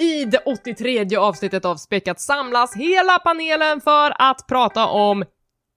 [0.00, 5.24] I det 83 avsnittet av Späckat samlas hela panelen för att prata om,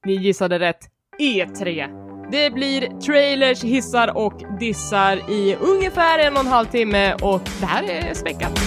[0.05, 0.79] ni gissade rätt,
[1.19, 1.87] E3.
[2.31, 7.65] Det blir trailers, hissar och dissar i ungefär en och en halv timme och det
[7.65, 8.59] här är Späckat.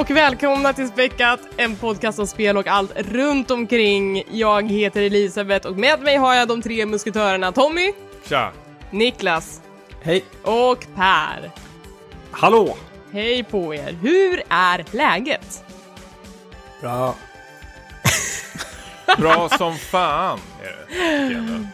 [0.00, 4.22] Och välkomna till Späckat, en podcast om spel och allt runt omkring.
[4.30, 7.92] Jag heter Elisabeth och med mig har jag de tre musketörerna Tommy,
[8.28, 8.52] Tja!
[8.90, 9.60] Niklas
[10.02, 10.24] Hej!
[10.42, 11.50] och Per.
[12.30, 12.76] Hallå!
[13.12, 13.92] Hej på er!
[14.02, 15.64] Hur är läget?
[16.80, 17.14] Bra.
[19.18, 21.68] Bra som fan är det.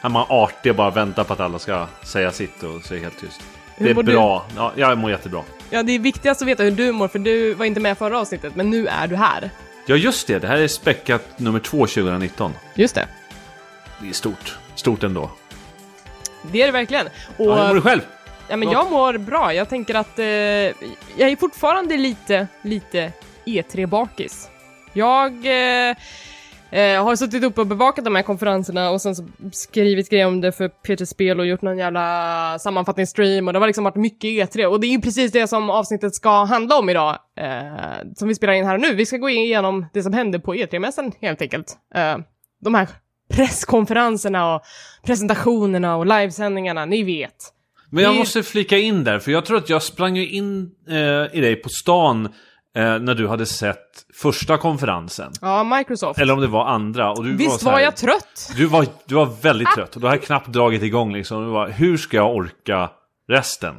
[0.00, 3.20] Är man artig och bara väntar på att alla ska säga sitt och det helt
[3.20, 3.42] tyst.
[3.82, 4.12] Hur Det är mår du?
[4.12, 4.46] bra.
[4.56, 5.42] Ja, jag mår jättebra.
[5.70, 8.18] Ja, det är viktigast att veta hur du mår för du var inte med förra
[8.20, 9.50] avsnittet, men nu är du här.
[9.86, 10.38] Ja, just det.
[10.38, 12.52] Det här är späckat nummer två 2019.
[12.74, 13.06] Just det.
[14.00, 14.58] Det är stort.
[14.74, 15.30] Stort ändå.
[16.52, 17.06] Det är det verkligen.
[17.06, 18.00] Och Ja, hur mår du själv?
[18.48, 19.54] Ja, men jag mår bra.
[19.54, 20.74] Jag tänker att eh, jag
[21.30, 23.12] är fortfarande lite, lite
[23.44, 24.48] E3-bakis.
[24.92, 25.32] Jag
[25.88, 25.96] eh,
[26.72, 30.40] eh, har suttit uppe och bevakat de här konferenserna och sen så skrivit grejer om
[30.40, 34.30] det för Peter Spel och gjort någon jävla sammanfattningsstream och det har liksom varit mycket
[34.30, 38.28] E3 och det är ju precis det som avsnittet ska handla om idag, eh, som
[38.28, 38.94] vi spelar in här nu.
[38.94, 41.76] Vi ska gå igenom det som hände på E3-mässan helt enkelt.
[41.94, 42.18] Eh,
[42.64, 42.88] de här
[43.32, 44.62] presskonferenserna och
[45.06, 47.52] presentationerna och livesändningarna, ni vet.
[47.90, 51.38] Men jag måste flika in där, för jag tror att jag sprang ju in eh,
[51.38, 52.24] i dig på stan
[52.76, 55.32] eh, när du hade sett första konferensen.
[55.40, 56.20] Ja, Microsoft.
[56.20, 57.10] Eller om det var andra.
[57.12, 58.52] Och du Visst så var, här- jag trött?
[58.56, 61.44] Du var, du var väldigt trött och du hade knappt dragit igång liksom.
[61.44, 62.90] Du var, hur ska jag orka
[63.28, 63.74] resten?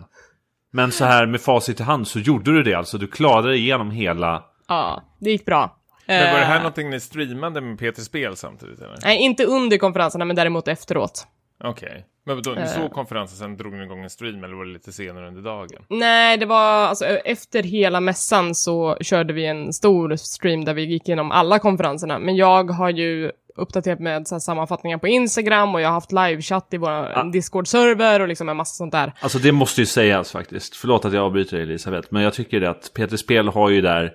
[0.71, 2.97] Men så här med facit i hand så gjorde du det alltså.
[2.97, 4.44] Du klarade dig igenom hela...
[4.67, 5.77] Ja, det gick bra.
[6.08, 8.98] Men var det här Eh, någonting ni streamade med Peter Spel samtidigt eller?
[9.03, 11.27] Nej, inte under konferenserna, men däremot efteråt.
[11.64, 12.05] Okej.
[12.26, 12.67] Men då, ni Eh.
[12.67, 15.86] såg konferensen, sen drog ni igång en stream eller var det lite senare under dagen?
[15.89, 20.86] Nej, det var alltså efter hela mässan så körde vi en stor stream där vi
[20.86, 22.20] gick igenom alla konferenserna.
[22.20, 26.12] Men jag har ju uppdaterat med så här sammanfattningar på Instagram och jag har haft
[26.12, 27.23] livechatt i vår Ah.
[27.23, 29.14] Discord-server och liksom en massa sånt där.
[29.22, 30.76] Alltså det måste ju sägas faktiskt.
[30.76, 32.08] Förlåt att jag avbryter dig Elisabeth.
[32.12, 34.14] Men jag tycker det att Peter Spel har ju där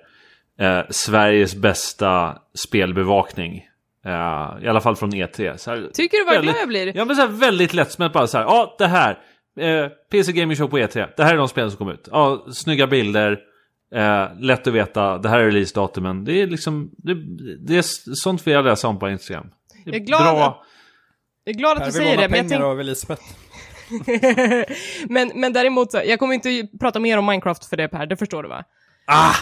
[0.59, 3.65] eh, Sveriges bästa spelbevakning.
[4.05, 5.57] Eh, I alla fall från E3.
[5.57, 6.97] Så här, Tycker du vad väldigt- glad jag blir?
[6.97, 8.45] Ja men så här väldigt lättsmält bara så här.
[8.45, 9.19] Ja det här.
[9.59, 11.07] Eh, PC Gaming Show på E3.
[11.17, 12.07] Det här är de spel som kom ut.
[12.11, 13.39] Ja, snygga bilder.
[13.95, 15.17] Eh, lätt att veta.
[15.17, 16.25] Det här är releasedatumen.
[16.25, 16.91] Det är liksom.
[16.97, 17.13] Det,
[17.67, 19.49] det är sånt vi jag läser om på Instagram.
[19.85, 20.63] Det är Jag är glad bra.
[21.43, 22.63] Jag är glad att du säger det, men jag tänk...
[22.63, 23.23] av Elisabeth.
[25.09, 28.17] men, men däremot, så, jag kommer inte prata mer om Minecraft för det Per, det
[28.17, 28.63] förstår du va?
[29.07, 29.33] Ah!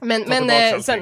[0.00, 1.00] Men, men eh, sen,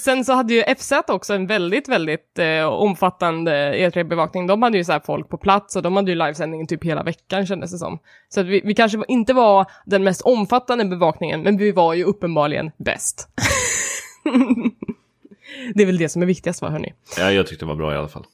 [0.00, 4.46] sen så hade ju FZ också en väldigt, väldigt eh, omfattande E3-bevakning.
[4.46, 7.46] De hade ju så folk på plats och de hade ju livesändningen typ hela veckan
[7.46, 7.98] kändes det som.
[8.28, 12.04] Så att vi, vi kanske inte var den mest omfattande bevakningen, men vi var ju
[12.04, 13.28] uppenbarligen bäst.
[15.74, 16.92] det är väl det som är viktigast va, hörni?
[17.18, 18.26] Ja, jag tyckte det var bra i alla fall.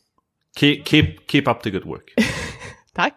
[0.56, 2.15] Keep, keep, keep up the good work.
[2.95, 3.15] Tack.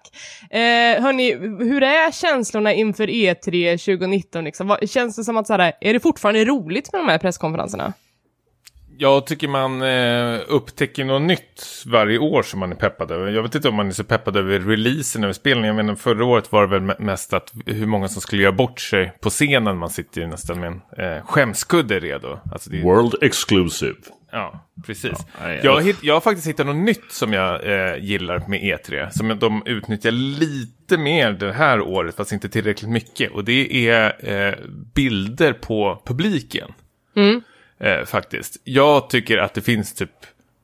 [0.49, 1.33] Eh, hörni,
[1.65, 4.67] hur är känslorna inför E3 2019 liksom?
[4.67, 7.93] Vad, känns det som att så här, är det fortfarande roligt med de här presskonferenserna?
[8.97, 13.31] Jag tycker man eh, upptäcker något nytt varje år som man är peppad över.
[13.31, 15.63] Jag vet inte om man är så peppad över releasen över spelen.
[15.63, 18.51] Jag menar förra året var det väl me- mest att hur många som skulle göra
[18.51, 19.77] bort sig på scenen.
[19.77, 20.67] Man sitter ju nästan med
[20.97, 22.39] en eh, skämskudde redo.
[22.51, 23.95] Alltså det är, World exclusive.
[24.33, 25.17] Ja, precis.
[25.41, 29.09] nej, jag, hitt, jag har faktiskt hittat något nytt som jag eh, gillar med E3.
[29.09, 33.31] Som de utnyttjar lite mer det här året, fast inte tillräckligt mycket.
[33.31, 34.55] Och det är eh,
[34.95, 36.73] bilder på publiken.
[37.79, 38.61] Eh, faktiskt.
[38.63, 40.11] Jag tycker att det finns typ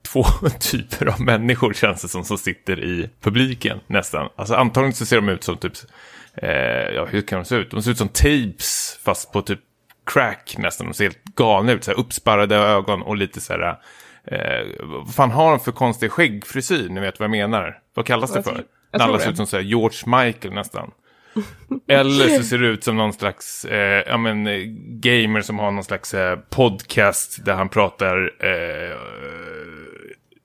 [0.07, 0.24] två
[0.59, 4.30] typer av människor känns det som, som sitter i publiken nästan.
[4.36, 5.74] Alltså antagligen så ser de ut som typ,
[6.33, 6.50] eh,
[6.95, 7.71] ja hur kan de se ut?
[7.71, 9.60] De ser ut som tapes fast på typ
[10.13, 10.88] crack nästan.
[10.88, 13.79] De ser helt galna ut, så här uppsparrade ögon och lite så här,
[14.25, 16.89] eh, vad fan har de för konstig skäggfrisyr?
[16.89, 17.79] Ni vet vad jag menar.
[17.94, 18.63] Vad kallas det för?
[18.94, 20.91] När alla ser ut som så här George Michael nästan.
[21.88, 24.59] Eller så ser det ut som någon slags eh, ja, men, eh,
[25.00, 28.95] gamer som har någon slags eh, podcast där han pratar, eh,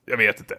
[0.07, 0.55] jag vet inte,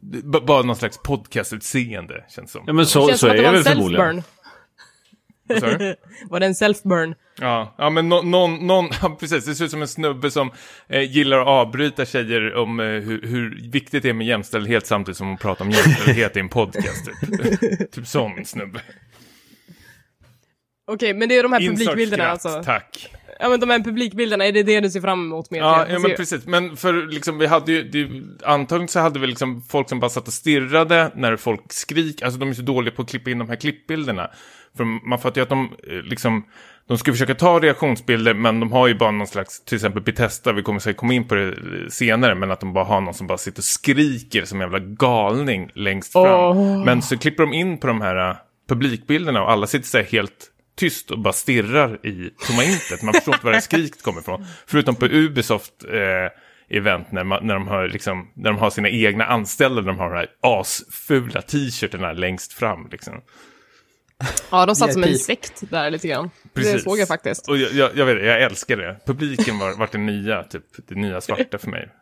[0.00, 2.64] B- bara någon slags podcastutseende känns som.
[2.66, 4.04] Ja men så, Känns så som är det väl en förmodligen.
[4.06, 4.14] self-burn.
[4.14, 5.34] Vad sa du?
[6.30, 7.14] Var det en self-burn?
[7.40, 10.50] Ja, ja men nå- någon, någon, ja, precis, det ser ut som en snubbe som
[10.88, 15.18] eh, gillar att avbryta tjejer om eh, hur, hur viktigt det är med jämställdhet samtidigt
[15.18, 17.04] som hon pratar om jämställdhet i en podcast.
[17.20, 17.60] Typ,
[17.92, 18.80] typ sån snubbe.
[20.86, 22.72] Okej, men det är de här Insert publikbilderna skratt, alltså?
[22.72, 23.10] tack.
[23.40, 25.58] Ja men de här publikbilderna, är det det du ser fram emot mer?
[25.58, 26.46] Ja, ja, men precis.
[26.46, 28.08] Men för liksom, vi hade ju, det,
[28.46, 32.22] antagligen så hade vi liksom folk som bara satt och stirrade när folk skrik.
[32.22, 34.30] Alltså de är så dåliga på att klippa in de här klippbilderna.
[34.76, 36.44] För man fattar ju att de eh, liksom,
[36.88, 40.52] de ska försöka ta reaktionsbilder, men de har ju bara någon slags, till exempel Bethesda,
[40.52, 41.54] vi kommer säkert komma in på det
[41.90, 44.78] senare, men att de bara har någon som bara sitter och skriker som en jävla
[44.78, 46.56] galning längst fram.
[46.56, 46.84] Åh.
[46.84, 48.36] Men så klipper de in på de här eh,
[48.68, 53.02] publikbilderna och alla sitter så här helt tyst och bara stirrar i tomma intet.
[53.02, 54.46] Man förstår inte var det skriket kommer ifrån.
[54.66, 58.88] Förutom på Ubisoft eh, event när, man, när, de har liksom, när de har sina
[58.88, 62.88] egna anställda, de har de här asfula t-shirtarna längst fram.
[62.92, 63.14] Liksom.
[64.50, 65.20] Ja, de satt som en VIP.
[65.20, 66.30] sekt där lite grann.
[66.42, 66.84] Det Precis.
[66.84, 67.48] såg jag faktiskt.
[67.48, 68.96] Och jag, jag, jag vet det, jag älskar det.
[69.06, 71.88] Publiken var, var det nya, typ det nya svarta för mig.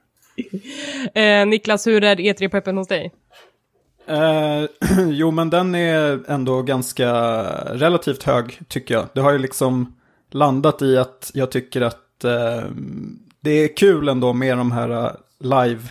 [1.14, 3.12] Eh, Niklas, hur är E3-peppen hos dig?
[4.06, 4.64] Eh,
[5.08, 7.12] jo, men den är ändå ganska
[7.74, 9.06] relativt hög, tycker jag.
[9.14, 9.94] Det har ju liksom
[10.30, 12.62] landat i att jag tycker att eh,
[13.40, 15.82] det är kul ändå med de här eh, live,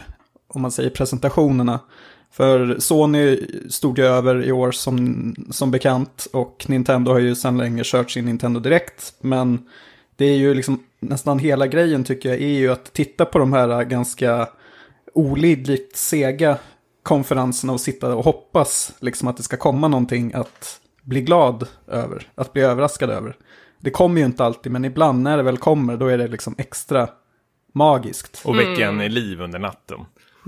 [0.47, 1.79] om man säger presentationerna.
[2.33, 3.39] För Sony
[3.69, 8.11] stod ju över i år som, som bekant och Nintendo har ju sedan länge kört
[8.11, 9.13] sin Nintendo Direkt.
[9.21, 9.69] Men
[10.15, 13.53] det är ju liksom nästan hela grejen tycker jag är ju att titta på de
[13.53, 14.49] här ganska
[15.13, 16.57] olidligt sega
[17.03, 22.27] konferenserna och sitta och hoppas liksom att det ska komma någonting att bli glad över,
[22.35, 23.35] att bli överraskad över.
[23.79, 26.55] Det kommer ju inte alltid, men ibland när det väl kommer, då är det liksom
[26.57, 27.09] extra
[27.73, 28.41] magiskt.
[28.45, 29.99] Och väcka en i liv under natten.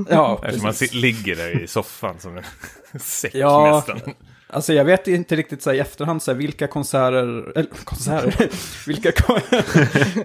[0.10, 0.94] Ja, Eftersom man precis.
[0.94, 2.44] ligger där i soffan som en
[3.00, 3.84] säck Ja.
[3.88, 4.14] nästan.
[4.48, 8.50] Alltså jag vet inte riktigt så i efterhand så här, vilka konserter, eller konserter,
[8.88, 9.12] vilka,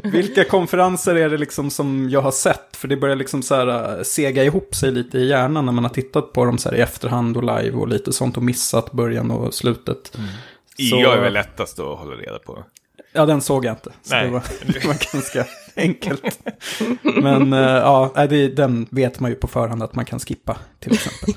[0.10, 2.76] vilka konferenser är det liksom som jag har sett?
[2.76, 5.84] För det börjar liksom så här äh, sega ihop sig lite i hjärnan när man
[5.84, 8.92] har tittat på dem så här i efterhand och live och lite sånt och missat
[8.92, 10.12] början och slutet.
[10.90, 12.64] Så- EA är väl lättast att hålla reda på.
[13.12, 13.92] Ja, den såg jag inte.
[14.02, 14.24] Så Nej.
[14.24, 15.46] det var, det var ganska
[15.76, 16.40] enkelt.
[17.02, 20.92] Men äh, ja, det, den vet man ju på förhand att man kan skippa till
[20.92, 21.34] exempel.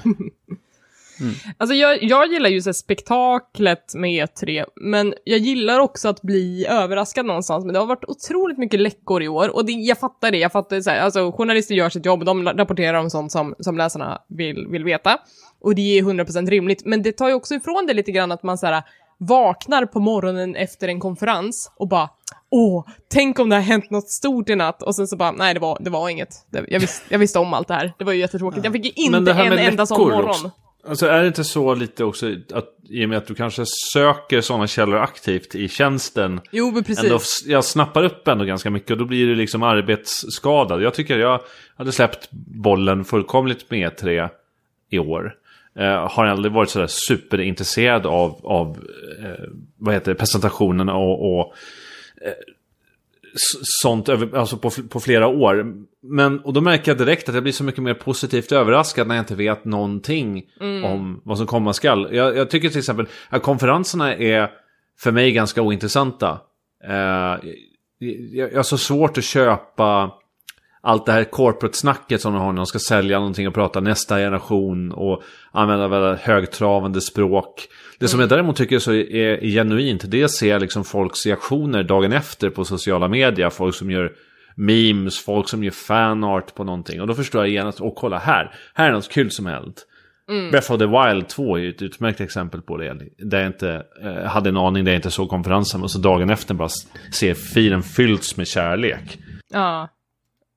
[1.58, 6.22] Alltså jag, jag gillar ju så här spektaklet med E3, men jag gillar också att
[6.22, 7.66] bli överraskad någonstans.
[7.66, 10.38] Men det har varit otroligt mycket läckor i år och det, jag fattar det.
[10.38, 13.56] Jag fattar så här, alltså journalister gör sitt jobb och de rapporterar om sånt som,
[13.60, 15.18] som läsarna vill, vill veta.
[15.62, 18.44] Och det är 100% rimligt, men det tar ju också ifrån det lite grann att
[18.44, 18.84] man så här
[19.28, 22.10] vaknar på morgonen efter en konferens och bara
[22.56, 25.54] Åh, tänk om det har hänt något stort i natt och sen så bara, nej
[25.54, 26.30] det var, det var inget.
[26.68, 27.94] Jag, visste, jag visste om allt det här.
[27.98, 28.64] Det var ju jättetråkigt.
[28.64, 30.30] Jag fick ju inte en enda sån morgon.
[30.30, 30.52] också.
[30.88, 34.42] Alltså är det inte så lite också att i och med att du kanske söker
[34.42, 36.42] sådana källor aktivt i tjänsten.
[36.52, 37.04] Jo, men precis.
[37.04, 40.82] Ändå, jag snappar upp ändå ganska mycket och då blir det liksom arbetsskadad.
[40.82, 41.42] Jag tycker jag
[41.78, 42.32] hade släppt
[42.64, 44.30] bollen fullkomligt med E3
[44.90, 45.36] i år.
[45.80, 48.78] Eh, har aldrig varit sådär superintresserad av, av
[49.20, 49.46] eh,
[49.78, 51.54] vad heter det, presentationerna och, och
[52.26, 52.34] eh,
[53.82, 55.76] sånt över, alltså på, på flera år.
[56.04, 59.16] Men, och då märker jag direkt att jag blir så mycket mer positivt överraskad när
[59.16, 60.44] jag inte vet någonting
[60.86, 62.16] om vad som komma skall.
[62.16, 64.50] Jag, jag tycker till exempel att konferenserna är
[65.00, 66.40] för mig ganska ointressanta.
[66.84, 67.50] Eh,
[68.00, 70.12] jag, jag har så svårt att köpa
[70.84, 74.18] allt det här corporate-snacket som de har när de ska sälja någonting och prata nästa
[74.18, 77.68] generation och använda väldigt högtravande språk.
[78.00, 81.84] Det som jag däremot tycker så är, är genuint, det ser jag liksom folks reaktioner
[81.84, 83.50] dagen efter på sociala medier.
[83.50, 84.12] Folk som gör
[84.56, 87.02] memes, folk som gör fanart på någonting.
[87.02, 89.86] Och då förstår jag igen att, åh kolla här, här är något kul som hänt.
[90.52, 92.98] Breath of the Wild 2 är ju ett utmärkt exempel på det.
[93.18, 95.82] Där jag inte eh, hade en aning, där jag inte såg konferensen.
[95.82, 96.70] Och så dagen efter bara
[97.14, 99.18] ser filen fyllts med kärlek.
[99.54, 99.90] Ja.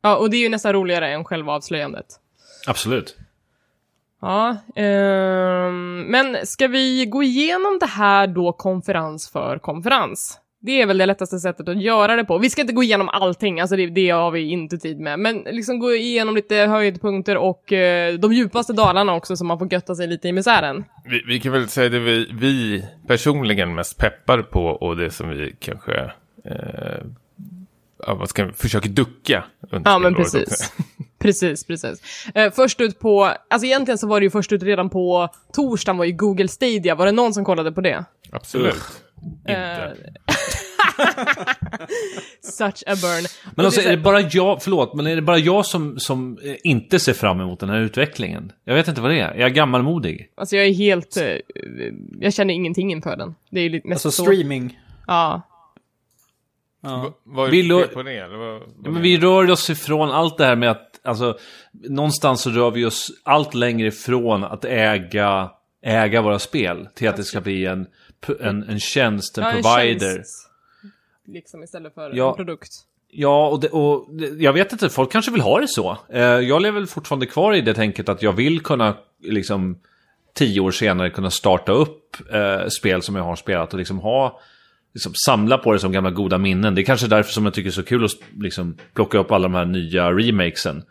[0.07, 2.07] Ja, och det är ju nästan roligare än själva avslöjandet.
[2.67, 3.17] Absolut.
[4.21, 10.39] Ja, ehm, men ska vi gå igenom det här då konferens för konferens?
[10.61, 12.39] Det är väl det lättaste sättet att göra det på.
[12.39, 15.19] Vi ska inte gå igenom allting, alltså det, det har vi inte tid med.
[15.19, 19.73] Men liksom gå igenom lite höjdpunkter och eh, de djupaste dalarna också så man får
[19.73, 20.85] götta sig lite i misären.
[21.05, 25.29] Vi, vi kan väl säga det vi, vi personligen mest peppar på och det som
[25.29, 26.13] vi kanske
[26.45, 27.05] eh,
[28.15, 30.73] vad ska vi, försöker ducka under Ja, men precis.
[31.19, 32.27] precis, precis.
[32.35, 35.99] Eh, först ut på, alltså egentligen så var det ju först ut redan på torsdagen
[35.99, 36.95] var ju Google Stadia.
[36.95, 38.05] Var det någon som kollade på det?
[38.33, 38.83] Absolut.
[39.39, 39.53] Inte.
[39.53, 39.89] Eh,
[42.41, 43.27] Such a burn.
[43.55, 46.55] Men alltså är det bara jag, förlåt, men är det bara jag som, som eh,
[46.65, 48.53] inte ser fram emot den här utvecklingen?
[48.65, 49.35] Jag vet inte vad det är.
[49.35, 50.31] Jag är gammalmodig.
[50.37, 51.25] Alltså jag är helt, eh,
[52.21, 53.35] jag känner ingenting inför den.
[53.51, 54.31] Det är ju lite mest Alltså så.
[54.31, 54.79] streaming.
[55.07, 55.43] Ja.
[56.91, 57.19] Ja.
[57.25, 57.53] Vad är
[57.83, 58.13] fel på det?
[58.17, 61.39] Eller vad, vad Ja, men vi rör oss ifrån allt det här med att, alltså,
[61.89, 65.51] någonstans så rör vi oss allt längre ifrån att äga
[65.83, 67.87] äga våra spel till att det ska bli en,
[68.41, 70.15] en, en tjänst, en Ja, en provider.
[70.15, 70.49] tjänst,
[71.27, 72.31] Liksom istället för Ja.
[72.31, 72.69] en produkt.
[73.11, 75.99] Ja, och, det, och det- jag vet inte, folk kanske vill ha det så.
[76.13, 79.79] Eh, jag lever väl fortfarande kvar i det tänket att jag vill kunna, liksom,
[80.35, 84.41] tio år senare kunna starta upp eh, spel som jag har spelat och liksom ha,
[84.97, 86.75] liksom, samla på det som gamla goda minnen.
[86.75, 89.33] Det är kanske därför som jag tycker det är så kul att liksom, plocka upp
[89.33, 90.83] alla de här nya remakesen.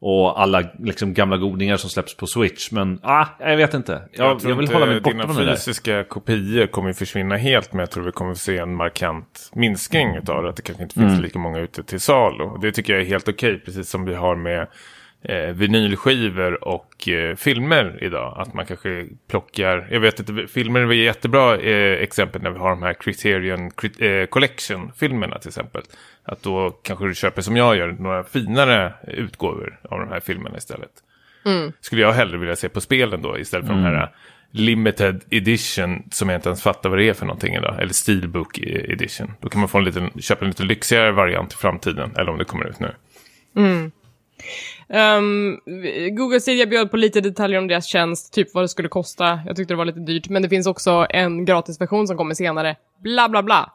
[0.00, 2.70] Och alla liksom, gamla godingar som släpps på Switch.
[2.70, 4.08] Men ah, jag vet inte.
[4.12, 5.54] Jag, jag, tror vill inte hålla mig borta dina från det där.
[5.54, 7.72] fysiska kopior kommer försvinna helt.
[7.72, 10.48] Men jag tror vi kommer se en markant minskning utav det.
[10.48, 12.58] Att det kanske inte finns lika många ute till salu.
[12.60, 13.58] Det tycker jag är helt okej.
[13.58, 14.66] Precis som vi har med
[15.24, 18.34] eh, vinylskivor och eh, filmer idag.
[18.38, 22.70] Att man kanske plockar, jag vet inte, filmer är jättebra eh, exempel när vi har
[22.70, 25.82] de här Criterion Crit- eh, Collection-filmerna till exempel.
[26.24, 30.56] Att då kanske du köper som jag gör, några finare utgåvor av de här filmerna
[30.56, 30.90] istället.
[31.80, 34.10] Skulle jag hellre vilja se på spelen då istället för de här
[34.54, 37.80] limited edition som jag inte ens fattar vad det är för någonting idag.
[37.80, 39.32] Eller steelbook edition.
[39.40, 42.10] Då kan man få en liten, köpa en lite lyxigare variant i framtiden.
[42.16, 42.94] Eller om det kommer ut nu.
[44.92, 45.60] Um,
[46.16, 49.40] Google Stadia bjöd på lite detaljer om deras tjänst, typ vad det skulle kosta.
[49.46, 52.76] Jag tyckte det var lite dyrt, men det finns också en gratisversion som kommer senare.
[53.02, 53.72] Bla bla bla.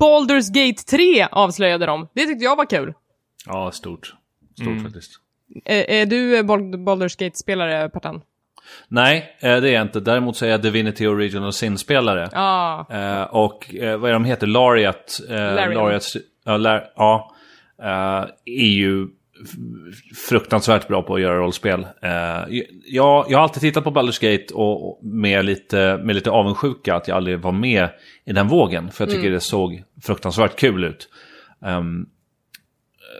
[0.00, 2.08] Baldur's Gate 3 avslöjade de.
[2.14, 2.94] Det tyckte jag var kul.
[3.46, 4.14] Ja, stort.
[4.60, 5.12] Stort faktiskt.
[5.64, 8.20] Är, är du eh, Bald- Baldur's Gate-spelare, Pertan?
[8.88, 10.00] Nej, eh, det är jag inte.
[10.00, 12.28] Däremot så är jag Divinity Original Sin-spelare.
[12.32, 12.86] Ja.
[12.90, 14.46] Eh, och eh, vad är de heter?
[14.46, 15.20] Lariat.
[15.28, 15.34] Eh.
[15.74, 16.02] Lariat
[16.44, 17.34] ja, Lar ja
[17.82, 19.08] eh, är ju
[20.28, 21.86] fruktansvärt bra på att göra rollspel.
[22.02, 22.10] Eh,
[22.86, 27.08] jag, jag har alltid tittat på Baldur's Gate och, med, lite, med lite avundsjuka att
[27.08, 27.88] jag aldrig var med
[28.24, 28.90] i den vågen.
[28.90, 31.08] För jag tycker det såg fruktansvärt kul ut.
[31.66, 32.06] Ehm,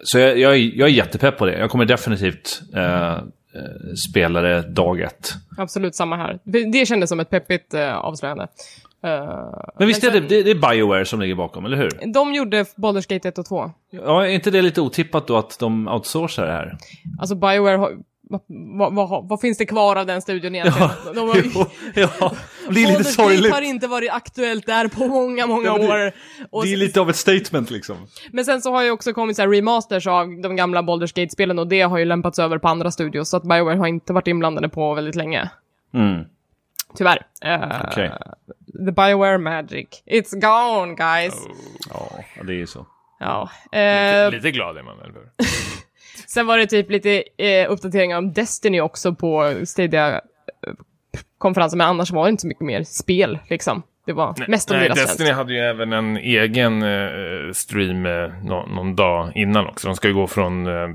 [0.03, 1.59] så jag, jag, är- jag är jättepepp på det.
[1.59, 3.21] Jag kommer definitivt eh, eh,
[4.11, 5.35] spela det dag ett.
[5.59, 6.39] Absolut samma här.
[6.45, 8.49] Det, kändes som ett peppigt uh, avslöjande.
[9.05, 12.13] Eh, Men visst är det, det, det är Bioware som ligger bakom, eller hur?
[12.13, 13.71] De gjorde Baldur's Gate 1 och 2.
[13.91, 16.77] Ja, är inte det lite otippat då att de outsourcar det här?
[17.21, 17.93] Alltså Bioware har...
[18.29, 18.41] Vad,
[18.95, 20.89] vad, vad, vad finns det kvar av den studion egentligen?
[21.15, 21.67] De har, Jo,
[22.21, 22.33] ja,
[22.71, 23.53] det är lite sorgligt.
[23.55, 26.13] har inte varit aktuellt där på många, många Ja, det- år.
[26.51, 27.97] Och Det är lite av ett statement liksom.
[28.33, 31.59] Men sen så har ju också kommit så här remasters av de gamla Baldur's Gate-spelen
[31.59, 34.27] och det har ju lämpats över på andra studios, så att Bioware har inte varit
[34.27, 35.51] inblandade på väldigt länge.
[35.95, 36.25] Mm.
[36.95, 37.19] Tyvärr.
[37.45, 38.13] Uh, Okej.
[38.87, 40.03] The Bioware Magic.
[40.07, 41.35] It's gone, guys.
[41.91, 42.11] Ja,
[42.45, 42.87] det är ju så.
[43.19, 43.51] Ja.
[43.73, 45.31] eh, Lite glad är man, eller hur?
[46.29, 52.25] sen var det typ lite eh, uppdateringar om Destiny också på Stadia-konferensen, men annars var
[52.25, 53.83] det inte så mycket mer spel, liksom.
[54.07, 55.39] Det var mest om Nej, deras Destiny tjänst.
[55.39, 59.89] hade ju även en egen eh, stream eh, nå- någon dag innan också.
[59.89, 60.67] De ska ju gå från...
[60.67, 60.89] Eh,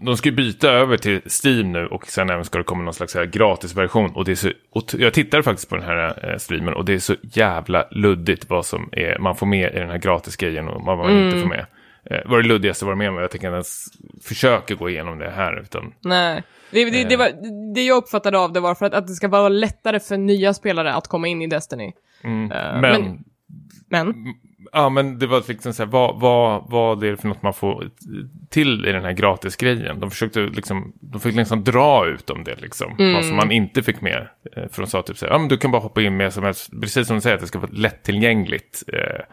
[0.00, 2.94] de ska ju byta över till Steam nu och sen även ska det komma någon
[2.94, 4.10] slags här gratisversion.
[4.14, 6.92] Och det är så, och jag tittade faktiskt på den här eh, streamen och det
[6.94, 10.82] är så jävla luddigt vad som är, man får med i den här gratisgrejen och
[10.86, 11.66] vad man inte får med.
[12.10, 13.16] Eh, vad är det luddigaste jag varit med om?
[13.16, 13.84] Jag tänker inte ens
[14.22, 15.60] försöka gå igenom det här.
[15.60, 16.42] Utan, Nej.
[16.70, 17.30] Det, det, det, var,
[17.74, 20.54] det jag uppfattade av det var för att, att det ska vara lättare för nya
[20.54, 21.92] spelare att komma in i Destiny.
[22.24, 23.24] Eh, men, men-
[23.88, 24.14] Men,
[24.74, 27.54] Ja, men det var liksom så här, vad, vad, vad är det för något man
[27.54, 27.90] får
[28.50, 30.00] till i den här gratisgrejen?
[30.00, 32.94] De försökte liksom, de fick liksom dra ut om det liksom.
[33.14, 34.28] Vad som man inte fick med.
[34.56, 36.32] Eh, För de sa typ så här, ja men du kan bara hoppa in med
[36.32, 38.82] som helst, precis som du säger att det ska vara lättillgängligt.
[38.92, 39.24] Eh,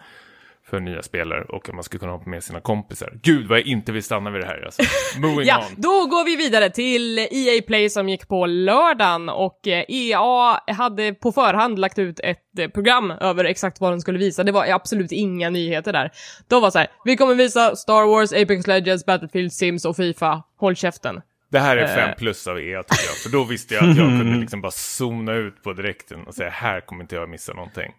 [0.69, 3.19] för nya spelare och att man ska kunna hoppa med sina kompisar.
[3.23, 4.81] Gud vad jag inte vill stanna vid det här alltså.
[5.19, 5.81] Moving ja, on.
[5.81, 11.13] då går vi vidare till EA Play som gick på lördagen och eh, EA hade
[11.13, 14.43] på förhand lagt ut ett eh, program över exakt vad de skulle visa.
[14.43, 16.11] Det var absolut inga nyheter där.
[16.47, 20.43] De var så här, vi kommer visa Star Wars, Apex Legends, Battlefield, Sims och Fifa.
[20.59, 21.21] Håll käften.
[21.51, 21.95] Det här är Eh.
[21.95, 23.15] fem plus av EA tycker jag.
[23.23, 26.49] För då visste jag att jag kunde liksom bara zona ut på direkten och säga
[26.49, 27.91] här kommer inte jag missa någonting.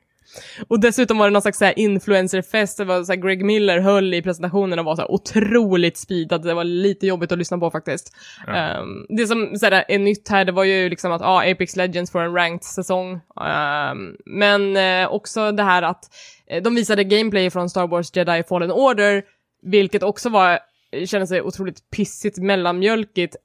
[0.68, 3.78] Och dessutom var det någon slags så här influencerfest, det var så här Greg Miller
[3.78, 7.58] höll i presentationen och var så här otroligt speedad, det var lite jobbigt att lyssna
[7.58, 8.16] på faktiskt.
[8.48, 11.76] Ehm, det som så här, är nytt här, det var ju liksom att ah, Apex
[11.76, 13.20] Legends får en ranked säsong.
[13.40, 16.04] Ehm, men eh, också det här att
[16.46, 19.22] eh, de visade gameplay från Star Wars Jedi Fallen Order,
[19.62, 20.58] vilket också var,
[21.06, 23.36] kändes sig otroligt pissigt mellanmjölkigt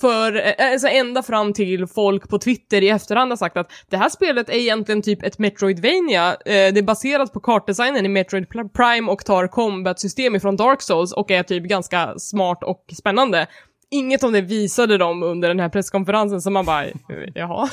[0.00, 3.96] för, eh, alltså ända fram till folk på Twitter i efterhand har sagt att det
[3.96, 6.30] här spelet är egentligen typ ett Metroidvania.
[6.30, 11.12] Eh, det är baserat på kartdesignen i Metroid Prime och tar combat-system ifrån Dark Souls
[11.12, 13.46] och är typ ganska smart och spännande.
[13.90, 16.92] Inget om det visade de under den här presskonferensen, så man bara, eh,
[17.34, 17.68] jaha.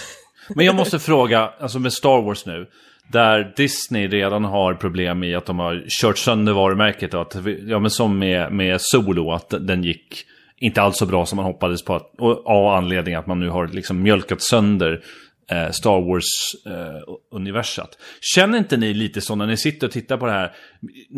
[0.56, 2.68] Men jag måste fråga, alltså med Star Wars nu.
[3.12, 7.14] Där Disney redan har problem i att de har kört sönder varumärket.
[7.14, 7.36] Och att,
[7.68, 10.26] ja men som med, med Solo, att den gick
[10.66, 11.96] inte alls så bra som man hoppades på.
[11.96, 15.04] Att, och av anledning att man nu har liksom mjölkat sönder
[15.52, 17.98] eh, Star Wars-universat.
[18.36, 20.52] Känner inte ni lite så när ni sitter och tittar på det här?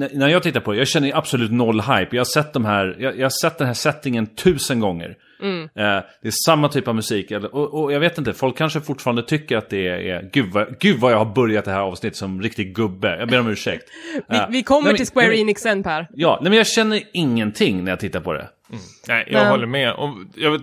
[0.01, 2.07] N när jag tittar på det, jag känner absolut noll hype.
[2.11, 5.15] Jag har sett, de här, jag, jag har sett den här settingen tusen gånger.
[5.43, 7.31] Eh, det är samma typ av musik.
[7.31, 10.29] Och, och jag vet inte, folk kanske fortfarande tycker att det är...
[10.33, 13.17] Gud vad, gud vad jag har börjat det här avsnittet som riktig gubbe.
[13.19, 13.83] Jag ber om ursäkt.
[14.29, 16.07] Vi, Eh, vi kommer nej, men- till Square nej, Enix sen Per.
[16.13, 18.47] Ja, nej, men jag känner ingenting när jag tittar på det.
[19.07, 19.93] Nej, jag Men- håller med.
[19.93, 20.61] Och jag, vet,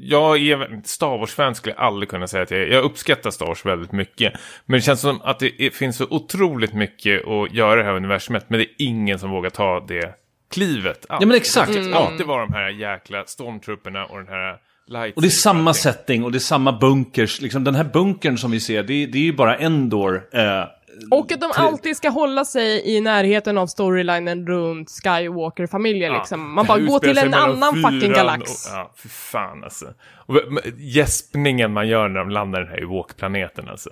[0.00, 2.66] jag är Star Wars-fan skulle jag aldrig kunna säga att jag är.
[2.66, 4.32] Jag uppskattar Star Wars väldigt mycket.
[4.66, 7.96] Men det känns som att det finns så otroligt mycket att göra i det här
[7.96, 8.44] universumet.
[8.50, 10.14] Men det är ingen som vågar ta det
[10.52, 11.06] klivet.
[11.08, 11.72] Ja, men exakt.
[11.72, 11.96] Det Ja.
[11.96, 14.56] alltid vara de här jäkla stormtrupperna och den här
[14.88, 15.16] light.
[15.16, 17.40] Och det är samma setting och det är samma bunkers.
[17.40, 20.22] Liksom, den här bunkern som vi ser, det, är- det är ju bara Endor.
[20.32, 20.64] Eh,
[21.10, 26.18] Och att de alltid ska hålla sig i närheten av storylinen runt Skywalker-familjen Ja.
[26.18, 26.54] liksom.
[26.54, 28.66] Man bara, här gå till en annan fucking galax.
[28.66, 29.86] Och, ja, för fan alltså.
[30.26, 30.40] Och
[30.78, 33.90] gäspningen man gör när de landar i den här Ewok-planeten alltså.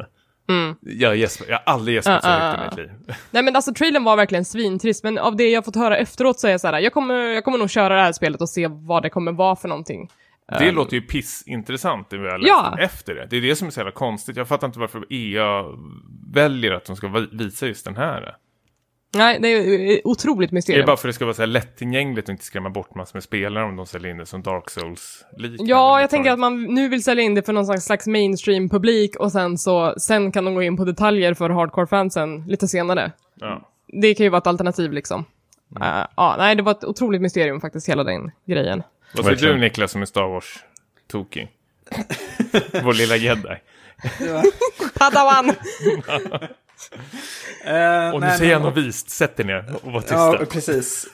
[0.80, 2.40] Jag, gäspar, jag har aldrig gäspat så Mm.
[2.42, 3.16] Ja, högt ja, i mitt liv.
[3.30, 6.46] Nej men alltså trailern var verkligen svintrist, men av det jag fått höra efteråt så
[6.46, 8.68] är jag så här, jag kommer, jag kommer nog köra det här spelet och se
[8.70, 10.10] vad det kommer vara för någonting.
[10.58, 12.70] Det låter ju pissintressant det vi har läst Ja.
[12.72, 13.26] om efter det.
[13.30, 14.36] Det är det som är så jävla konstigt.
[14.36, 15.64] Jag fattar inte varför EA
[16.32, 18.36] väljer att de ska visa just den här.
[19.16, 20.86] Nej, det är eh, otroligt Är det mysterium.
[20.86, 23.22] bara för att det ska vara så här lättillgängligt och inte skrämma bort massor med
[23.22, 25.70] spelare om de säljer in det som Dark Souls-liknande?
[25.70, 29.32] Ja, jag tänker att man nu vill sälja in det för någon slags, mainstream-publik och
[29.32, 33.12] sen så, sen kan de gå in på detaljer för hardcore-fansen lite senare.
[33.34, 33.68] Ja.
[34.02, 35.24] Det kan ju vara ett alternativ liksom.
[35.80, 38.82] Eh, ja, nej, det var ett otroligt mysterium faktiskt, hela den grejen.
[39.14, 41.48] Vad säger du Niklas som är Star Wars-tokig?
[42.84, 43.56] Vår lilla jedi.
[44.98, 45.48] Padawan!
[47.64, 49.10] Eh, Och nu nej, säger jag men- något vist.
[49.10, 50.14] Sätt er ner och var tysta.
[50.14, 51.06] Ja, precis.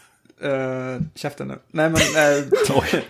[0.45, 1.59] Uh, käften nu.
[1.71, 2.45] Nej, men, eh,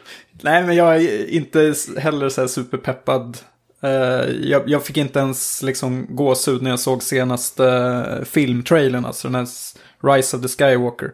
[0.43, 3.39] nej, men jag är inte heller så här superpeppad.
[3.83, 3.91] Eh,
[4.41, 9.35] jag, jag fick inte ens liksom gåshud när jag såg senaste uh, filmtrailern, alltså den
[9.35, 9.47] här
[10.15, 11.11] Rise of the Skywalker.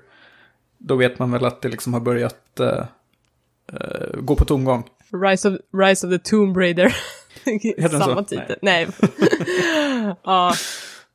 [0.79, 2.85] Då vet man väl att det liksom har börjat eh,
[3.81, 4.85] eh, gå på tomgång.
[5.31, 6.97] Rise of, Rise of the Tomb Raider.
[7.91, 8.25] Samma så?
[8.25, 8.57] titel.
[8.63, 8.87] Nej.
[10.25, 10.55] ja.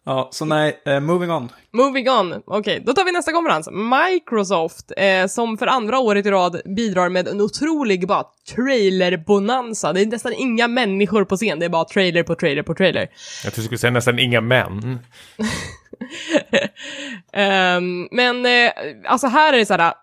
[0.06, 1.50] Ja, så nej, eh, moving on.
[1.74, 2.41] Moving on.
[2.45, 3.69] Okej, då tar vi nästa konferens.
[3.72, 8.24] Microsoft, eh, som för andra året i rad bidrar med en otrolig bara
[8.56, 9.93] trailer-bonanza.
[9.93, 13.08] Det är nästan inga människor på scen, det är bara trailer på trailer på trailer.
[13.43, 15.00] Jag tror du skulle säga nästan inga män.
[17.33, 18.71] Ehm, men eh,
[19.05, 19.93] alltså här är det så här,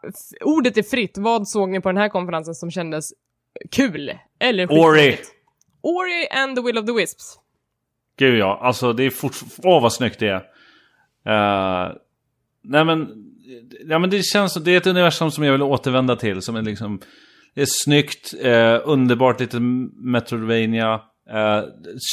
[0.44, 1.18] ordet är fritt.
[1.18, 3.04] Vad såg ni på den här konferensen som kändes
[3.70, 4.12] kul?
[4.38, 5.18] Eller Ori.
[5.82, 7.38] Ori and the Will of the Wisps.
[8.18, 9.76] Gud ja, alltså det är fortfarande...
[9.76, 10.42] Åh vad snyggt det är.
[11.26, 11.92] Eh,
[12.62, 13.08] nej men...
[13.88, 14.64] Ja men det känns som...
[14.64, 16.42] Det är ett universum som jag vill återvända till.
[16.42, 17.00] Som är liksom...
[17.54, 21.00] Det är snyggt, eh, underbart lite Metroidvania.
[21.30, 21.64] Eh,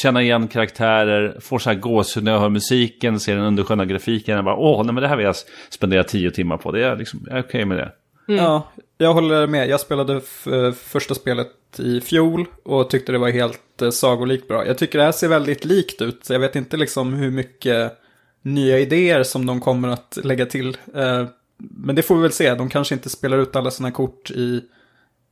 [0.01, 4.35] känna igen karaktärer, får så här gåshud när jag hör musiken, ser den undersköna grafiken.
[4.35, 5.35] Jag bara, åh, nej men det här vill jag
[5.69, 6.71] spendera tio timmar på.
[6.71, 7.91] Det är liksom, jag är okej med det.
[8.25, 9.69] Ja, jag håller med.
[9.69, 11.47] Jag spelade eh, första spelet
[11.77, 14.67] i fjol och tyckte det var helt eh, sagolikt bra.
[14.67, 16.29] Jag tycker det här ser väldigt likt ut.
[16.29, 17.99] Jag vet inte liksom hur mycket
[18.41, 20.77] nya idéer som de kommer att lägga till.
[20.95, 21.25] Eh,
[21.57, 22.55] Men det får vi väl se.
[22.55, 24.61] De kanske inte spelar ut alla sina kort i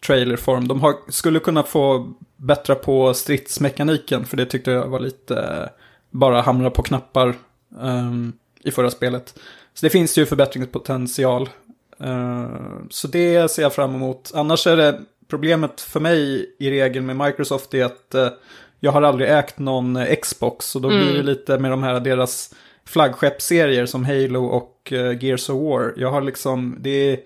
[0.06, 0.68] trailerform.
[0.68, 5.70] De har, skulle kunna få bättra på stridsmekaniken, för det tyckte jag var lite
[6.10, 7.36] bara hamra på knappar
[7.82, 8.34] ehm,
[8.64, 9.40] i förra spelet.
[9.74, 11.50] Så det finns ju förbättringspotential.
[12.00, 12.50] Eh,
[12.90, 14.32] så det ser jag fram emot.
[14.34, 18.30] Annars är det problemet för mig i regel med Microsoft är att eh,
[18.80, 20.66] jag har aldrig ägt någon Xbox.
[20.66, 22.54] Så då blir det lite med de här deras
[22.86, 25.94] flaggskeppsserier som Halo och eh, Gears of War.
[25.98, 27.20] Jag har liksom, det är,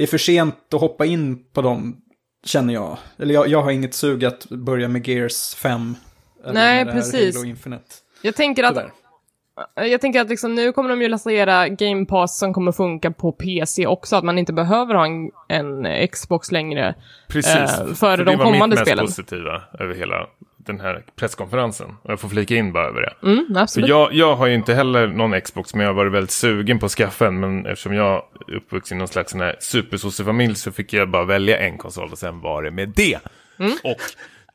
[0.00, 1.96] det är för sent att hoppa in på dem,
[2.44, 2.98] känner jag.
[3.18, 5.94] Eller jag, jag har inget sug att börja med Gears 5.
[6.44, 7.36] Eller Nej, precis.
[8.22, 8.92] Jag tänker att Tyvärr.
[9.74, 13.32] Jag tänker att liksom, nu kommer de ju lansera Game Pass som kommer funka på
[13.32, 16.94] PC också, att man inte behöver ha en, en Xbox längre.
[17.28, 17.54] Precis.
[17.54, 19.04] Eh, före För de det var kommande mitt spelen.
[19.04, 21.96] mest positiva över hela den här presskonferensen.
[22.02, 23.26] Och jag får flika in bara över det.
[23.26, 23.88] Mm, För absolut.
[23.88, 26.86] jag, jag har ju inte heller någon Xbox, men jag har varit väldigt sugen på
[26.86, 27.40] att skaffa en.
[27.40, 31.78] Men eftersom jag är uppvuxen i någon slags supersossefamilj så fick jag bara välja en
[31.78, 33.18] konsol och sen var det med det.
[33.84, 33.96] Och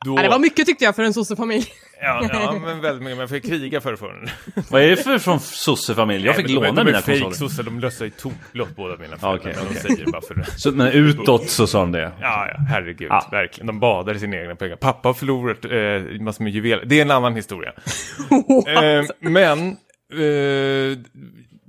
[0.04, 0.10] då...
[0.10, 0.22] Mm.
[0.22, 1.66] Det var mycket tyckte jag för en sossefamilj.
[2.00, 3.16] Ja, ja, men väldigt mycket.
[3.16, 4.28] Men jag fick kriga för förrän.
[4.70, 6.26] Vad är det för från sossefamilj?
[6.26, 7.20] Jag fick låna mina De är konsoler.
[7.20, 9.50] fake-sossar, de lössar ju toklott båda mina föräldrar.
[9.52, 9.54] okej.
[9.72, 10.44] De säger bara för det.
[10.56, 12.12] Så, men utåt så sa de det.
[12.20, 13.08] Ja, ja, herregud.
[13.10, 13.28] Ja.
[13.32, 13.66] Verkligen.
[13.66, 14.76] De badar i sina egna pengar.
[14.76, 16.84] Pappa har förlorat eh, massor med juveler.
[16.84, 17.72] Det är en annan historia.
[18.66, 19.68] eh, men,
[20.12, 20.98] eh,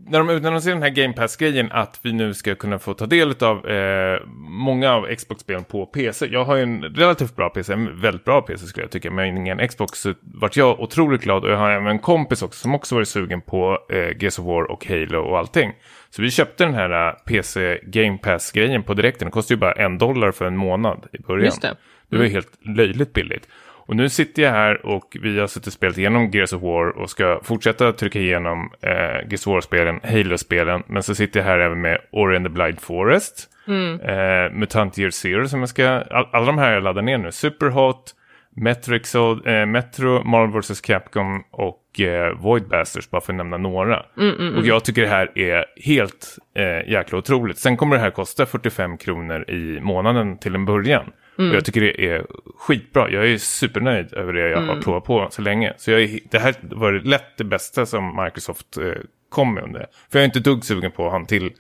[0.10, 3.36] när de utannonserade den här Game Pass-grejen att vi nu ska kunna få ta del
[3.44, 6.28] av eh, många av Xbox-spelen på PC.
[6.32, 9.38] Jag har ju en relativt bra PC, en väldigt bra PC skulle jag tycka, men
[9.38, 10.00] ingen Xbox.
[10.00, 13.08] Så vart jag otroligt glad och jag har även en kompis också som också varit
[13.08, 15.74] sugen på eh, Gears of War och Halo och allting.
[16.10, 19.26] Så vi köpte den här eh, PC Game Pass-grejen på direkten.
[19.26, 21.46] Det kostar ju bara en dollar för en månad i början.
[21.46, 21.76] Just det.
[22.10, 23.48] Det var ju helt löjligt billigt.
[23.88, 26.98] Och nu sitter jag här och vi har suttit och spelat igenom Gears of War
[26.98, 28.92] och ska fortsätta trycka igenom eh,
[29.30, 30.84] Gears of War-spelen, Halo-spelen.
[30.88, 33.50] Men så sitter jag här även med Ori and the Blind Forest,
[34.04, 37.32] eh, Mutant Year Zero som jag ska, all, alla de här jag laddar ner nu.
[37.32, 38.14] Superhot,
[38.56, 40.82] Metro, Exod, eh, Metro, Marvel vs.
[40.82, 44.06] Capcom och eh, Void Basters, bara för att nämna några.
[44.58, 47.58] Och jag tycker det här är helt eh, jäkla otroligt.
[47.58, 51.06] Sen kommer det här kosta 45 kronor i månaden till en början.
[51.38, 52.26] Och jag tycker det är
[52.58, 53.12] skitbra.
[53.12, 55.74] Jag är supernöjd över det jag har provat på så länge.
[55.78, 58.84] Så jag är, det här var lätt det bästa som Microsoft eh,
[59.30, 59.86] kom med under.
[60.12, 61.52] För jag är inte dugg sugen på att ha en till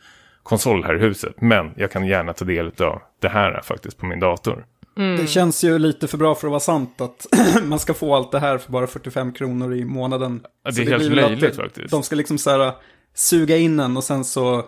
[0.43, 1.41] konsol här i huset.
[1.41, 4.65] Men jag kan gärna ta del av det här faktiskt på min dator.
[4.95, 7.27] Det känns ju lite för bra för att vara sant att
[7.63, 10.41] man ska få allt det här för bara 45 kronor i månaden.
[10.43, 11.91] Ja, det Så är helt blir väl att löjligt det- faktiskt.
[11.91, 12.71] De ska liksom så här
[13.15, 14.65] suga in en och sen så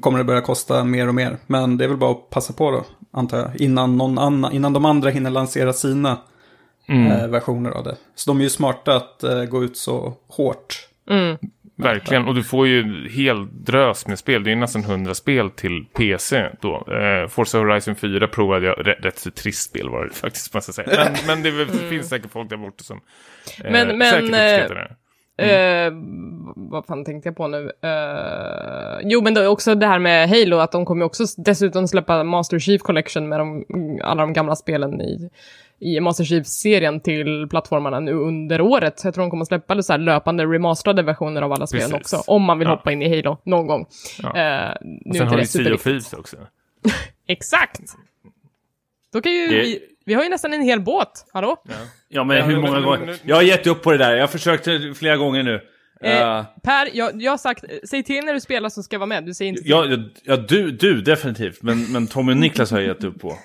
[0.00, 1.36] kommer det börja kosta mer och mer.
[1.46, 3.60] Men det är väl bara att passa på då, antar jag.
[3.60, 6.18] Innan, någon annan, innan de andra hinner lansera sina
[6.88, 7.12] Mm.
[7.12, 7.96] eh, versioner av det.
[8.14, 10.88] Så de är ju smarta att eh, gå ut så hårt.
[11.78, 14.44] Verkligen, och du får ju hel drös med spel.
[14.44, 16.74] Det är nästan 100 spel till PC då.
[16.92, 20.68] Eh, Forza Horizon 4 provade jag, rätt, rätt så trist spel var det faktiskt, måste
[20.68, 21.04] jag säga.
[21.04, 23.00] Men, men det, det finns säkert folk där borta som
[23.64, 24.96] eh, Men- men, säkert uppskattar eh,
[25.38, 25.92] Eh,
[26.56, 27.72] vad fan tänkte jag på nu?
[27.82, 32.24] Eh, jo, men är också det här med Halo, att de kommer också dessutom släppa
[32.24, 33.64] Master Chief Collection med de,
[34.02, 35.30] alla de gamla spelen i,
[35.78, 39.00] i Master Chief-serien till plattformarna nu under året.
[39.04, 42.42] Jag tror de kommer släppa så här löpande remasterade versioner av alla spelen också, om
[42.42, 42.74] man vill Ja.
[42.74, 43.86] hoppa in i Halo någon gång.
[44.22, 44.28] Ja.
[44.28, 46.36] Eh, nu Och sen har vi Sea of också.
[47.26, 47.80] Exakt!
[49.12, 51.56] Då kan ju Det- vi, vi har ju nästan en hel båt, hallå?
[52.08, 53.16] Ja, men Ja, hur men- många men- gånger?
[53.24, 54.12] Jag har gett upp på det där.
[54.14, 55.54] Jag har försökt flera gånger nu.
[56.02, 59.06] Eh, Eh, Per, jag, jag har sagt, säg till när du spelar så ska vara
[59.06, 59.70] med, du säger inte till.
[59.70, 61.62] ja, ja, ja, du, du definitivt.
[61.62, 63.38] Men, men Tommy och Niklas har jag gett upp på.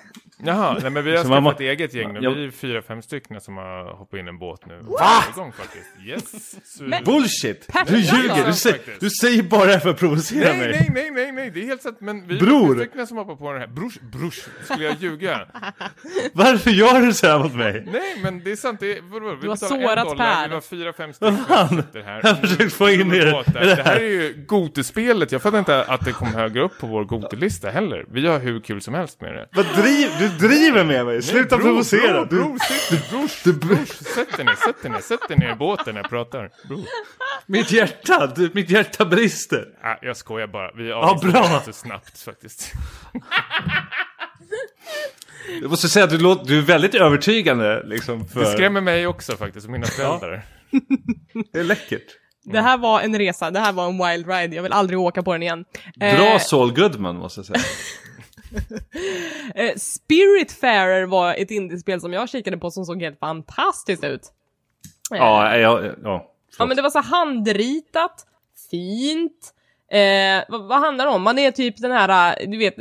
[0.44, 2.20] Jaha, nej, men vi har skaffat må- eget gäng nu.
[2.22, 2.30] Ja.
[2.30, 4.78] Vi är fyra, fem stycken som har hoppat in i en båt nu.
[4.82, 5.84] Varje gång faktiskt.
[6.06, 6.54] Yes!
[6.76, 7.68] Så- Men- Bullshit!
[7.86, 8.46] Du ljuger!
[8.46, 10.70] Du, säger, du säger bara det här för att provocera Nej, mig.
[10.70, 11.96] nej, nej, nej, nej, det är helt sant.
[12.00, 12.70] Men vi Bror.
[12.70, 13.68] är fyra stycken som hoppar på den här.
[13.68, 15.40] Brors, brors, skulle jag ljuga?
[16.32, 17.84] Varför gör du så här mot mig?
[17.92, 18.80] Nej, men det är sant.
[18.80, 20.48] Det är, vadå, vi Du har sårat Per.
[20.48, 21.68] Vi var fyra, fem stycken fan?
[21.68, 22.20] som sitter här.
[22.22, 23.32] Jag har försökt få in er.
[23.32, 23.60] Båt där.
[23.76, 25.32] Det här är ju Gotespelet.
[25.32, 28.04] Jag fattar inte att det kom högre upp på vår Gotelista heller.
[28.12, 29.48] Vi har hur kul som helst med det.
[29.52, 31.22] Vad driv, du driver med mig!
[31.22, 32.24] Sluta Bror, provocera!
[32.24, 35.54] Bror, bror, sitt, brors, brors, sätt dig ner, sätt dig ner, sätt dig ner i
[35.54, 36.50] båten när jag pratar.
[36.68, 36.80] Bror.
[37.46, 38.32] Mitt hjärta!
[38.36, 39.64] Du, mitt hjärta brister!
[39.82, 40.72] Ah, jag skojar bara.
[40.76, 41.62] Vi avslutar bra.
[41.64, 42.72] så snabbt faktiskt.
[45.60, 48.40] Jag måste säga att du, låter, du är väldigt övertygande liksom för...
[48.40, 50.42] Det skrämmer mig också faktiskt, mina föräldrar.
[51.52, 52.06] Det är läckert.
[52.44, 55.22] Det här var en resa, det här var en wild ride, jag vill aldrig åka
[55.22, 55.64] på den igen.
[55.96, 57.60] Bra Eh, Saul Goodman måste jag säga.
[59.54, 64.22] eh, Spiritfarer var ett indiespel som jag kikade på som såg helt fantastiskt ut.
[65.12, 66.28] Eh, Ja, ja, ja.
[66.58, 68.26] Ja men det var så handritat,
[68.70, 69.54] fint.
[69.92, 71.22] Eh, vad, vad handlar det om?
[71.22, 72.78] Man är typ den här, eh, du vet,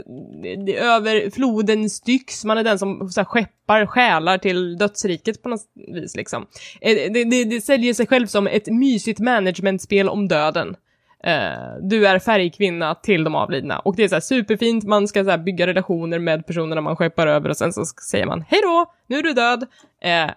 [0.78, 5.62] över floden Styx, man är den som så här, skeppar själar till dödsriket på något
[5.94, 6.48] vis liksom.
[6.82, 10.76] Eh, det, det, det säljer sig själv som ett mysigt managementspel om döden.
[11.24, 13.80] Eh, du är färgkvinna till de avlidna.
[13.80, 16.96] Och det är så här superfint, man ska så här, bygga relationer med personerna man
[16.96, 19.68] skeppar över och sen så säger man hej då, nu är du död.
[20.02, 20.32] Eh,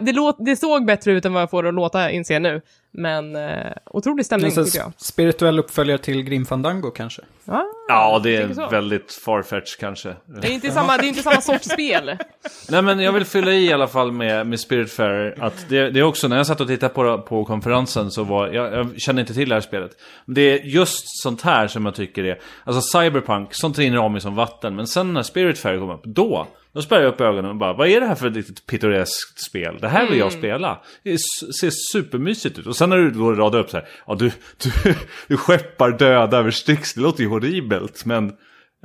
[0.00, 2.62] det, låt, det såg bättre ut än vad jag får det att låta inse nu.
[2.98, 4.92] Men eh, otrolig stämning tycker jag.
[4.96, 7.22] spirituell uppföljare till Grim Fandango kanske.
[7.44, 10.16] Ja, Ja, det är väldigt farfetch kanske.
[10.26, 12.16] Det är inte samma, det är inte samma sorts spel.
[12.68, 16.00] Nej men jag vill fylla i i alla fall med, med Spiritfarer att det, det
[16.00, 19.20] är också när jag satt och tittade på, på konferensen så var jag, jag kände
[19.20, 19.90] inte till det här spelet.
[20.26, 24.20] Det är just sånt här som jag tycker är, alltså Cyberpunk, sånt rinner om mig
[24.20, 24.76] som vatten.
[24.76, 27.88] Men sen när Spiritfarer kom upp, då, då spärrade jag upp ögonen och bara, vad
[27.88, 29.78] är det här för ett litet pittoreskt spel?
[29.80, 30.78] Det här vill jag spela.
[31.02, 31.18] Det
[31.60, 32.66] ser supermysigt ut.
[32.66, 34.94] Och sen när du då radar upp så här, ja du, du,
[35.28, 38.28] du skeppar döda över Styx, det låter ju horribelt men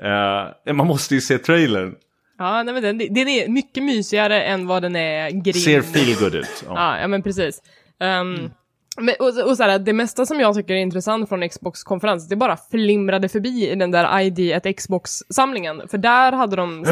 [0.02, 1.96] eh, man måste ju se trailern.
[2.38, 5.54] Ja, nej, men den, den är mycket mysigare än vad den är grim.
[5.54, 6.64] Ser feel good ut.
[6.68, 6.74] Ja.
[6.76, 7.62] Ja, ja men precis.
[8.00, 8.52] Um,
[8.98, 12.36] men, och, och så här, det mesta som jag tycker är intressant från Xbox-konferensen, det
[12.36, 15.82] bara flimrade förbi i den där ID at Xbox-samlingen.
[15.88, 16.86] För där hade de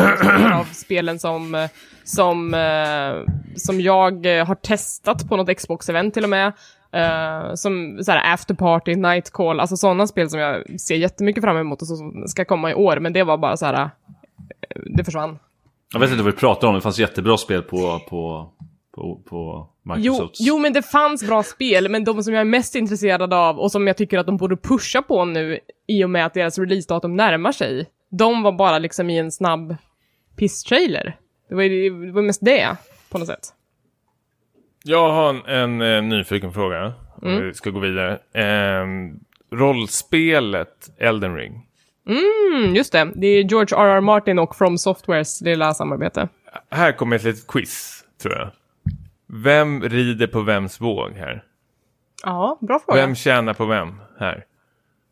[0.54, 1.67] av spelen som,
[2.04, 6.54] som, eh, som jag har testat på något Xbox-event till och med.
[6.93, 11.43] Eh, som så här After Party, Night Call, alltså sådana spel som jag ser jättemycket
[11.43, 12.99] fram emot och som ska komma i år.
[12.99, 13.89] Men det var bara så här, eh,
[14.86, 15.39] det försvann.
[15.93, 18.49] Jag vet inte vad vi pratar om, det fanns jättebra spel på, på,
[18.95, 20.36] på, på Jo, Microsoft.
[20.39, 23.71] jo, men det fanns bra spel, men de som jag är mest intresserad av och
[23.71, 27.15] som jag tycker att de borde pusha på nu i och med att deras releasedatum
[27.15, 29.75] närmar sig, de var bara liksom i en snabb
[30.36, 31.17] piss-trailer.
[31.49, 32.77] Det var ju det var mest det,
[33.10, 33.54] på något sätt.
[34.83, 36.93] Jag har en, en, eh, nyfiken fråga.
[37.21, 38.19] Om vi ska gå vidare.
[38.33, 39.19] Ehm,
[39.51, 41.67] rollspelet Elden Ring.
[42.07, 43.11] Mm, just det.
[43.15, 44.01] Det är George R.R.
[44.01, 46.27] Martin och From Softwares lilla samarbete.
[46.69, 48.49] Här kommer ett litet quiz, tror jag.
[49.27, 51.43] Vem rider på vems våg här?
[52.23, 53.01] Ja, bra fråga.
[53.01, 54.45] Vem tjänar på vem här?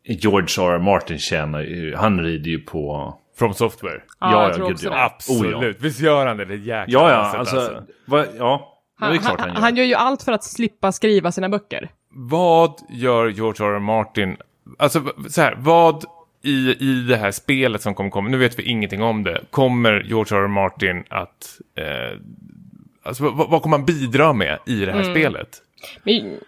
[0.04, 0.74] George R.
[0.74, 0.78] R.
[0.78, 3.14] Martin tjänar ju, han rider ju på...
[3.38, 4.02] From Software?
[4.20, 4.90] Ja, jag tror gud, också ja.
[4.90, 5.04] det.
[5.04, 5.54] Absolut.
[5.54, 5.72] Oh, ja.
[5.78, 6.44] Visst gör han det?
[6.44, 7.82] Det är jäkla Ja, ja, asset, alltså...
[8.04, 9.60] Vad, ja, Han, han, han, gör.
[9.60, 11.88] han gör ju allt för att slippa skriva sina böcker.
[12.14, 13.74] Vad gör George R.
[13.74, 13.78] R.
[13.78, 14.36] Martin?
[14.78, 16.04] Alltså så här, vad
[16.42, 20.00] i, i det här spelet som kommer komma, nu vet vi ingenting om det, kommer
[20.00, 20.42] George R.
[20.44, 20.48] R.
[20.48, 21.60] Martin att...
[21.78, 22.18] Eh,
[23.02, 25.48] alltså vad, vad kommer han bidra med i det här spelet?
[26.04, 26.38] Men,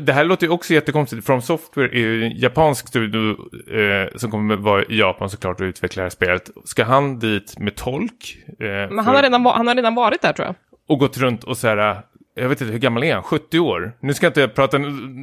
[0.00, 1.26] Det här låter ju också jättekonstigt.
[1.26, 3.30] From Software är ju en japansk studio
[3.78, 6.50] eh, som kommer vara i Japan såklart och utveckla det här spelet.
[6.64, 8.36] Ska han dit med tolk?
[8.48, 10.54] Eh, men för- han, har redan, han har redan varit där tror jag.
[10.86, 12.02] Och gått runt och så här,
[12.34, 13.96] jag vet inte hur gammal är han, 70 år?
[14.00, 14.78] Nu ska jag inte prata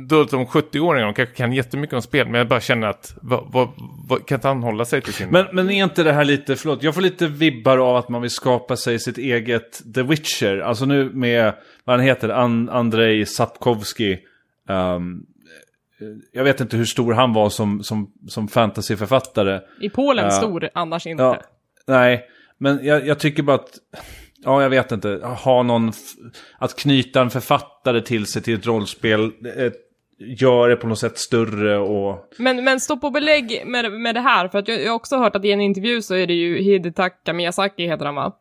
[0.08, 3.52] dåligt om 70-åringar, de kanske kan jättemycket om spel, men jag bara känner att, vad,
[3.52, 3.70] vad,
[4.08, 5.30] vad, kan inte han hålla sig till sin...
[5.30, 8.22] Men, men är inte det här lite, förlåt, jag får lite vibbar av att man
[8.22, 10.60] vill skapa sig sitt eget The Witcher.
[10.60, 14.20] Alltså nu med, vad han heter, An Andrei Sapkowski.
[14.70, 15.24] Ehm,
[16.32, 19.62] jag vet inte hur stor han var som, som, som fantasyförfattare.
[19.82, 20.32] I Polen Ja.
[20.32, 21.24] stor, annars inte.
[21.24, 21.42] Ja,
[21.88, 22.26] nej,
[22.58, 23.72] men jag, jag tycker bara att,
[24.44, 25.92] ja jag vet inte, ha någon,
[26.58, 29.24] att knyta en författare till sig till ett rollspel,
[29.58, 29.72] eh,
[30.20, 32.30] gör det på något sätt större och...
[32.38, 35.18] Men, men stå på belägg med, med det här, för att jag, jag har också
[35.18, 38.34] hört att i en intervju så är det ju Hidetaka Miyazaki, heter han va?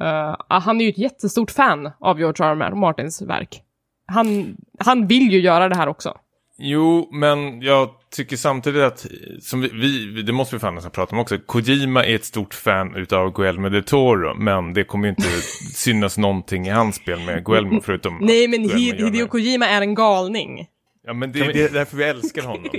[0.00, 2.62] Uh, han är ju ett jättestort fan av George R.
[2.62, 2.74] R.
[2.74, 3.62] Martins verk.
[4.06, 6.16] Han, han vill ju göra det här också.
[6.64, 9.06] Jo, men jag tycker samtidigt att,
[9.40, 9.68] som vi,
[10.14, 13.32] vi det måste vi fan nästan prata om också, Kojima är ett stort fan utav
[13.32, 15.28] Guillermo del Toro, men det kommer ju inte
[15.74, 19.06] synas någonting i hans spel med Guillermo, förutom Nej, men Guillermo.
[19.06, 20.66] Hideo Kojima är en galning.
[21.04, 22.64] Ja, men det, det är därför vi älskar honom.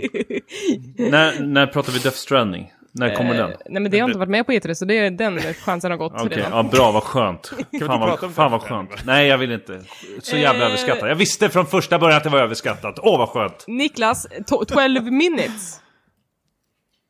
[0.98, 2.72] När, när pratar vi Death Stranding?
[2.96, 3.52] När kommer den?
[3.52, 5.92] Eh, nej, men det har inte varit med på E3, så det är den chansen
[5.92, 6.52] har gått Okej, redan.
[6.52, 7.48] ja, bra, vad skönt.
[7.48, 8.90] Fan inte vad, prata om fan vad skönt.
[9.06, 9.82] Nej, jag vill inte.
[10.22, 10.68] Så jävla Eh.
[10.68, 11.10] överskattat.
[11.10, 13.00] Jag visste från första början att det var överskattat.
[13.02, 13.64] Åh, vad skönt.
[13.68, 15.80] Niklas, to- 12 minutes.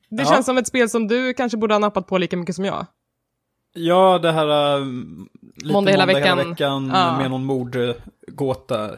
[0.10, 0.30] Det Ja.
[0.30, 2.86] känns som ett spel som du kanske borde ha nappat på lika mycket som jag.
[3.74, 4.76] Ja, det här...
[4.78, 6.38] um, lite Måndag hela veckan.
[6.50, 7.18] veckan Ja.
[7.18, 8.84] med någon mordgåta.
[8.86, 8.90] Eh,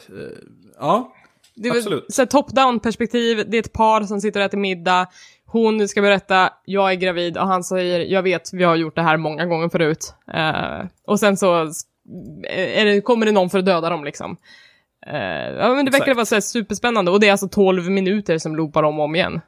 [0.79, 1.11] Ja,
[1.55, 2.05] Det Absolut.
[2.13, 5.07] så top-down perspektiv, det är ett par som sitter och äter middag.
[5.55, 9.01] Hon ska berätta, jag är gravid och han säger, jag vet, vi har gjort det
[9.01, 10.13] här många gånger förut.
[10.33, 11.53] Eh, och sen så
[12.49, 14.37] är det, kommer det någon för att döda dem liksom.
[15.07, 18.55] Eh, ja men det verkar vara så superspännande och det är alltså 12 minuter som
[18.55, 19.41] loopar om och om igen.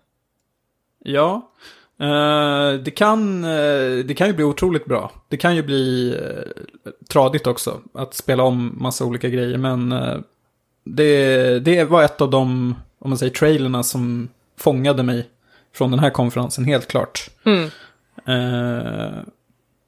[1.04, 1.52] Ja.
[2.00, 5.12] Eh, det, kan, eh, det kan ju bli otroligt bra.
[5.28, 7.80] Det kan ju bli uh, tradigt också.
[7.94, 9.58] Att spela om massa olika grejer.
[9.58, 10.18] Men eh,
[10.84, 15.30] det, det var ett av de, om man säger, trailerna som fångade mig
[15.78, 17.30] från den här konferensen, helt klart.
[17.46, 17.64] Mm.
[18.26, 19.20] Eh,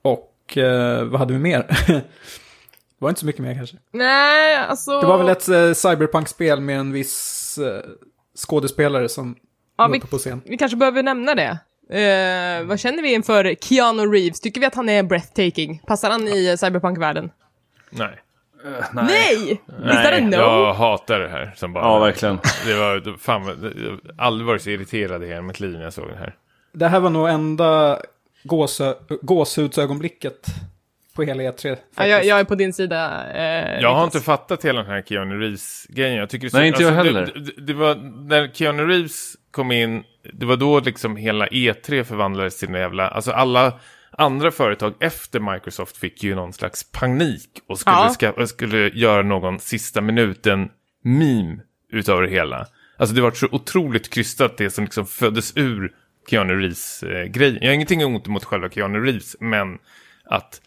[0.02, 1.66] och eh, vad hade vi mer?
[1.88, 2.04] det
[3.00, 3.78] var inte så mycket mer kanske.
[3.92, 5.02] Nej, alltså...
[5.02, 7.82] Det var väl ett uh, cyberpunk-spel med en viss eh,
[8.36, 9.36] skådespelare som
[9.78, 10.42] Ja, var vi, på scen.
[10.46, 11.60] vi kanske behöver nämna det.
[12.00, 14.40] Eh, vad känner vi inför Keanu Reeves?
[14.40, 15.82] Tycker vi att han är breathtaking?
[15.88, 17.32] Passar han i eh, cyberpunk-världen?
[17.90, 18.20] Nej.
[18.94, 19.62] Nej!
[19.84, 20.36] Visst är det no?
[20.36, 21.84] Jag hatar det här som bara...
[21.84, 22.40] Ja, verkligen.
[22.66, 25.94] Det var, fan, jag har aldrig varit så irriterad i hela mitt liv när jag
[25.94, 26.36] såg det här.
[26.74, 28.00] Det här var nog enda
[28.44, 30.46] gåsö- gåshudsögonblicket
[31.16, 31.52] på hela E3.
[31.52, 31.82] Faktiskt.
[31.96, 33.28] Ja, jag, jag är på din sida.
[33.34, 36.16] Eh, Jag har inte fattat hela den här Keanu Reeves-grejen.
[36.16, 37.32] Jag tycker det är Nej, inte jag alltså, heller.
[37.36, 37.96] Det, det, det var
[38.30, 43.08] när Keanu Reeves kom in, det var då liksom hela E3 förvandlades till en jävla...
[43.08, 43.74] Alltså alla
[44.12, 48.10] andra företag efter Microsoft fick ju någon slags panik och skulle, Ja.
[48.10, 50.70] ska, skulle göra någon sista minuten
[51.04, 51.60] meme
[51.92, 52.68] utav det hela.
[52.98, 55.92] Alltså det var så otroligt krystat det som liksom föddes ur
[56.30, 57.58] Keanu Reeves-grejen.
[57.62, 59.78] Jag har ingenting ont mot själva Keanu Reeves, men
[60.26, 60.62] att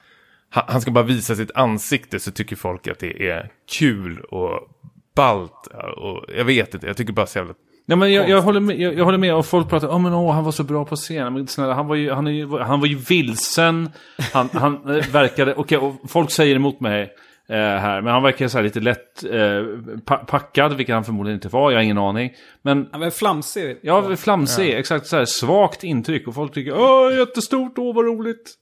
[0.51, 4.69] han han ska bara visa sitt ansikte så tycker folk att det är kul och
[5.15, 5.67] ballt.
[5.97, 7.55] Och jag vet inte, jag tycker bara så jävla...
[7.87, 10.13] Ja, men jag, jag, håller med, jag, jag håller med och folk pratar om men
[10.15, 11.33] åh, han var så bra på scen.
[11.35, 13.91] Men snälla, han var ju, han är ju, han var ju vilsen.
[14.33, 17.03] Han, han eh, verkade, okej, och folk säger emot mig.
[17.49, 18.01] eh, här.
[18.03, 19.63] Men han verkar så här lite lätt eh,
[20.05, 21.71] pa packad, vilket han förmodligen inte var.
[21.71, 22.33] Jag har ingen aning.
[22.63, 23.79] Men Han var flamsig.
[23.83, 26.29] ja, flamsig, exakt så här svagt intryck.
[26.29, 28.55] Och folk tycker åh, jättestort, åh vad roligt.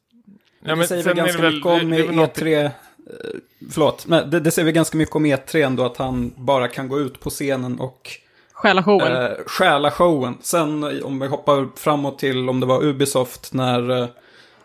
[0.65, 2.65] Ja, det säger väl ganska väl- mycket om det- det är väl något- E3...
[2.65, 2.71] eh,
[3.73, 6.89] Förlåt, men det, det säger väl ganska mycket om E3 ändå att han bara kan
[6.89, 8.11] gå ut på scenen och
[8.63, 9.13] Stjäla showen.
[9.23, 10.39] eh, stjäla showen.
[10.43, 14.09] Sen om vi hoppar framåt till om det var Ubisoft när eh,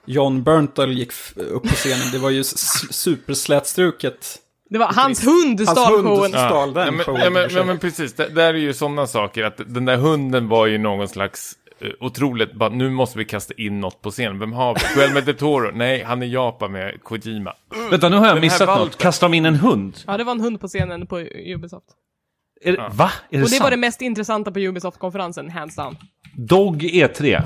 [0.05, 2.12] John Berntal gick upp på scenen.
[2.12, 2.43] Det var ju
[2.91, 4.36] superslätstruket.
[4.69, 6.31] det var hans hund Hans stal hund showen.
[6.73, 7.21] den ja, men, showen.
[7.23, 10.47] ja, men, ja, men precis, det, där är ju sådana saker att den där hunden
[10.49, 14.39] var ju någon slags eh, otroligt, bara, nu måste vi kasta in något på scenen.
[14.39, 14.81] Vem har vi?
[14.95, 15.71] Guillermo del Toro?
[15.73, 17.53] Nej, han är Japan med Kojima.
[17.91, 18.97] Vänta, nu har jag Den missat något.
[18.97, 19.97] Kastar de in en hund?
[20.08, 21.86] Ja, det var en hund på scenen på Ubisoft.
[22.65, 23.12] Är det, Va?
[23.30, 23.63] Är det Och det sant?
[23.63, 25.97] var det mest intressanta på Ubisoft-konferensen, hands down.
[26.38, 27.41] Dog E3.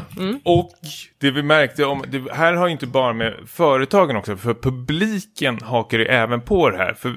[0.46, 0.72] Och
[1.18, 5.60] det vi märkte om, det här har ju inte bara med företagen också, för publiken
[5.62, 6.94] hakar ju även på det här.
[6.94, 7.16] För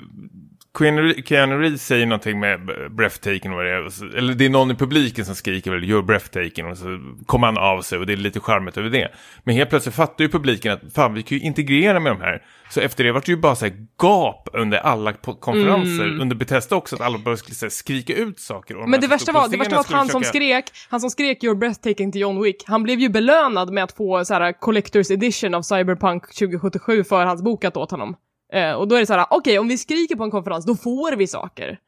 [0.78, 4.74] Keanu Reeves säger någonting med breathtaking och vad det är, eller det är någon i
[4.74, 8.16] publiken som skriker väl you're breathtaking och så kommer han av sig och det är
[8.16, 9.08] lite charmigt över det.
[9.44, 12.42] Men helt plötsligt fattar ju publiken att fan vi kan ju integrera med de här.
[12.70, 16.76] Så efter det var det ju bara så här gap under alla konferenser, under Bethesda
[16.76, 18.74] också, att alla här, skrika ut saker.
[18.74, 21.00] De Men det som värsta var, det värsta var att han som försöka- skrek, han
[21.00, 24.34] som skrek “You're breathtaking” till John Wick, han blev ju belönad med att få så
[24.34, 28.16] här Collector's Edition av Cyberpunk 2077 för hans bokat åt honom.
[28.52, 30.74] Eh, och då är det så här, okej, om vi skriker på en konferens, då
[30.76, 31.78] får vi saker.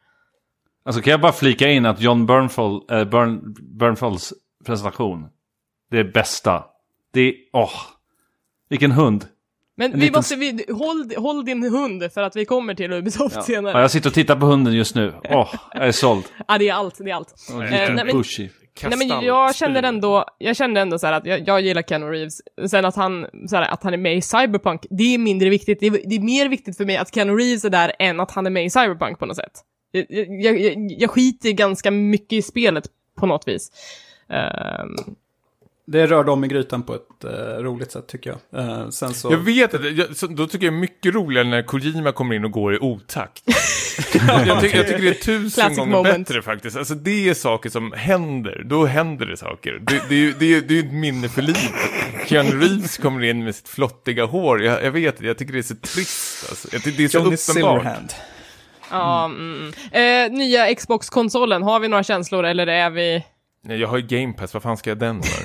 [0.84, 4.32] Alltså kan jag bara flika in att John Bernfall, äh, Bern, Bernfalls
[4.66, 5.26] presentation,
[5.90, 6.64] det är bästa.
[7.12, 7.70] Det är, åh,
[8.70, 9.24] vilken hund.
[9.76, 12.92] Men En vi liten- måste, vi, håll, håll din hund för att vi kommer till
[12.92, 13.80] Ubisoft Ja, senare.
[13.80, 15.12] jag sitter och tittar på hunden just nu.
[15.30, 16.24] Åh, jag är såld.
[16.48, 17.34] Ja, det är allt, det är allt.
[17.50, 18.08] En Eh, liten nej, men-
[18.74, 18.96] bushy.
[18.96, 22.40] Nej men jag känner ändå, jag kände ändå så att jag, jag gillar Keanu Reeves.
[22.70, 25.80] Sen att han, så här, att han är med i Cyberpunk, det är mindre viktigt.
[25.80, 28.30] Det är, det är mer viktigt för mig att Keanu Reeves är där än att
[28.30, 29.60] han är med i Cyberpunk på något sätt.
[29.90, 30.06] Jag,
[30.40, 32.84] jag, jag, skiter ganska mycket i spelet
[33.16, 33.70] på något vis.
[34.28, 34.96] Ehm,
[35.86, 37.30] Det rörde om i grytan på ett eh,
[37.62, 38.64] roligt sätt tycker jag.
[38.64, 39.32] Eh, sen så...
[39.32, 42.50] Jag vet jag, så, då tycker jag är mycket roligare när Kojima kommer in och
[42.50, 43.42] går i otakt.
[44.46, 46.28] jag, tycker, jag tycker det är tusen Classic gånger moment.
[46.28, 46.76] bättre faktiskt.
[46.76, 49.72] Alltså det är saker som händer, då händer det saker.
[49.72, 51.72] Det, det, är ju- det, är, det är ett minne för livet.
[52.26, 55.58] Keanu Reeves kommer in med sitt flottiga hår, jag, jag vet det, jag tycker det
[55.58, 56.46] är så trist.
[56.50, 56.68] Alltså.
[56.72, 57.82] Jag tycker det är så Johnny uppenbart.
[57.82, 58.12] Silverhand.
[58.90, 59.72] ja, mm.
[59.92, 60.32] mm.
[60.32, 63.24] Eh, nya Xbox-konsolen, har vi några känslor eller är vi...
[63.66, 65.44] Nej, Jag har ju Game Pass, vad fan ska jag den för?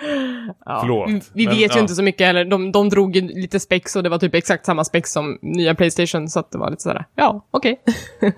[0.66, 1.80] Ja, Förlåt, vi- Vi men, vet ju ja.
[1.80, 2.44] inte så mycket heller.
[2.44, 5.74] De, de drog ju lite spex och det var typ exakt samma spex som nya
[5.74, 7.80] Playstation, så att det var lite sådär, ja, okej.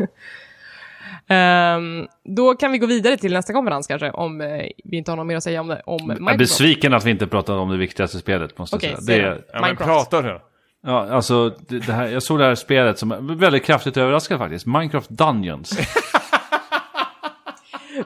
[1.29, 4.49] Ehm, då kan vi gå vidare till nästa konferens kanske, om eh,
[4.85, 5.83] vi inte har något mer att säga om det.
[5.87, 9.03] Om Jag är besviken att vi inte pratade om det viktigaste spelet, måste Okej, jag
[9.03, 9.23] säga.
[9.23, 10.11] Det är, Ja, men Minecraft.
[10.11, 10.39] prata nu.
[10.87, 14.67] ja, alltså, det, det här, jag såg det här spelet som väldigt kraftigt överraskad faktiskt.
[14.67, 15.79] Minecraft Dungeons.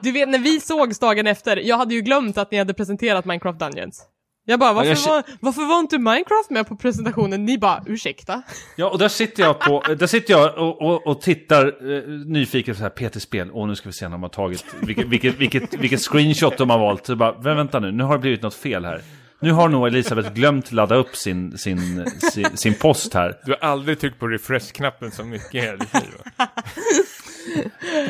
[0.03, 3.25] Du vet, när vi sågs dagen efter, jag hade ju glömt att ni hade presenterat
[3.25, 4.03] Minecraft Dungeons.
[4.47, 7.45] Jag bara, varför, jag- var, varför var inte Minecraft med på presentationen?
[7.45, 8.43] Ni bara, ursäkta?
[8.77, 12.75] Ja, och där sitter jag, på, där sitter jag och, och, och tittar eh, nyfiket
[12.75, 13.51] på så här PT-spel.
[13.51, 16.71] Och nu ska vi se när de har tagit, vilket, vilket, vilket, vilket screenshot de
[16.71, 17.07] har valt.
[17.07, 19.03] Så bara, vänta nu, nu har det blivit något fel här.
[19.43, 23.37] Nu har nog Elisabeth glömt ladda upp sin, sin, sin, sin post här.
[23.45, 26.13] Du har aldrig tryckt på refresh-knappen så mycket i hela ditt liv.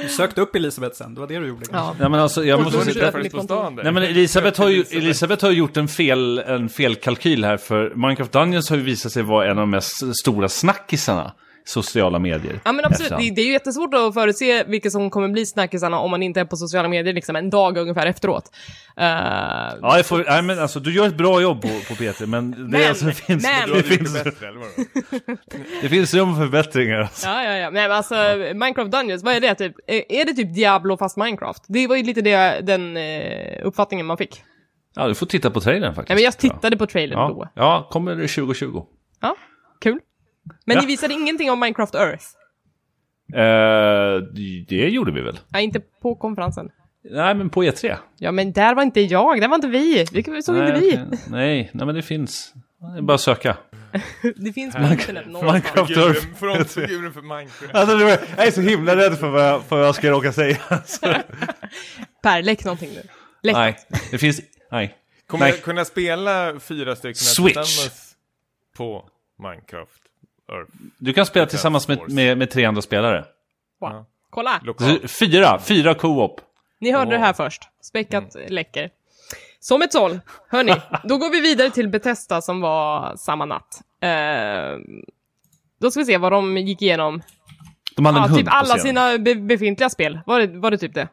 [0.03, 1.67] Du sökte upp Elisabeth sen, det var det du gjorde.
[1.73, 1.97] Ja.
[1.99, 3.83] Nej men alltså, jag måste på stan där.
[3.83, 7.93] Nej men Elisabeth har ju Elisabeth har gjort en fel, en fel kalkyl här för
[7.95, 11.33] Minecraft Dungeons har ju visat sig vara en av de mest stora snackisarna
[11.65, 12.61] sociala medier.
[12.65, 15.99] Ja men absolut, det, det är ju jättesvårt att förutse vilka som kommer bli snackisarna
[15.99, 18.45] om man inte är på sociala medier liksom en dag ungefär efteråt.
[18.97, 19.05] Eh,
[19.83, 22.51] Ja, jag får, nej, men alltså, du gör ett bra jobb på, på Peter, men,
[22.51, 23.77] det, Men, alltså, det, finns, men.
[23.77, 24.23] Det, finns,
[25.83, 27.01] det finns rum för förbättringar.
[27.01, 27.27] Alltså.
[27.27, 27.71] Ja, ja, ja.
[27.71, 28.15] Nej, men alltså,
[28.55, 29.75] Minecraft Dungeons, vad är det typ?
[29.87, 31.63] Är det typ Diablo fast Minecraft?
[31.69, 34.43] Det var ju lite det, den eh, uppfattningen man fick.
[34.95, 36.09] Ja, du får titta på trailern faktiskt.
[36.09, 37.29] Nej, men jag tittade på trailern ja.
[37.29, 37.49] då.
[37.55, 38.83] ja, kommer det 2020.
[39.21, 39.37] Ja,
[39.81, 39.99] kul.
[40.67, 40.81] Men Ja.
[40.81, 42.25] ni visade ingenting om Minecraft Earth?
[43.35, 44.23] Eh,
[44.69, 45.39] det gjorde vi väl?
[45.49, 46.71] Nej, inte på konferensen.
[47.11, 47.97] Nej, men på E3.
[48.17, 50.07] Ja, men där var inte jag, där var inte vi.
[50.13, 50.89] Vi såg inte nej, vi.
[50.89, 51.19] okej.
[51.31, 52.53] nej, nej, men det finns.
[52.95, 53.57] Det är bara att söka.
[54.37, 55.53] Det finns på internet någonstans.
[55.65, 56.21] Minecraft Earth.
[56.21, 57.75] Figuren- Frontfiguren för Minecraft.
[57.75, 60.33] Alltså, det jag är så himla rädd för vad jag, för vad jag ska råka
[60.33, 60.57] säga.
[62.23, 63.03] Per, läck någonting nu.
[63.43, 63.55] Läck.
[63.57, 63.77] Nej,
[64.11, 64.41] det finns...
[64.71, 64.97] Nej.
[65.27, 65.55] Kommer Nej.
[65.55, 67.55] jag kunna spela fyra stycken Switch.
[67.57, 68.15] tillsammans
[68.77, 69.09] på
[69.43, 70.00] Minecraft?
[70.99, 73.25] Du kan spela tillsammans med, med, med tre andra spelare.
[73.81, 74.05] Wow.
[74.31, 75.11] Kolla, Lokalt.
[75.11, 76.41] Fyra, fyra co-op.
[76.81, 77.13] ni hörde Åh.
[77.13, 77.63] det här först.
[77.83, 78.91] Späckat läcker.
[79.61, 80.21] Som ett såll.
[80.49, 80.75] Hörni,
[81.05, 83.81] då går vi vidare till Bethesda som var samma natt.
[84.01, 84.79] Eh,
[85.81, 87.23] Då ska vi se vad de gick igenom.
[87.97, 90.21] De hade en Ja, hund typ alla sina be befintliga spel.
[90.27, 91.09] Var det, var det typ det?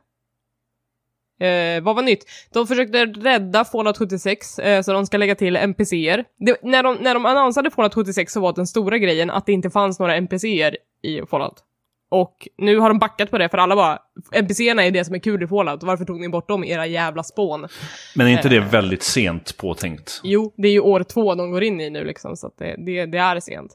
[1.40, 2.26] Eh, vad var nytt?
[2.54, 6.26] De försökte rädda Fallout 76, eh, så de ska lägga till NPCer.
[6.38, 9.52] Det, när, de, när de annonsade Fallout 76 så var den stora grejen att det
[9.52, 11.64] inte fanns några NPCer i Fallout.
[12.10, 14.00] Och nu har de backat på det, för alla bara
[14.32, 17.24] NPCerna är det som är kul i Fallout, varför tog ni bort dem, era jävla
[17.24, 17.68] spån?
[18.16, 18.52] Men är inte Eh.
[18.52, 20.22] det väldigt sent påtänkt?
[20.24, 23.06] Jo, det är ju år två de går in i nu liksom, så det, det,
[23.06, 23.72] det är sent.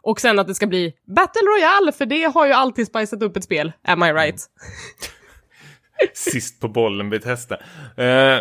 [0.00, 3.36] Och sen att det ska bli Battle Royale, för det har ju alltid spicat upp
[3.36, 3.72] ett spel.
[3.84, 4.40] Am I right?
[6.14, 7.56] Sist på bollen Bethesda.
[7.96, 8.38] Eh,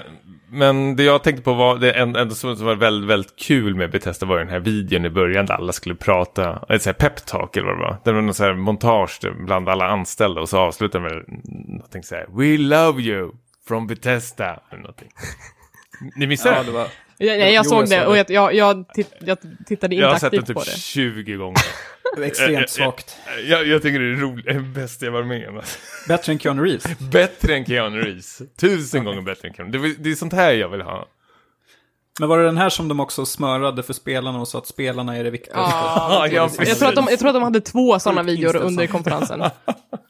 [0.49, 3.91] men det jag tänkte på var, det en- ändå som var väldigt, väldigt kul med
[3.91, 7.77] Bethesda var den här videon i början där alla skulle prata, ett peptalk eller vad
[7.77, 7.97] det var.
[8.03, 11.23] Det var någon sån här montage bland alla anställda och så avslutar med
[11.67, 13.31] någonting så här, We love you
[13.67, 14.59] from Bethesda.
[14.71, 15.09] Eller någonting.
[16.15, 16.87] Ni missar Ja, det var...
[17.17, 18.29] Jag, jag Jo, såg jag det och det.
[18.33, 19.37] jag, jag, jag, titt, jag
[19.67, 20.79] tittade Jag inte har sett den aktivt typ på det.
[20.79, 21.59] 20 gånger.
[22.23, 23.15] Extremt svagt.
[23.47, 25.61] Jag, jag tycker det är roligt, det bästa jag varit med om.
[26.07, 26.99] Bättre än Keanu Reeves.
[27.11, 28.41] Bättre än Keanu Reeves.
[28.59, 31.05] Tusen gånger bättre än Keanu det, är- det är sånt här jag vill ha.
[32.19, 35.17] Men var det den här som de också smörade för spelarna och sa att spelarna
[35.17, 35.61] är det viktigaste?
[35.75, 38.87] Ja, Ja, jag, tror att de, jag tror att de hade två sådana videor under
[38.87, 39.43] konferensen.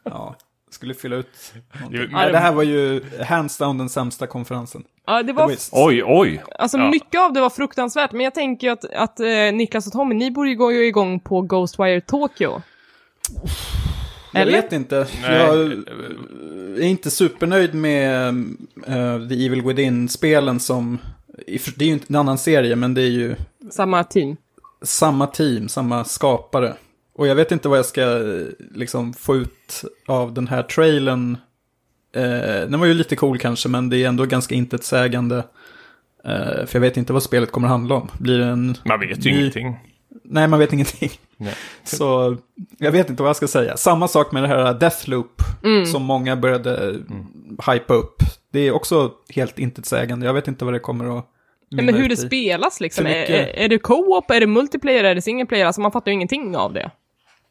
[0.03, 0.35] Ja,
[0.75, 2.07] skulle fylla ut någonting.
[2.11, 4.83] Nej, det här var ju hands down den sämsta konferensen.
[5.07, 6.43] Ja, det var Oj, oj!
[6.59, 6.89] Alltså Ja.
[6.89, 10.15] mycket av det var fruktansvärt, men jag tänker ju att, att eh, Niklas och Tommy,
[10.15, 12.61] ni borde ju gå igång på Ghostwire Tokyo.
[14.31, 14.51] Jag Eller?
[14.51, 15.07] vet inte.
[15.21, 15.39] Nej.
[15.39, 15.57] Jag
[16.77, 18.27] är inte supernöjd med
[18.87, 20.99] eh, The Evil Within-spelen som...
[21.75, 23.35] Det är ju inte en annan serie, men det är ju
[23.71, 24.37] Samma team.
[24.81, 26.73] samma team, samma skapare.
[27.17, 31.37] Och jag vet inte vad jag ska eh, liksom få ut av den här trailern.
[32.15, 32.21] Eh,
[32.69, 35.37] den var ju lite cool kanske, men det är ändå ganska intetsägande.
[36.25, 38.09] Eh, för jag vet inte vad spelet kommer handla om.
[38.19, 38.77] Blir det en...
[38.85, 39.77] Man vet ju ny- ingenting.
[40.23, 41.09] Nej, man vet ingenting.
[41.37, 41.53] Nej.
[41.83, 42.37] Så
[42.77, 43.77] jag vet inte vad jag ska säga.
[43.77, 45.41] Samma sak med det här Deathloop
[45.91, 46.95] som många började
[47.71, 48.15] hypa upp.
[48.51, 50.25] Det är också helt intetsägande.
[50.25, 51.25] Jag vet inte vad det kommer att
[51.71, 52.17] Nej, men hur det i.
[52.17, 53.05] spelas liksom.
[53.05, 55.65] Är, är det co-op, är det multiplayer, är det single player?
[55.65, 56.91] Alltså man fattar ju ingenting av det.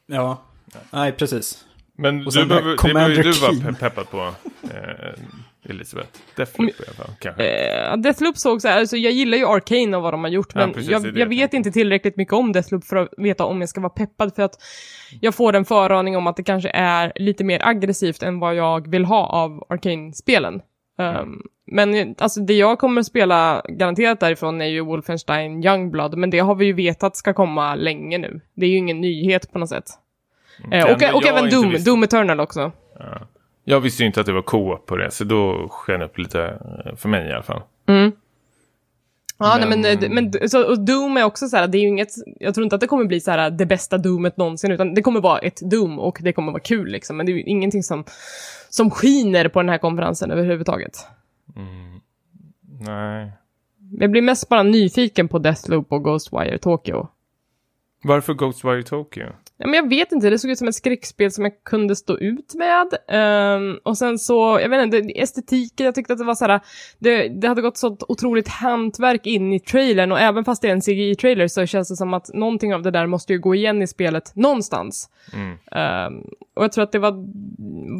[0.06, 0.42] Ja,
[0.90, 1.64] nej precis.
[1.96, 4.18] Men du behöver, det behöver du vara pe- peppad på,
[4.62, 6.08] eh, Elisabeth.
[6.36, 7.44] Deathloop i alla fall, kanske.
[7.44, 10.48] Eh, Deathloop såg så här, alltså jag gillar ju Arcane och vad de har gjort,
[10.54, 12.96] Ja, men precis, det jag, det jag jag vet inte tillräckligt mycket om Deathloop för
[12.96, 14.54] att veta om jag ska vara peppad, för att
[15.20, 18.90] jag får en föraning om att det kanske är lite mer aggressivt än vad jag
[18.90, 20.60] vill ha av Arcane-spelen.
[20.98, 26.30] Um, men alltså det jag kommer att spela garanterat därifrån är ju Wolfenstein Youngblood, men
[26.30, 28.40] det har vi ju vetat ska komma länge nu.
[28.54, 29.84] Det är ju ingen nyhet på något sätt.
[30.64, 32.72] Eh, Det och, och även Doom, Doom Eternal också.
[33.64, 36.42] Jag visste ju inte att det var co-op på det, så då sken upp lite
[36.86, 37.62] eh, för mig i alla fall.
[39.38, 41.88] Ja, Men- nej, men, men så, och Doom är också så här, det är ju
[41.88, 42.08] inget,
[42.40, 45.02] jag tror inte att det kommer bli så här det bästa Doomet någonsin, utan det
[45.02, 47.82] kommer vara ett Doom och det kommer vara kul liksom, men det är ju ingenting
[47.82, 48.04] som,
[48.74, 51.06] som skiner på den här konferensen överhuvudtaget.
[52.80, 53.32] Nej.
[54.00, 57.08] Jag blir mest bara nyfiken på Deathloop och Ghostwire Tokyo.
[58.02, 59.26] Varför Ghostwire Tokyo?
[59.64, 62.18] Ja, men jag vet inte, det såg ut som ett skräckspel som jag kunde stå
[62.18, 62.86] ut med.
[63.08, 66.60] Ehm, och sen så, jag vet inte, estetiken, jag tyckte att det var så här,
[66.98, 70.72] det, det hade gått så otroligt hantverk in i trailern och även fast det är
[70.72, 73.82] en CGI-trailer så känns det som att någonting av det där måste ju gå igen
[73.82, 75.10] i spelet någonstans.
[75.32, 75.58] Mm.
[75.72, 76.20] Ehm,
[76.54, 77.14] och jag tror att det var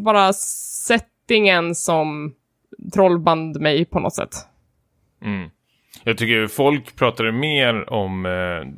[0.05, 2.35] bara settingen som
[2.95, 4.35] trollband mig på något sätt.
[5.23, 5.51] Mm.
[6.05, 8.69] Jag tycker folk pratade mer om, eh,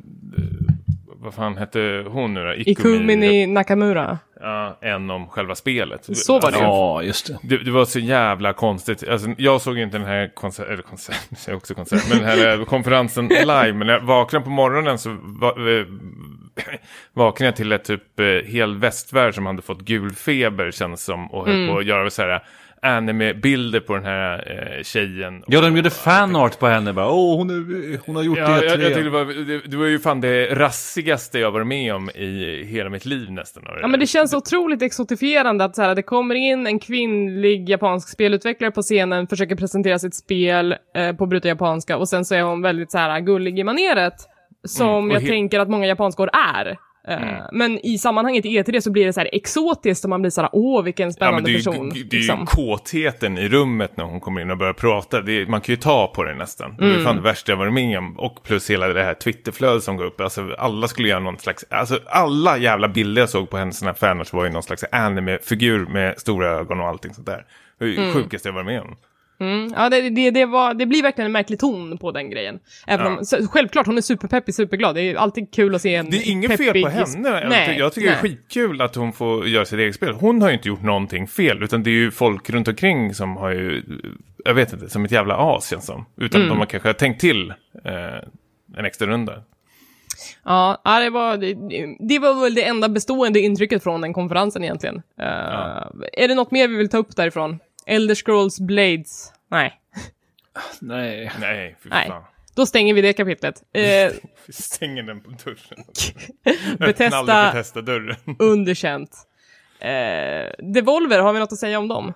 [1.27, 2.53] vad fan hette hon nu då?
[2.55, 4.17] Ikumini Nakamura.
[4.41, 6.17] Ja, än om själva spelet.
[6.17, 6.57] Så var det.
[6.57, 7.37] Ja, just det.
[7.43, 9.07] Det, det var så jävla konstigt.
[9.09, 12.17] Alltså, jag såg ju inte den här konsert, eller konsert, jag säger också konsert, men
[12.17, 13.73] den här konferensen live.
[13.73, 15.85] Men när jag vaknade på morgonen så va, eh,
[17.13, 21.31] vaknade jag till ett typ eh, hel västvärld som hade fått gul feber känns som.
[21.31, 21.73] Och höll Mm.
[21.73, 22.43] på att göra så här
[22.81, 25.43] anime-bilder på den här eh, tjejen.
[25.47, 27.11] Ja, de gjorde fanart på henne bara.
[27.11, 29.85] Åh, hon, är, hon har gjort Ja, det jag, jag det var, det, det var
[29.85, 33.63] ju fan det rassigaste jag varit med om i hela mitt liv nästan.
[33.81, 38.09] Ja men det känns otroligt exotifierande att så här, det kommer in en kvinnlig japansk
[38.09, 42.41] spelutvecklare på scenen, försöker presentera sitt spel eh, på bruta japanska och sen så är
[42.41, 44.13] hon väldigt så här gullig i maneret.
[44.67, 46.77] Som Mm, jag tänker att många japanskor är.
[47.07, 47.17] Eh,
[47.51, 50.41] Men i sammanhanget i E3 så blir det så här exotiskt och man blir så
[50.41, 51.89] här, åh vilken Ja, spännande det är ju, person.
[51.89, 52.45] det är ju liksom.
[52.45, 55.17] kåtheten i rummet när hon kommer in och börjar prata.
[55.17, 56.75] Är, man kan ju ta på det nästan.
[56.77, 57.03] Det är Mm.
[57.03, 58.19] fan det värsta jag varit med om.
[58.19, 60.21] Och plus hela det här Twitterflödet som går upp.
[60.21, 64.33] Alltså alla skulle göra någon slags, alltså alla jävla bilder jag såg på hennes fanart
[64.33, 67.45] var ju någon slags anime-figur med stora ögon och allting sånt där.
[67.79, 68.13] Det är ju Mm.
[68.13, 68.95] sjukaste jag varit med om.
[69.39, 72.59] Mm, ja, det, det, det, var, det blir verkligen en märklig ton på den grejen.
[72.87, 73.17] Även Ja.
[73.17, 74.95] om, så, självklart, hon är superpeppig, superglad.
[74.95, 77.47] Det är alltid kul att se en Det är inget fel på henne.
[77.49, 78.17] Nej, jag tycker nej.
[78.21, 80.13] det är skitkul att hon får göra sitt eget spel.
[80.13, 83.37] Hon har ju inte gjort någonting fel, utan det är ju folk runt omkring som
[83.37, 83.83] har ju,
[84.45, 86.05] jag vet inte, som ett jävla as känns som.
[86.17, 86.49] Utan Mm.
[86.49, 87.49] de har kanske tänkt till
[87.85, 87.95] eh,
[88.77, 89.33] en extra runda.
[90.43, 91.53] Ja, det var, det,
[92.07, 94.95] det var väl det enda bestående intrycket från den konferensen egentligen.
[94.95, 95.23] Uh,
[96.13, 97.59] Är det något mer vi vill ta upp därifrån?
[97.87, 99.33] Elder Scrolls Blades?
[99.51, 99.81] Nej.
[100.81, 101.31] Nej.
[101.39, 102.07] Nej, fy Nej.
[102.07, 102.23] fan.
[102.55, 103.63] Då stänger vi det kapitlet.
[103.77, 103.83] Uh,
[104.47, 105.85] Vi stänger den på dörren.
[106.89, 108.15] Öppna aldrig Bethesda-dörren.
[108.39, 109.11] underkänt.
[109.81, 112.13] Uh, Devolver, har vi något att säga om dem?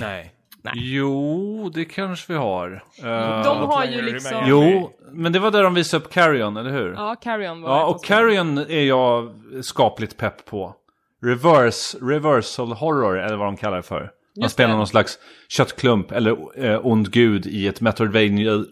[0.00, 0.34] Nej.
[0.74, 2.84] Jo, det kanske vi har.
[2.98, 4.44] Eh, De har ju liksom...
[4.46, 6.92] Jo, men det var där de visade upp Carrion, eller hur?
[6.92, 8.04] Ja, Carrion var Ja, och.
[8.04, 10.74] Carrion är jag skapligt pepp på.
[11.22, 14.00] Reverse, reversal horror, eller vad de kallar det för.
[14.00, 14.10] Man
[14.42, 14.76] Just spelar det.
[14.76, 18.64] någon slags köttklump eller eh, ond gud i ett Metroidvania,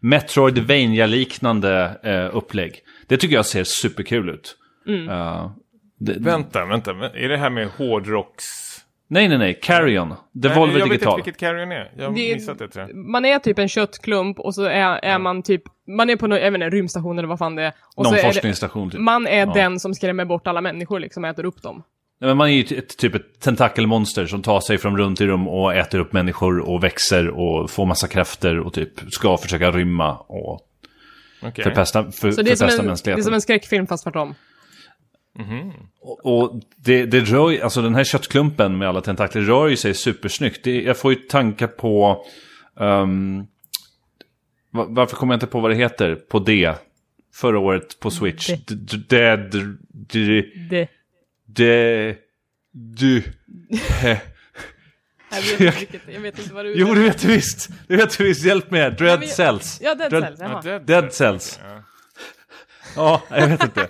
[0.00, 2.80] Metroidvania-liknande eh, upplägg.
[3.06, 4.56] Det tycker jag ser superkul ut.
[4.86, 5.08] Mm.
[5.08, 5.50] Eh,
[5.98, 6.90] det, Vänta, vänta.
[6.90, 8.65] Är det här med hårdrocks...
[9.08, 9.58] nej, nej, nej.
[9.62, 10.14] Carrion.
[10.32, 11.12] Devolver Nej, jag Digital.
[11.12, 11.92] vet inte vilket Carrion är.
[11.96, 12.96] Jag har Det- missat det tror jag.
[12.96, 15.62] Man är typ en köttklump och så är, är man typ,
[15.96, 17.72] man är på någon, jag vet inte, rymdstation eller vad fan det är.
[17.96, 19.00] Och Någon så är det, forskningsstation typ.
[19.00, 19.52] man är Ja.
[19.54, 21.82] den som skrämmer bort alla människor liksom, och äter upp dem.
[22.20, 25.26] Nej, men man är ju ett, typ ett tentakelmonster som tar sig från rum till
[25.26, 29.70] rum och äter upp människor och växer och får massa krafter och typ ska försöka
[29.70, 30.60] rymma och
[31.42, 31.64] Okej.
[31.64, 33.24] förpesta, för, Så det är, som förpesta en, det är mänskligheten.
[33.24, 34.34] som en skräckfilm fast tvärtom.
[36.00, 39.76] Och, och det, det rör ju- alltså den här köttklumpen med alla tentakler rör ju
[39.76, 40.64] sig supersnyggt.
[40.64, 42.24] Det, jag får ju tankar på,
[44.70, 46.72] va- varför kommer jag inte på vad det heter på D?
[47.34, 48.48] Förra året på Switch.
[48.66, 49.08] Det.
[49.08, 49.50] Dead,
[49.88, 50.42] d-
[51.46, 52.14] Det, d-
[52.72, 53.22] du.
[55.30, 57.68] jag, vet inte vilket, jag vet inte vad du Jo, det vet du visst.
[57.88, 58.44] Det vet du visst.
[58.44, 58.90] Hjälp mig.
[58.90, 59.78] Dread Ja, Cells.
[59.82, 60.62] Ja, Dead Dread- Cells, jaha.
[60.64, 61.60] Ja, Dead Cells.
[61.64, 61.82] Ja.
[62.96, 63.88] Ja, jag vet inte.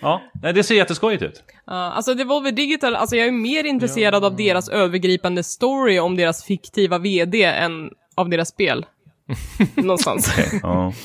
[0.00, 1.42] Ja, nej, det ser jätteskojigt ut.
[1.66, 6.44] Ja, alltså Devolver Digital, alltså jag är mer intresserad av deras övergripande story om deras
[6.44, 8.86] fiktiva VD än av deras spel.
[9.74, 10.34] Någonstans.
[10.62, 10.92] Ja.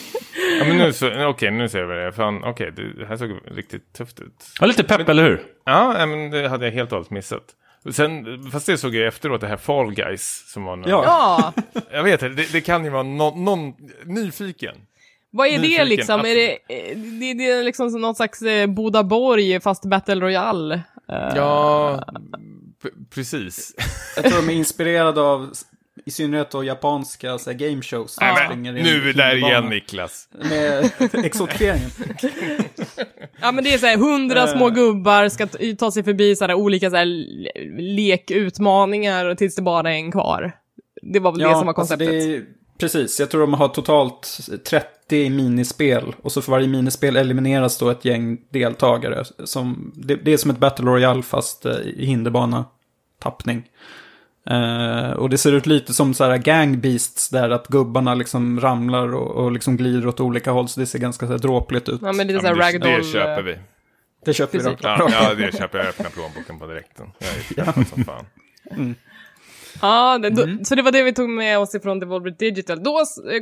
[0.59, 2.11] Ja, men nu så, okej, nu ser jag vad det.
[2.11, 4.47] Fan, okej, det här såg riktigt tufft ut.
[4.59, 5.43] ja, lite pepp, eller hur?
[5.65, 7.43] Ja, men det hade jag helt och hållet missat.
[7.91, 11.03] Sen, fast det såg jag efteråt, det här Fall Guys som var Ja.
[11.05, 11.53] Ja,
[11.91, 13.73] Jag vet inte, det, det kan ju vara någon, någon
[14.05, 14.75] nyfiken.
[15.33, 16.19] Vad är det liksom?
[16.19, 20.73] Är det, eh, det, det är liksom som något slags eh, Bodaborg fast Battle Royale?
[21.09, 22.03] Eh, Ja,
[23.15, 23.75] precis.
[24.15, 25.49] Jag tror de är inspirerade av,
[26.05, 28.17] i synnerhet då japanska så här, game shows.
[28.21, 30.27] En nu är vi där igen Niklas.
[30.49, 30.89] Med
[31.25, 31.89] exotifieringen.
[33.41, 34.47] Ja men det är såhär, hundra Eh.
[34.55, 35.47] små gubbar ska
[35.79, 40.51] ta sig förbi såhär olika såhär le- lekutmaningar tills det bara är en kvar.
[41.01, 42.07] Det var väl det som var alltså konceptet.
[42.09, 42.43] det är,
[42.79, 44.37] precis, jag tror de har totalt
[44.69, 44.87] 30
[45.29, 46.15] minispel.
[46.21, 49.23] Och så för varje minispel elimineras då ett gäng deltagare.
[49.43, 53.63] Som, det, det är som ett Battle Royale fast eh, i hinderbana-tappning.
[54.49, 58.59] Eh, och det ser ut lite som så här gang beasts där att gubbarna liksom
[58.61, 60.67] ramlar och, och liksom glider åt olika håll.
[60.69, 61.99] Så det ser ganska så här dråpligt ut.
[62.01, 62.97] Ja men lite Ja, såhär men det, ragdoll.
[62.97, 63.57] det köper vi.
[64.25, 64.63] Det köper vi.
[64.63, 64.79] Precis.
[64.83, 65.85] Ja, ja, det köper jag.
[65.85, 67.07] Jag öppnar plånboken på direkten.
[67.19, 67.83] Jag är ja.
[67.83, 68.25] som fan.
[69.85, 70.57] Ja, det, Mm.
[70.57, 72.83] då, så det var det vi tog med oss ifrån Devolver Digital.
[72.83, 72.91] Då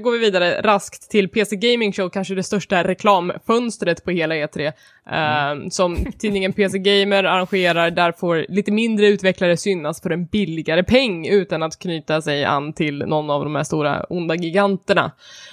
[0.03, 4.71] går vi vidare raskt till PC Gaming Show, kanske det största reklamfönstret på hela E3.
[5.09, 5.61] Mm.
[5.63, 10.83] eh, som tidningen PC Gamer arrangerar, där får lite mindre utvecklare synas för en billigare
[10.83, 15.11] peng utan att knyta sig an till någon av de här stora onda giganterna.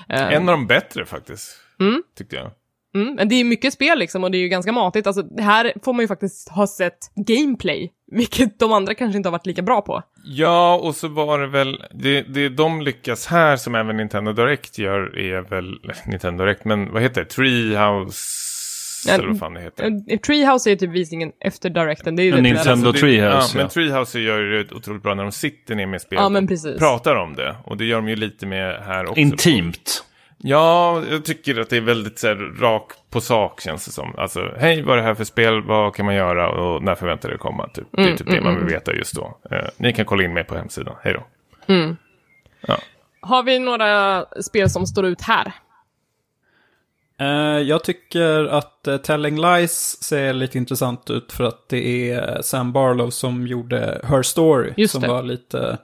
[0.09, 1.51] Eh, En av de bättre faktiskt.
[1.80, 2.03] Mm.
[2.18, 2.51] Tyckte jag.
[2.95, 5.07] Mm, men det är mycket spel liksom och det är ju ganska matigt.
[5.07, 9.33] Alltså, här får man ju faktiskt ha sett gameplay, vilket de andra kanske inte har
[9.33, 10.03] varit lika bra på.
[10.25, 14.79] Ja, och så var det väl, det, det de lyckas här som även Nintendo Direct
[14.79, 17.27] gör är väl, Nintendo Direct, men vad heter det?
[17.31, 18.19] Treehouse,
[19.09, 19.85] Ja, eller vad fan det heter.
[20.09, 22.71] Eh, Treehouse är ju typ visningen efter Directen, det är rätt Nintendo.
[22.71, 23.61] Alltså, det- Treehouse, Ja, ja.
[23.63, 26.45] men Treehouse gör ju det otroligt bra när de sitter ner med spelet Ja, men
[26.45, 26.79] och precis.
[26.79, 27.57] pratar om det.
[27.65, 29.21] Och det gör de ju lite med här också.
[29.21, 30.05] Intimt.
[30.43, 34.14] Ja, jag tycker att det är väldigt så här, rak på sak känns det som.
[34.18, 35.62] Alltså, hej, vad är det här för spel?
[35.62, 36.51] Vad kan man göra?
[36.51, 37.68] Och när förväntar det komma?
[37.68, 37.86] Typ.
[37.91, 39.39] det är typ det man vill veta just då.
[39.51, 40.95] Eh, ni kan kolla in mig på hemsidan.
[41.03, 41.22] Hej då.
[43.20, 45.53] Har vi några spel som står ut här?
[47.20, 52.43] Eh, jag tycker att uh, Telling Lies ser lite intressant ut för att det är
[52.43, 54.72] Sam Barlow som gjorde Her Story.
[54.76, 55.09] Just som det.
[55.09, 55.78] var lite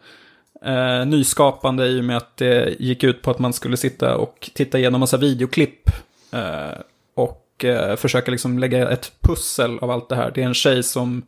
[0.64, 4.50] eh, nyskapande i och med att det gick ut på att man skulle sitta och
[4.54, 5.90] titta igenom massa videoklipp.
[6.32, 6.80] eh,
[7.16, 10.32] och eh, försöka liksom lägga ett pussel av allt det här.
[10.34, 11.22] Det är en tjej som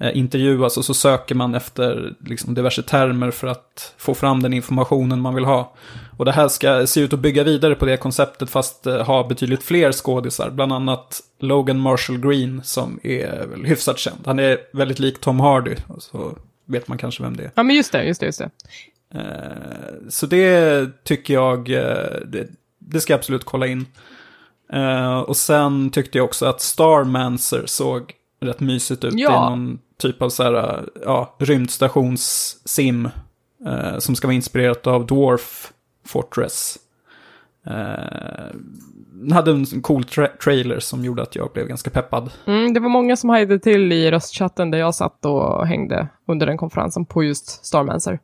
[0.00, 4.52] eh, intervjuas och så söker man efter liksom, diverse termer för att få fram den
[4.52, 5.74] informationen man vill ha.
[6.16, 9.28] Och det här ska se ut att bygga vidare på det konceptet fast eh, ha
[9.28, 10.50] betydligt fler skådisar.
[10.50, 14.20] Bland annat Logan Marshall Green som är väl hyfsat känd.
[14.24, 15.76] Han är väldigt lik Tom Hardy.
[15.98, 16.32] Så
[16.70, 17.50] vet man kanske vem det är.
[17.54, 18.50] Ja, men just det, just det, just det.
[19.14, 22.48] Eh, så det tycker jag, eh, det,
[22.78, 23.86] det ska jag absolut kolla in.
[24.72, 29.14] Eh, och sen tyckte jag också att Starmancer såg rätt mysigt ut.
[29.16, 29.30] Ja.
[29.30, 33.08] Det är någon typ av så här, ja, rymdstationssim.
[33.66, 35.72] Eh, som ska vara inspirerat av Dwarf
[36.06, 36.78] Fortress.
[37.66, 38.56] Eh,
[39.20, 42.30] den hade en cool tra- trailer som gjorde att jag blev ganska peppad.
[42.46, 46.46] Mm, det var många som hajade till i röstchatten där jag satt och hängde under
[46.46, 48.18] den konferensen på just Starmancer.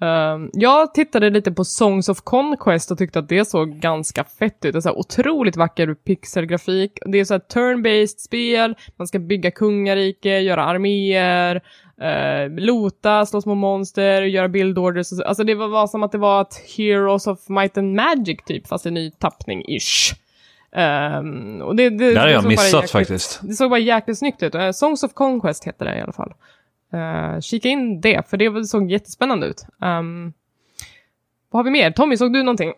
[0.00, 4.64] Um, jag tittade lite på Songs of Conquest och tyckte att det såg ganska fett
[4.64, 4.72] ut.
[4.72, 6.98] Det är så här otroligt vacker pixelgrafik.
[7.06, 13.40] Det är så här turn-based spel, man ska bygga kungarike, göra arméer, uh, lota, slå
[13.40, 15.12] små monster, göra build orders.
[15.12, 17.94] och så- Alltså det var, var som att det var ett Heroes of Might and
[17.96, 20.14] Magic typ, fast en ny tappning-ish.
[20.76, 23.40] Um, och det, det, Det har jag missat jäkligt- faktiskt.
[23.42, 24.54] det såg bara jäkligt snyggt ut.
[24.54, 26.32] Eh, Songs of Conquest heter det i alla fall.
[26.94, 29.66] Uh, kika in det, för det såg jättespännande ut.
[29.80, 30.32] Um,
[31.50, 31.90] vad har vi mer?
[31.90, 32.72] Tommy, såg du någonting?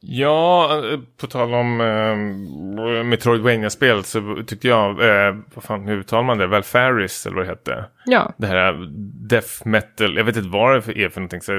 [0.00, 6.22] Ja, eh, på tal om eh, Metroidvania-spel så tyckte jag, eh, vad fan, hur uttalar
[6.22, 6.46] man det?
[6.46, 7.84] Valfaris eller vad det hette?
[8.06, 8.32] Ja.
[8.36, 8.88] Det här
[9.28, 11.40] death metal, jag vet inte vad det är för någonting.
[11.40, 11.52] Så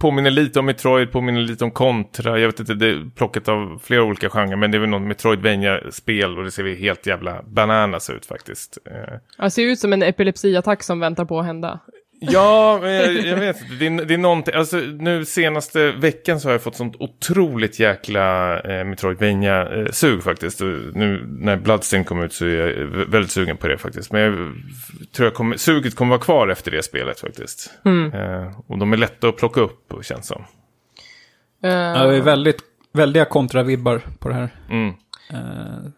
[0.00, 2.38] påminner lite om Metroid, påminner lite om Contra.
[2.38, 4.56] Jag vet inte, det är plockat av flera olika genrer.
[4.56, 8.78] Men det är väl något Metroidvania-spel och det ser vi helt jävla bananas ut faktiskt.
[8.90, 11.80] Eh, ja, Det ser ut som en epilepsiattack som väntar på att hända.
[12.22, 13.74] Ja, jag, jag vet inte.
[13.74, 14.54] Det är, det är någonting.
[14.54, 20.60] Alltså, nu senaste veckan så har jag fått sånt otroligt jäkla eh, Metroidvania-sug faktiskt.
[20.60, 24.12] Och nu när Bloodstained kom ut så är jag väldigt sugen på det faktiskt.
[24.12, 24.34] Men jag
[25.12, 27.70] tror jag kommer, suget kommer vara kvar efter det spelet faktiskt.
[28.14, 30.44] Eh, och de är lätta att plocka upp, känns som.
[31.64, 32.58] Eh, Ja, det är väldigt,
[32.92, 34.48] väldiga kontravibbar på det här.
[34.70, 34.88] Mm.
[35.32, 35.90] Eh,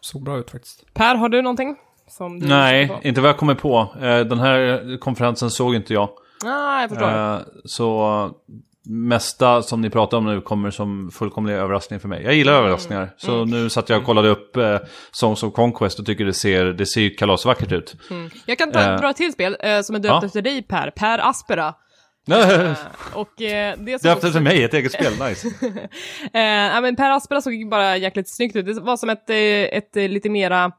[0.00, 0.94] såg bra ut faktiskt.
[0.94, 1.76] per, har du någonting?
[2.06, 3.94] Som du Nej, inte vad jag kommer på.
[4.00, 6.08] Eh, Den här konferensen såg inte jag.
[6.44, 7.08] Ah, jag förstår.
[7.08, 8.30] Eh, Så
[8.86, 12.22] mesta som ni pratar om nu kommer som fullkomlig överraskning för mig.
[12.24, 13.14] Jag gillar överraskningar.
[13.16, 14.78] Så nu satt jag och kollade upp eh,
[15.10, 17.96] Songs of Conquest och tycker det ser, det ser ju kalasvackert ut.
[18.46, 20.26] Jag kan ta, eh, dra ett till spel eh, som är döpt ja.
[20.26, 20.90] efter dig, Per.
[20.90, 21.74] Per Aspera.
[23.14, 25.48] Och eh, det som Döpt efter mig, ett eget spel, nice.
[26.24, 28.66] Eh, men Per Aspera såg bara jäkligt snyggt ut.
[28.66, 30.72] Det var som ett, ett lite mera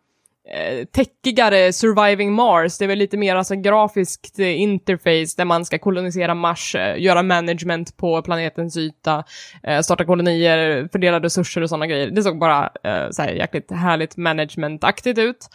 [0.53, 2.77] eh, täckigare Surviving Mars.
[2.77, 7.01] Det är väl lite mer alltså grafiskt eh, interface där man ska kolonisera Mars, eh,
[7.01, 9.23] göra management på planetens yta,
[9.63, 12.11] eh, starta kolonier, fördela resurser och sådana grejer.
[12.11, 15.47] Det såg bara eh, så här jäkligt härligt managementaktigt ut.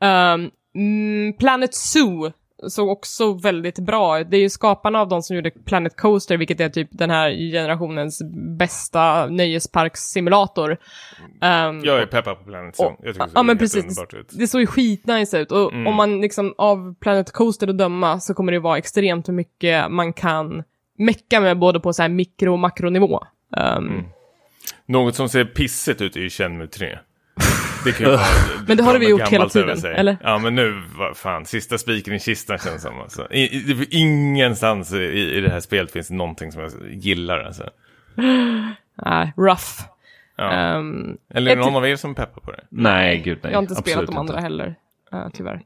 [0.00, 0.50] Um,
[1.38, 2.32] Planet Zoo
[2.70, 4.30] såg också väldigt bra ut.
[4.30, 7.30] Det är ju skaparna av de som gjorde Planet Coaster, vilket är typ den här
[7.52, 8.22] generationens
[8.58, 10.70] bästa nöjesparkssimulator.
[10.70, 12.84] Um, Jag är peppad på Planet Zoo.
[12.84, 13.98] Jag tycker det ser ja, men precis.
[14.12, 14.28] ut.
[14.32, 15.86] Det såg ju skitnice ut och Mm.
[15.86, 19.90] om man liksom av Planet Coaster att döma så kommer det vara extremt hur mycket
[19.90, 20.62] man kan
[20.98, 23.20] mecka med både på så här mikro och makronivå.
[23.56, 24.04] Um, Mm.
[24.86, 26.98] Något som ser pissigt ut är ju Shenmue 3.
[27.84, 28.26] Det kan ju vara
[28.66, 30.16] Men det har vi gjort hela tiden, eller?
[30.22, 33.00] Ja, men nu, vad fan, sista spiken i kistan känns som.
[33.00, 33.32] Alltså.
[33.32, 37.40] I, i, ingenstans i, i det här spelet finns någonting som jag gillar.
[37.40, 37.70] Alltså.
[39.04, 39.82] nej, rough.
[40.36, 40.76] Ja.
[40.76, 42.64] Um, Eller är det någon av er som är peppad på det?
[42.68, 43.52] Nej, gud nej.
[43.52, 44.42] Jag har inte Absolut spelat de andra inte.
[44.42, 44.74] heller,
[45.14, 45.60] uh, tyvärr.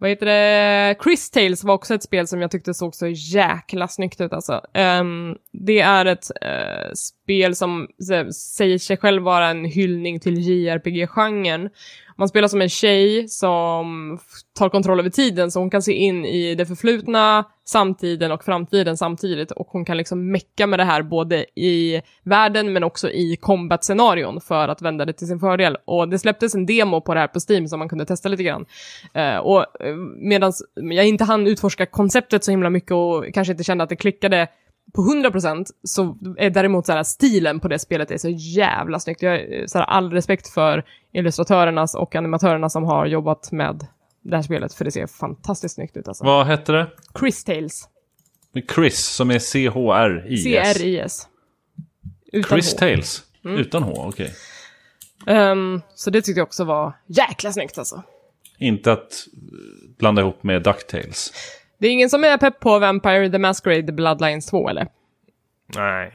[0.00, 0.96] Vad heter det?
[1.02, 4.60] Chris Tales var också ett spel som jag tyckte såg så jäkla snyggt ut alltså.
[4.72, 6.90] Ehm, det är ett eh,
[7.30, 11.70] spel som så, säger sig själv vara en hyllning till JRPG-genren.
[12.16, 14.18] Man spelar som en tjej som
[14.58, 18.96] tar kontroll över tiden, så hon kan se in i det förflutna, samtiden och framtiden
[18.96, 19.50] samtidigt.
[19.50, 24.40] Och hon kan liksom mecka med det här både i världen men också i combat-scenarion
[24.40, 25.76] för att vända det till sin fördel.
[25.84, 28.42] Och det släpptes en demo på det här på Steam som man kunde testa lite
[28.42, 28.66] grann.
[29.14, 33.64] Eh, och eh, medan jag inte hann utforska konceptet så himla mycket och kanske inte
[33.64, 34.48] kände att det klickade
[34.92, 39.22] på 100% så är däremot så här, stilen på det spelet är så jävla snyggt.
[39.22, 43.86] Jag har så här, all respekt för illustratörernas och animatörerna som har jobbat med
[44.22, 46.24] det här spelet, för det ser fantastiskt snyggt ut alltså.
[46.24, 46.86] Vad hette det?
[47.20, 47.88] Chris Tales.
[48.74, 50.42] Chris, som är C-H-R-I-S.
[50.42, 51.28] C-R-I-S.
[52.48, 52.78] Chris H.
[52.78, 53.22] Tales.
[53.44, 53.56] Mm.
[53.56, 54.34] Utan H, okej.
[55.26, 58.02] Ehm, så det tyckte jag också var jäkla snyggt alltså.
[58.58, 61.32] Inte att eh, blanda ihop med DuckTales.
[61.80, 64.88] Det är ingen som är pepp på Vampire the Masquerade Bloodlines 2 eller?
[65.76, 66.12] Nej.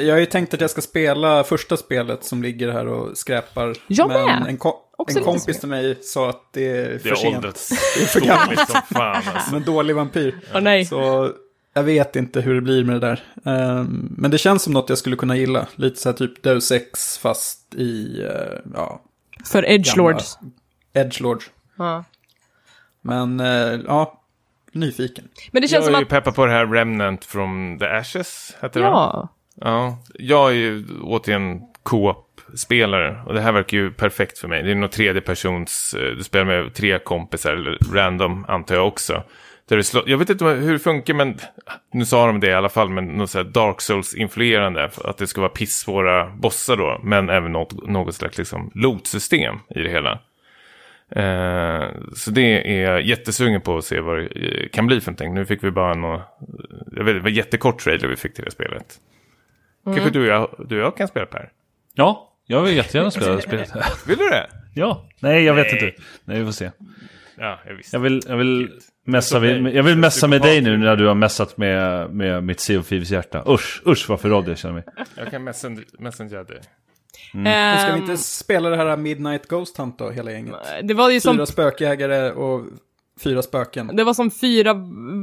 [0.00, 3.74] Jag har ju tänkt att jag ska spela första spelet som ligger här och skräpar.
[3.86, 4.44] Jag men med.
[4.48, 4.76] En, ko-
[5.16, 7.42] En kompis till mig sa att det är Det för har sent.
[7.96, 8.70] Det är för gammalt.
[8.70, 9.48] som fan alltså.
[9.48, 10.40] Som en dålig vampyr.
[10.54, 10.84] Åh nej.
[10.84, 11.30] Så
[11.74, 13.22] jag vet inte hur det blir med det där.
[13.44, 15.66] Ehm, men det känns som något jag skulle kunna gilla.
[15.74, 19.02] Lite så här typ Deus Ex fast i, eh, ja,
[19.44, 20.38] För Edgelords.
[20.92, 21.42] Edgelord.
[21.78, 22.04] Ja.
[23.00, 24.17] Men eh, ja,
[24.72, 25.28] nyfiken.
[25.50, 26.08] Men det känns Jag som är ju att...
[26.08, 29.10] peppad på det här Remnant from the Ashes, heter det va?
[29.12, 29.28] Ja.
[29.60, 34.62] Ja, jag är ju återigen co-op-spelare och det här verkar ju perfekt för mig.
[34.62, 38.86] Det är nog tredje persons, eh, du spelar med tre kompisar, eller random antar jag
[38.88, 39.22] också.
[39.68, 41.38] Där det slå, jag vet inte hur det funkar, men
[41.92, 45.40] nu sa de det i alla fall, men något så Dark Souls-influerande, att det ska
[45.40, 50.18] vara pissvåra bossar då, men även något, något slags liksom loot-system i det hela.
[51.10, 55.10] Eh, så det är jag jättesugen på att se vad det eh, kan bli för
[55.10, 55.34] någonting.
[55.34, 56.02] Nu fick vi bara en,
[56.96, 58.94] jag vet, det var jättekort trailer vi fick till det spelet.
[59.84, 61.50] Kanske du och, jag, du och jag kan spela Per?
[61.94, 63.70] Ja, jag vill jättegärna spela det spelet.
[64.06, 64.46] Vill du det?
[64.74, 65.92] ja, nej jag vet inte.
[66.24, 66.70] Nej, vi får se.
[67.38, 67.96] Ja, jag visste.
[67.96, 68.70] Jag vill, jag vill
[69.04, 72.60] messa, med, jag vill messa med dig nu när du har messat med, med mitt
[72.60, 73.44] Sea of Thieves hjärta.
[73.48, 74.84] Usch, usch vad förrådd jag känner mig.
[75.16, 76.60] Jag kan messen- messengera dig.
[77.32, 80.54] Men ska vi inte spela det här Midnight Ghost Hunt då, hela gänget?
[80.82, 82.64] det var ju som Fyra spökjägare och
[83.24, 83.96] fyra spöken.
[83.96, 84.74] Det var som fyra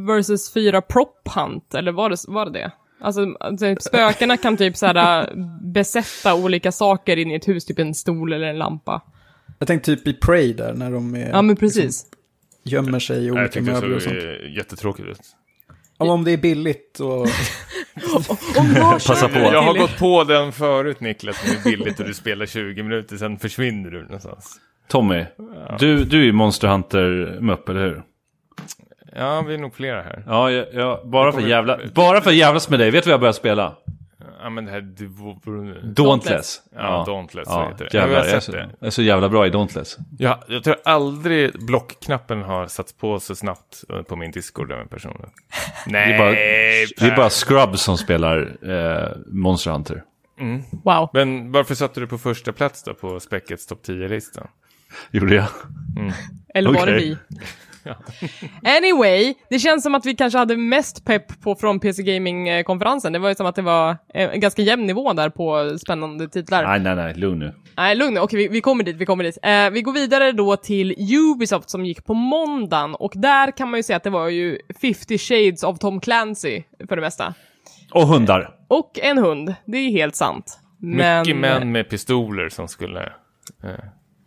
[0.07, 2.51] versus fyra prop hunt, eller var det var det?
[2.51, 2.71] det?
[3.01, 3.25] Alltså,
[3.59, 5.29] typ, spökena kan typ såhär
[5.73, 9.01] besätta olika saker in i ett hus, typ en stol eller en lampa.
[9.59, 12.05] Jag tänkte typ i Prey där, när de är, Ja, men precis.
[12.63, 14.23] gömmer sig i olika det möbler och såg sånt.
[14.23, 15.19] eh, jättetråkigt ut.
[15.97, 17.27] Ja, om det är billigt och...
[19.07, 19.39] Passa på.
[19.39, 22.83] Jag har gått på den förut Niklas, när det är billigt och du spelar 20
[22.83, 24.59] minuter, sen försvinner du någonstans.
[24.87, 25.25] Tommy,
[25.79, 28.01] du, du är ju Monster Hunter-mupp, eller hur?
[29.15, 30.23] Ja, vi är nog flera här.
[30.27, 33.13] Ja, jag, jag, bara, för kommer- jävla, bara för jävlas med dig, vet du vad
[33.13, 33.75] jag börjar spela?
[34.41, 34.81] Ja, men det här...
[35.93, 36.61] Dauntless.
[36.75, 37.97] Ja, Dauntless, Ja, heter det.
[37.97, 38.69] jävlar, Jag har jag, är sett så, det.
[38.79, 39.97] jag är så jävla bra i Dauntless.
[40.17, 44.79] Ja, jag tror aldrig blockknappen har satts på så snabbt eh, på min Discord av
[44.79, 45.25] en person.
[45.87, 46.31] Nej, Det är bara,
[47.07, 50.03] det är bara Scrubs som spelar eh, Monster Hunter.
[50.83, 51.09] Wow.
[51.13, 54.47] Men varför satte du på första plats då på Späckets topp 10-lista?
[55.11, 55.45] Gjorde jag?
[56.53, 57.17] Eller var det Okej.
[58.77, 63.13] Anyway, det känns som att vi kanske hade mest pepp på från PC Gaming-konferensen.
[63.13, 66.27] Det var ju som att det var eh, en ganska jämn nivå där på spännande
[66.29, 66.63] titlar.
[66.63, 67.53] Nej, nej, nej, lugn nu.
[67.77, 68.19] Nej, lugn nu.
[68.19, 69.37] Okej, vi, vi kommer dit, vi kommer dit.
[69.43, 73.79] Eh, vi går vidare då till Ubisoft som gick på måndagen och där kan man
[73.79, 77.33] ju säga att det var ju 50 shades of Tom Clancy för det mesta.
[77.91, 78.55] Och hundar.
[78.67, 80.59] Och en hund, det är helt sant.
[80.79, 81.19] Men...
[81.21, 83.03] Mycket män med pistoler som skulle
[83.63, 83.69] eh,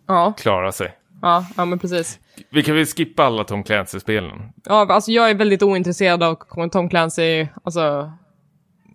[0.07, 0.93] Ja, klara sig.
[1.23, 2.19] ja, ja men precis.
[2.51, 4.53] Vi kan väl skippa alla Tom Clancy-spelen.
[4.65, 6.35] Ja, alltså jag är väldigt ointresserad av
[6.73, 8.13] Tom Clancy, alltså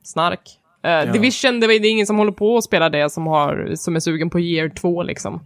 [0.04, 0.42] snark.
[0.84, 3.72] Eh, Division, det är det är ingen som håller på att spela det som, har,
[3.76, 5.42] som är sugen på year 2 liksom.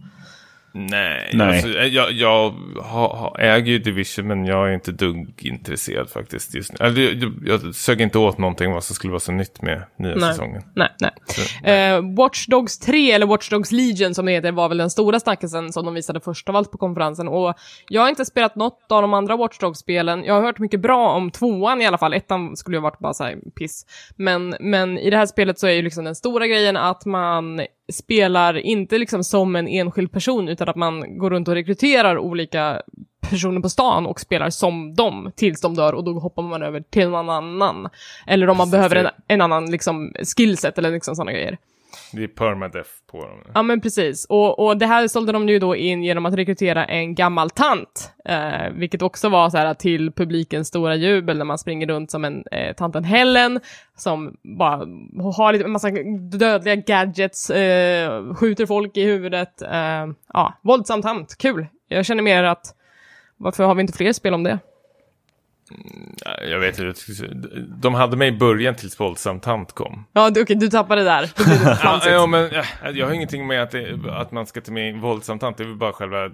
[0.78, 1.48] Nej, Nej.
[1.48, 6.54] Alltså, jag, jag har, har, äger ju Division men jag är inte dugg intresserad faktiskt
[6.54, 6.86] just nu.
[6.86, 10.14] Alltså, jag, jag sög inte åt någonting vad som skulle vara så nytt med nya
[10.14, 10.30] Nej.
[10.30, 10.62] säsongen.
[10.74, 11.12] Nej, nej.
[11.74, 15.20] Eh, Watch Dogs 3, eller Watch Dogs Legion som det heter, var väl den stora
[15.20, 17.28] snackisen som de visade först av allt på konferensen.
[17.28, 17.54] Och
[17.88, 20.24] jag har inte spelat något av de andra Watch Dogs-spelen.
[20.24, 22.14] Jag har hört mycket bra om tvåan i alla fall.
[22.14, 23.86] Ettan skulle ju ha varit bara så här piss.
[24.16, 27.60] Men, men i det här spelet så är ju liksom den stora grejen att man
[27.92, 32.82] spelar inte liksom som en enskild person, utan att man går runt och rekryterar olika
[33.20, 36.80] personer på stan och spelar som dem tills de dör och då hoppar man över
[36.80, 37.88] till någon annan.
[38.26, 41.58] Eller om man Precis, behöver en, en annan liksom skillset eller liksom sådana grejer.
[42.12, 43.40] Det är permadeath på dem.
[43.54, 46.84] Ja men precis, och, och det här sålde de ju då in genom att rekrytera
[46.84, 51.58] en gammal tant, eh, vilket också var så här till publikens stora jubel när man
[51.58, 53.60] springer runt som en eh, tanten Helen
[53.96, 54.76] som bara
[55.32, 55.90] har lite en massa
[56.32, 61.66] dödliga gadgets, eh, skjuter folk i huvudet, eh, ja, våldsam tant, kul.
[61.88, 62.74] Jag känner mer att
[63.36, 64.58] varför har vi inte fler spel om det?
[66.24, 67.00] Ja, Jag vet inte,
[67.82, 70.04] de hade mig i början tills våldsam tant kom.
[70.12, 71.30] Ja, du, okej, du tappade där.
[71.82, 74.96] Ja, ja, men ja, jag har ingenting med att, det, att man ska ta med
[74.96, 75.56] våldsam tant.
[75.56, 76.30] Det är väl bara själva, eh,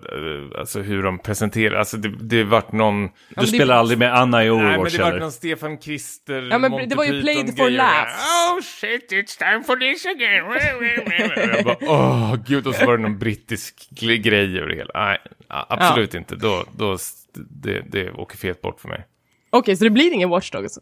[0.59, 1.79] alltså hur de presenterar.
[1.79, 3.03] Alltså det, det har varit någon...
[3.07, 5.21] Du det- spelar aldrig med Anna i Nej, men Overwatch det var eller?
[5.21, 8.15] någon Stefan Krister, Ja, men Monty det var ju played for laughs.
[8.55, 11.55] Oh shit, it's time for this again.
[11.55, 14.91] Jag bara, åh gud, och så var det någon brittisk gre- grej över det hela.
[14.95, 15.19] Nej,
[15.49, 16.37] absolut inte.
[16.37, 16.97] Då, då,
[17.35, 19.05] det, det åker fet bort för mig.
[19.57, 20.79] Okej, så det blir ingen Watch Dogs?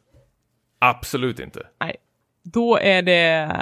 [0.78, 1.66] Absolut inte.
[1.80, 1.96] Nej.
[2.42, 3.52] Då är det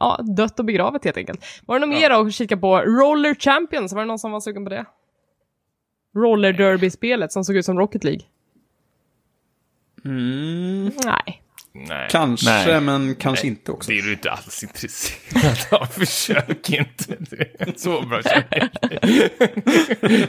[0.00, 1.44] ja, dött och begravet helt enkelt.
[1.66, 2.78] Var det något mer att kika på?
[2.78, 4.84] Roller Champions, var det någon som var sugen på det?
[6.14, 8.22] Roller Derby-spelet som såg ut som Rocket League?
[10.04, 10.90] Mm.
[11.04, 11.42] Nej.
[11.72, 12.08] Nej.
[12.10, 12.80] Kanske, Nej.
[12.80, 13.90] men kanske inte också.
[13.90, 15.86] Det är du inte alls intresserad av.
[15.90, 17.16] Försök inte.
[17.18, 18.20] Det är så bra.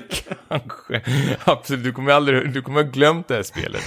[0.10, 1.02] Kanske.
[1.44, 3.84] Absolut, du kommer aldrig, du kommer ha glömt det här spelet.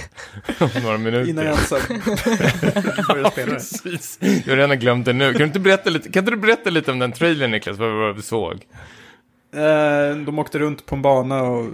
[0.59, 1.29] Om några minuter.
[1.29, 3.51] Innan jag ens har börjat spela.
[3.51, 4.19] Precis.
[4.21, 5.31] Jag har redan glömt det nu.
[5.31, 7.77] Kan du inte berätta lite, kan inte du berätta lite om den trailern Niklas?
[7.77, 8.53] Vad vi såg?
[9.55, 11.65] Eh, De åkte runt på en bana och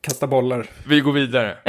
[0.00, 0.66] kastade bollar.
[0.88, 1.56] Vi går vidare.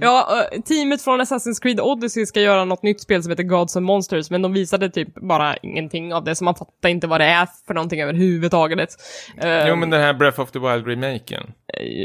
[0.00, 3.76] Ja, eh, teamet från Assassin's Creed Odyssey ska göra något nytt spel som heter Gods
[3.76, 7.20] and Monsters, men de visade typ bara ingenting av det, så man fattar inte vad
[7.20, 8.90] det är för någonting överhuvudtaget.
[9.36, 11.52] Eh, Jo, men den här Breath of the Wild-remaken.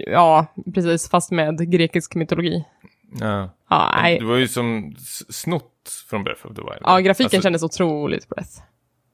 [0.07, 0.45] Ja,
[0.76, 2.66] precis, fast med grekisk mytologi.
[3.20, 3.49] Ja.
[3.70, 4.20] Ja, nej.
[4.20, 4.95] Det var ju som
[5.30, 6.82] snott från Breath of the Wild.
[6.82, 8.51] Ja, grafiken Alltså, kändes otroligt Breath.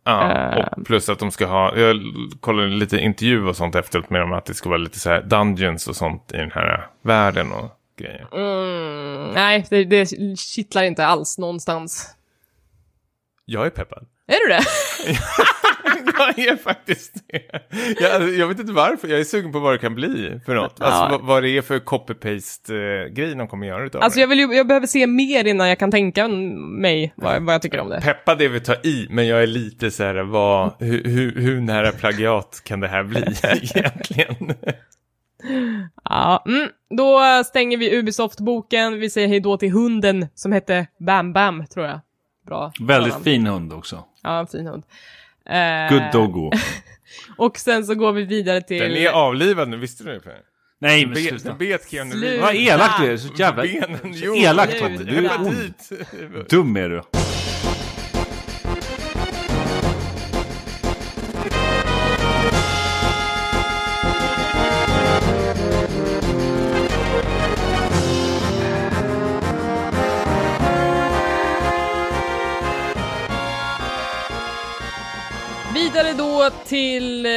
[0.04, 0.58] Ja, Eh.
[0.78, 1.98] och plus att de ska ha, jag
[2.40, 5.22] kollade lite intervju och sånt efteråt med dem, att det ska vara lite så här
[5.22, 8.28] dungeons och sånt i den här världen och grejer.
[8.34, 10.06] Mm, nej, det, det
[10.40, 12.16] kittlar inte alls någonstans.
[13.46, 14.06] Jag är peppad.
[14.28, 14.64] Är du det?
[16.38, 17.42] jag är faktiskt det.
[18.00, 20.82] Jag, jag vet inte varför, jag är sugen på vad det kan bli för något.
[20.82, 21.08] Alltså Ja.
[21.12, 24.22] vad, vad det är för copy-paste-grej de kommer göra utav Alltså det.
[24.22, 27.62] jag, vill ju, jag behöver se mer innan jag kan tänka mig vad, vad jag
[27.62, 28.02] tycker om det.
[28.02, 31.62] Peppad är vi ta i, men jag är lite så här, vad, hur, hur, hur
[31.62, 34.54] nära plagiat kan det här bli egentligen?
[36.04, 36.68] Ja, mm.
[36.98, 41.86] Då stänger vi Ubisoft-boken, vi säger hej då till hunden som hette Bam Bam, tror
[41.86, 42.00] jag.
[42.48, 42.72] Bra.
[42.82, 44.04] Väldigt fin hund också.
[44.24, 44.84] Ja, en fin hund.
[45.50, 46.52] Eh, Good doggo.
[47.38, 48.80] Och sen så går vi vidare till...
[48.80, 50.20] Den är avlivad nu, visste du det?
[50.20, 50.38] Per?
[50.82, 51.50] Nej, men sluta.
[51.50, 52.16] den bet Keanu.
[52.16, 52.42] Reeves.
[52.42, 53.18] Vad elakt du är.
[53.18, 53.64] Så jävla...
[53.64, 54.36] Benen, så jo.
[54.36, 54.80] elakt.
[55.06, 55.74] Du är ond.
[56.50, 57.21] Dum är du.
[76.66, 77.32] Till eh,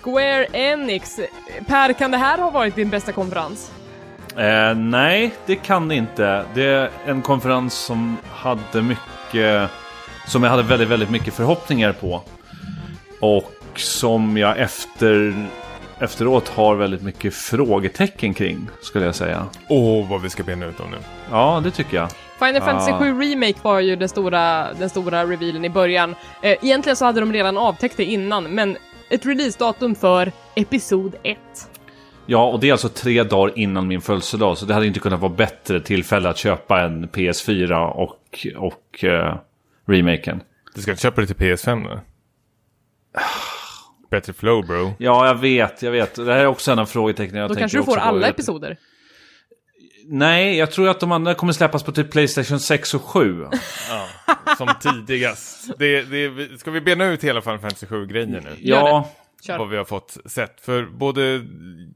[0.00, 1.20] Square Enix.
[1.66, 3.72] Per, kan det här ha varit din bästa konferens?
[4.36, 6.44] Eh, nej, det kan det inte.
[6.54, 9.70] Det är en konferens som hade mycket...
[10.26, 12.22] Som jag hade väldigt, väldigt mycket förhoppningar på.
[13.20, 15.34] Och som jag efter,
[15.98, 19.46] efteråt har väldigt mycket frågetecken kring, skulle jag säga.
[19.68, 20.96] Åh, vad vi ska bena ut om nu.
[21.30, 22.08] Ja, det tycker jag.
[22.46, 22.66] Final Ah.
[22.66, 26.14] Fantasy 7 Remake var ju den stora, den stora revealen i början.
[26.42, 28.76] Eh, egentligen så hade de redan avtäckt det innan, men
[29.10, 31.38] ett releasedatum för Episod 1.
[32.26, 35.20] Ja, och det är alltså tre dagar innan min födelsedag, så det hade inte kunnat
[35.20, 39.36] vara bättre tillfälle att köpa en PS4 och, och eh,
[39.86, 40.40] remaken.
[40.74, 42.00] Du ska inte köpa det till PS5 då?
[44.10, 44.92] Bättre flow bro.
[44.98, 46.14] Ja, jag vet, jag vet.
[46.14, 48.76] Det här är också en av frågetecknen jag Då tänker kanske du får alla episoder.
[50.04, 53.46] Nej, jag tror att de andra kommer släppas på typ Playstation 6 och 7.
[53.88, 54.06] Ja,
[54.58, 55.78] som tidigast.
[55.78, 58.56] Det, det, ska vi bena ut hela Final Fantasy 7-grejen nu?
[58.60, 59.10] Ja,
[59.46, 59.58] Kör.
[59.58, 60.60] Vad vi har fått sett.
[60.60, 61.44] För både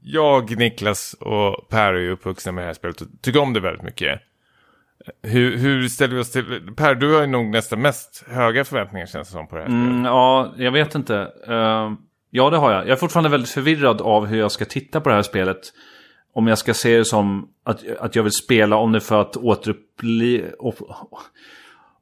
[0.01, 3.59] jag, Niklas och Per är ju uppvuxna med det här spelet och tycker om det
[3.59, 4.21] väldigt mycket.
[5.23, 6.73] Hur, hur ställer vi oss till...
[6.75, 9.69] Per, du har ju nog nästan mest höga förväntningar känns det som på det här
[9.69, 10.05] mm, spelet.
[10.05, 11.31] ja, jag vet inte.
[11.47, 11.91] Eh,
[12.29, 12.81] ja, det har jag.
[12.81, 15.61] Jag är fortfarande väldigt förvirrad av hur jag ska titta på det här spelet.
[16.37, 19.37] Om jag ska se det som att, att jag vill spela om det för att
[19.37, 20.51] återupple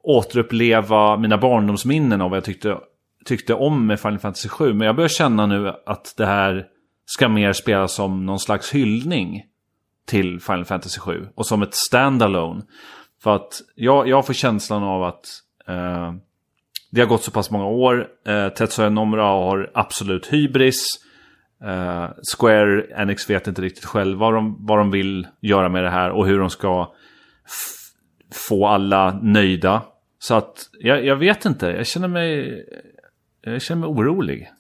[0.04, 2.78] återuppleva mina barndomsminnen av vad jag tyckte,
[3.26, 4.74] tyckte om med Final Fantasy 7.
[4.74, 6.66] Men jag börjar känna nu att det här
[7.06, 9.44] ska mer spelas som någon slags hyllning
[10.08, 12.62] till Final Fantasy 7 och som ett standalone.
[13.24, 15.26] För att jag, jag får känslan av att
[15.68, 16.14] eh,
[16.92, 18.08] det har gått så pass många år.
[18.28, 21.05] Eh, Tetsuya Nomura har absolut hybris.
[21.64, 25.90] Eh, Square Enix vet inte riktigt själv vad de, vad de vill göra med det
[25.90, 26.94] här och hur de ska
[28.34, 29.82] få alla nöjda.
[30.20, 32.64] Så att jag, jag vet inte, jag känner mig,
[33.42, 34.52] jag känner mig orolig.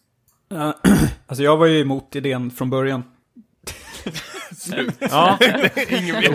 [0.52, 0.74] Eh,
[1.28, 3.04] Alltså jag var ju emot idén från början.
[5.00, 5.38] Ja,
[5.90, 6.32] Ingen Jo,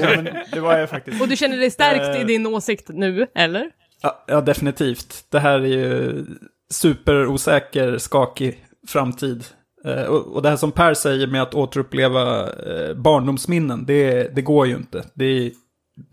[0.52, 1.22] det var jag faktiskt.
[1.22, 2.20] Och du känner dig stärkt Eh.
[2.20, 3.70] i din åsikt nu, eller?
[4.02, 5.26] Ja, ja, definitivt.
[5.30, 6.24] Det här är ju
[6.70, 9.44] superosäker, skakig framtid.
[9.84, 14.66] Eh, och, det här som Per säger med att återuppleva eh, barndomsminnen, det, det går
[14.66, 15.04] ju inte.
[15.14, 15.52] Det,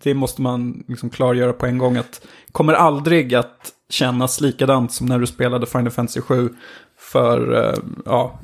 [0.04, 5.08] det måste man liksom klargöra på en gång att kommer aldrig att kännas likadant som
[5.08, 6.50] när du spelade Final Fantasy 7
[7.00, 8.40] för eh, ja,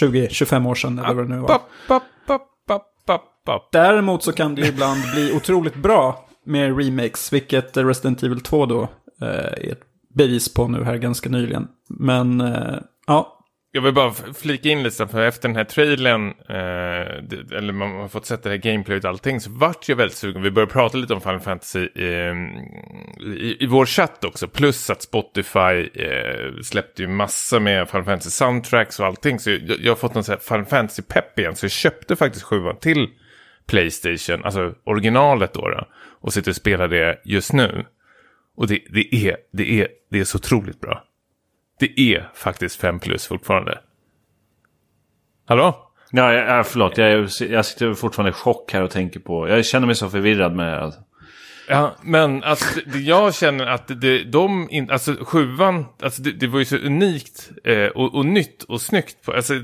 [0.00, 1.48] 20-25 år sedan eller vad det nu var.
[3.72, 8.88] Däremot så kan det ibland bli otroligt bra med remakes, vilket Resident Evil 2 då
[9.20, 9.82] är ett
[10.14, 11.68] bevis på nu här ganska nyligen.
[11.88, 12.42] Men
[13.06, 13.39] ja,
[13.72, 18.08] jag vill bara flika in lite, för efter den här trailern, eh, eller man har
[18.08, 20.42] fått sett det här gameplayet och allting, så vart jag väldigt sugen.
[20.42, 22.34] Vi började prata lite om Final Fantasy eh,
[23.20, 24.48] i, i vår chatt också.
[24.48, 29.38] Plus att Spotify eh, släppte ju massa med Final Fantasy soundtracks och allting.
[29.38, 31.56] Så jag, jag har fått någon sån här Final Fantasy-pepp igen.
[31.56, 33.08] Så jag köpte faktiskt sjuan till
[33.66, 35.68] Playstation, alltså originalet då.
[35.68, 35.88] då
[36.20, 37.84] och sitter och spelar det just nu.
[38.56, 41.04] Och det, det, är, det, är, det är så otroligt bra.
[41.80, 43.78] Det är faktiskt 5 plus fortfarande.
[45.46, 45.90] Hallå?
[46.10, 46.98] Ja, ja förlåt.
[46.98, 49.48] Jag, jag sitter fortfarande i chock här och tänker på...
[49.48, 50.80] Jag känner mig så förvirrad med det.
[50.80, 51.00] Alltså.
[51.68, 56.58] Ja, men alltså, jag känner att det, de, in, alltså sjuan, alltså det, det var
[56.58, 59.24] ju så unikt eh, och, och nytt och snyggt.
[59.24, 59.54] På, alltså,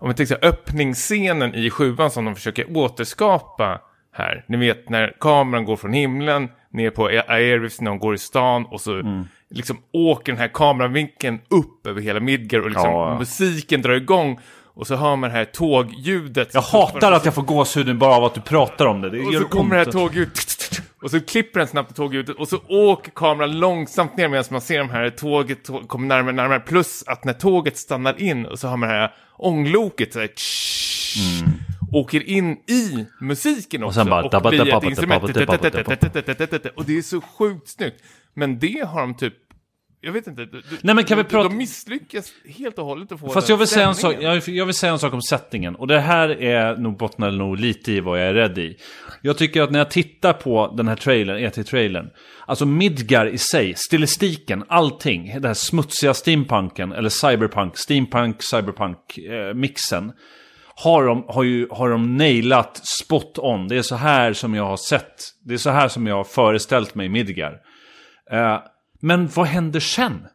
[0.00, 3.80] om vi tänker så här, öppningsscenen i sjuan som de försöker återskapa
[4.12, 4.44] här.
[4.48, 8.66] Ni vet när kameran går från himlen ner på Airwaves när de går i stan
[8.66, 9.24] och så mm.
[9.52, 13.18] Liksom åker den här kameravinkeln upp över hela Midgar och liksom ja.
[13.18, 14.40] musiken drar igång.
[14.74, 16.54] Och så hör man det här tågljudet.
[16.54, 19.10] Jag hatar att jag får gåshuden bara av att du pratar om det.
[19.10, 20.82] det och så kommer det här tågljudet.
[21.02, 22.36] Och så klipper den snabbt tågljudet.
[22.36, 26.30] Och så åker kameran långsamt ner medan man ser de här tåget tåg, kommer närmare
[26.30, 26.60] och närmare.
[26.60, 30.30] Plus att när tåget stannar in och så har man det här ångloket så här,
[31.40, 31.52] mm
[31.92, 34.00] åker in i musiken också.
[34.00, 34.24] Och sen bara...
[34.24, 34.30] Och.
[36.78, 38.02] Och det är så sjukt snyggt.
[38.34, 39.34] Men det har de typ
[40.04, 40.44] jag vet inte.
[40.44, 41.48] Du, Nej, men kan vi prata...
[41.48, 44.66] De misslyckas helt och hållet att få Fast jag vill, säga en sak, jag, jag,
[44.66, 45.76] vill säga en sak om settingen.
[45.76, 48.76] Och det här är nog bottnar nog lite i vad jag är rädd i.
[49.20, 52.10] Jag tycker att när jag tittar på den här trailern, ET-trailern.
[52.46, 55.32] Alltså Midgar i sig, stilistiken, allting.
[55.34, 60.04] Den här smutsiga steampunken, eller cyberpunk, steampunk, cyberpunk-mixen.
[60.04, 60.14] Eh,
[60.74, 63.68] har de, har, ju, har de nailat spot on.
[63.68, 65.14] Det är så här som jag har sett.
[65.44, 67.60] Det är så här som jag har föreställt mig Midgar.
[68.32, 68.58] Uh,
[69.00, 70.26] men vad händer sen?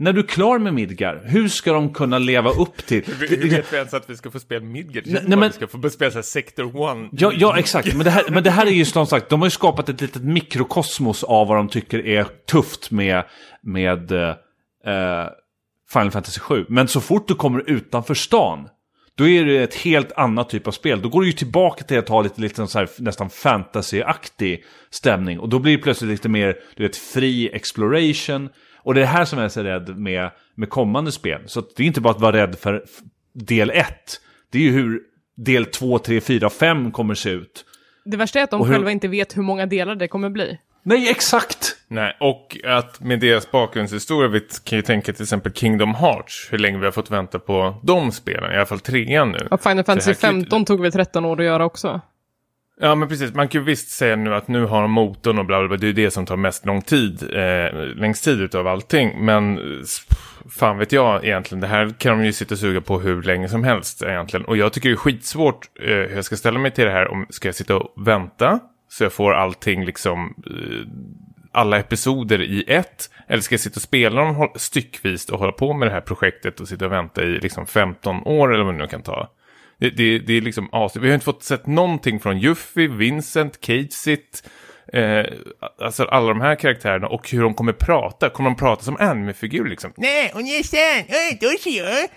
[0.00, 3.04] När du är klar med Midgar, hur ska de kunna leva upp till...
[3.06, 5.02] Hur, vet vi ens att vi ska få spela Midgar?
[5.04, 5.40] Det nej, men...
[5.40, 6.66] Vi ska få spela så Sector
[7.04, 7.08] 1.
[7.12, 7.94] Ja, ja, exakt.
[7.94, 10.00] Men det, här, men det här är ju som sagt, de har ju skapat ett
[10.00, 13.24] litet mikrokosmos av vad de tycker är tufft med,
[13.62, 14.34] med uh,
[15.92, 16.66] Final Fantasy 7.
[16.68, 18.68] Men så fort du kommer utanför stan,
[19.18, 21.02] då är det ett helt annat typ av spel.
[21.02, 25.40] Då går du ju tillbaka till att ha lite, lite så här, nästan fantasy-aktig stämning.
[25.40, 28.48] Och då blir det plötsligt lite mer, du vet, fri exploration.
[28.76, 31.40] Och det är det här som jag är så rädd med, med kommande spel.
[31.46, 32.84] Så det är inte bara att vara rädd för
[33.34, 33.86] del 1.
[34.50, 35.00] Det är ju hur
[35.36, 37.64] del 2, 3, 4, 5 kommer se ut.
[38.04, 38.72] Det värsta är att de hur...
[38.74, 40.58] själva inte vet hur många delar det kommer bli.
[40.82, 41.76] Nej, exakt!
[41.88, 46.58] Nej, och att med deras bakgrundshistoria, vi kan ju tänka till exempel Kingdom Hearts, hur
[46.58, 49.48] länge vi har fått vänta på de spelen, i alla fall trean nu.
[49.50, 52.00] Och Final Fantasy 15 tog väl 13 år att göra också?
[52.80, 53.34] Ja, men precis.
[53.34, 55.76] Man kan ju visst säga nu att nu har de motorn och bla bla bla.
[55.76, 59.24] Det är ju det som tar mest lång tid, eh, längst tid utav allting.
[59.24, 59.60] Men
[60.50, 61.60] fan vet jag egentligen.
[61.60, 64.46] Det här kan de ju sitta och suga på hur länge som helst egentligen.
[64.46, 67.08] Och jag tycker det är skitsvårt eh, hur jag ska ställa mig till det här.
[67.08, 70.88] Om, ska jag sitta och vänta så jag får allting liksom, eh,
[71.52, 73.10] alla episoder i ett.
[73.28, 76.60] Eller ska jag sitta och spela dem styckvis och hålla på med det här projektet
[76.60, 79.28] och sitta och vänta i liksom 15 år eller vad det nu kan ta.
[79.80, 81.04] Det, det, det är liksom asigt.
[81.04, 84.48] Vi har inte fått sett någonting från Juffy, Vincent, Cageit.
[84.92, 85.26] Eh,
[85.80, 88.30] alltså alla de här karaktärerna och hur de kommer prata.
[88.30, 89.92] Kommer de prata som anime-figur liksom?
[89.96, 90.62] Nej, och ni
[91.40, 92.08] då sen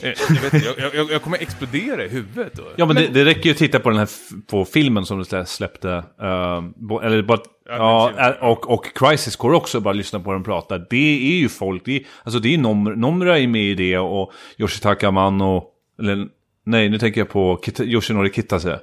[0.00, 0.10] jag.
[0.10, 2.52] Eh, jag, vet, jag, jag, jag, kommer explodera i huvudet.
[2.54, 2.62] Då.
[2.76, 3.04] Ja, men, men...
[3.04, 4.08] Det, det, räcker ju att titta på den här
[4.46, 5.88] på filmen som du släppte.
[5.88, 7.38] Uh, eller bara,
[7.68, 10.78] ja, ja och, och Crisis Core också, bara lyssna på dem prata.
[10.78, 13.98] Det är ju folk, det är, alltså det är Nom, Nomra är med i det
[13.98, 15.64] och Yoshitaka Amano,
[15.98, 16.28] eller
[16.64, 18.80] nej, nu tänker jag på Kita, Yoshinori Kitase.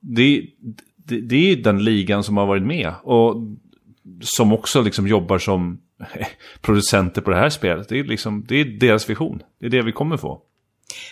[0.00, 0.42] Det,
[0.96, 3.36] det, det är den ligan som har varit med och
[4.20, 5.80] som också liksom jobbar som
[6.60, 7.88] producenter på det här spelet.
[7.88, 9.42] Det är, liksom, det är deras vision.
[9.60, 10.42] Det är det vi kommer få.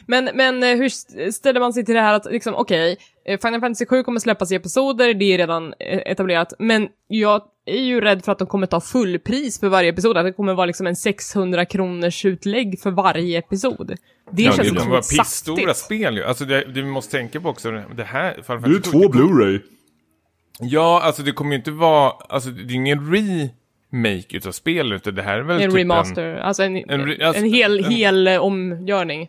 [0.06, 0.88] Men, men eh, hur
[1.30, 4.20] ställer man sig till det här att, liksom, okej, okay, eh, Final Fantasy 7 kommer
[4.20, 8.38] släppas i episoder, det är redan eh, etablerat, men jag är ju rädd för att
[8.38, 12.24] de kommer ta fullpris för varje episod, att det kommer vara liksom en 600 kronors
[12.24, 13.94] utlägg för varje episod.
[14.30, 16.24] Det ja, känns det kommer vara pissstora spel ju.
[16.24, 18.32] Alltså det, det vi måste tänka på också, det här...
[18.32, 19.60] Final Fantasy det är två Blu-ray.
[20.60, 23.48] Ja, alltså det kommer ju inte vara, alltså det är ingen re
[23.90, 27.22] make utav spel, utan det här är väl en typ remaster, en, alltså en, en,
[27.22, 29.28] alltså, en hel, en, hel eh, omgörning.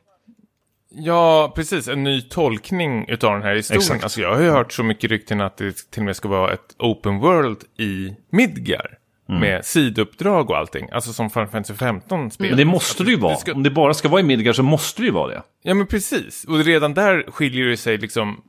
[0.89, 1.87] Ja, precis.
[1.87, 3.81] En ny tolkning utav den här historien.
[3.81, 4.03] Exakt.
[4.03, 6.53] Alltså jag har ju hört så mycket rykten att det till och med ska vara
[6.53, 8.97] ett open world i Midgar.
[9.29, 9.41] Mm.
[9.41, 10.89] Med sidouppdrag och allting.
[10.91, 12.49] Alltså som Final Fantasy 15 spel.
[12.49, 13.33] Men det måste alltså, det ju vara.
[13.33, 13.53] Det ska...
[13.53, 15.41] Om det bara ska vara i Midgar så måste det ju vara det.
[15.63, 16.45] Ja men precis.
[16.47, 18.41] Och redan där skiljer det sig liksom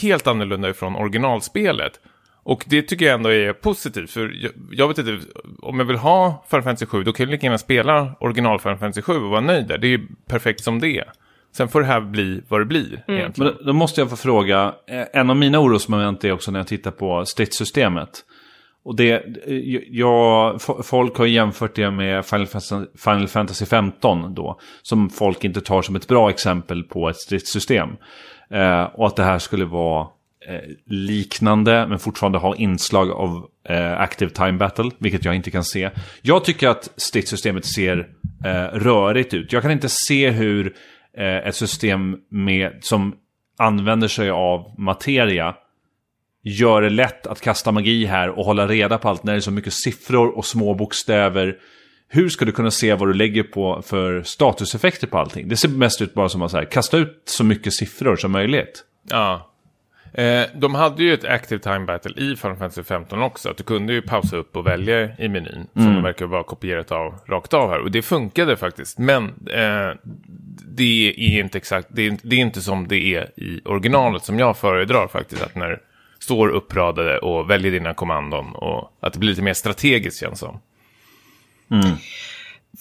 [0.00, 1.92] helt annorlunda ifrån originalspelet.
[2.44, 5.18] Och det tycker jag ändå är positivt, för jag, jag vet inte,
[5.62, 8.78] om jag vill ha Final Fantasy 7, då kan jag lika gärna spela original Final
[8.78, 9.78] Fantasy 7 och vara nöjd där.
[9.78, 11.12] Det är perfekt som det är.
[11.56, 13.54] Sen får det här bli vad det blir egentligen.
[13.56, 16.66] Men då- måste jag få fråga, eh, en av mina orosmoment är också när jag
[16.66, 18.08] tittar på stridssystemet.
[18.84, 19.54] Och det, eh,
[19.90, 24.60] jag, f- folk har jämfört det med Final Fantasy, Final Fantasy 15 då.
[24.82, 27.88] Som folk inte tar som ett bra exempel på ett stridssystem.
[28.50, 30.06] Eh, och att det här skulle vara
[30.48, 34.90] Eh, liknande men fortfarande ha inslag av eh, Active Time Battle.
[34.98, 35.90] Vilket jag inte kan se.
[36.22, 38.08] Jag tycker att stridssystemet ser
[38.44, 39.52] eh, rörigt ut.
[39.52, 40.74] Jag kan inte se hur
[41.16, 43.14] eh, ett system med, som
[43.58, 45.54] använder sig av materia
[46.42, 49.40] gör det lätt att kasta magi här och hålla reda på allt när det är
[49.40, 51.56] så mycket siffror och små bokstäver.
[52.08, 55.48] Hur ska du kunna se vad du lägger på för statuseffekter på allting?
[55.48, 58.32] Det ser mest ut bara som att så här, kasta ut så mycket siffror som
[58.32, 58.84] möjligt.
[59.10, 59.51] Ja.
[60.14, 63.50] Eh, de hade ju ett Active Time Battle i Final Fantasy 15 också.
[63.50, 65.66] Att du kunde ju pausa upp och välja i menyn.
[65.74, 67.80] Som de verkar vara kopierat av rakt av här.
[67.80, 68.98] Och det funkade faktiskt.
[68.98, 69.96] Men eh,
[70.68, 74.38] det är inte exakt, det är, det är inte som det är i originalet som
[74.38, 75.42] jag föredrar faktiskt.
[75.42, 75.78] Att när du
[76.20, 80.60] står uppradade och väljer dina kommandon och att det blir lite mer strategiskt känns som.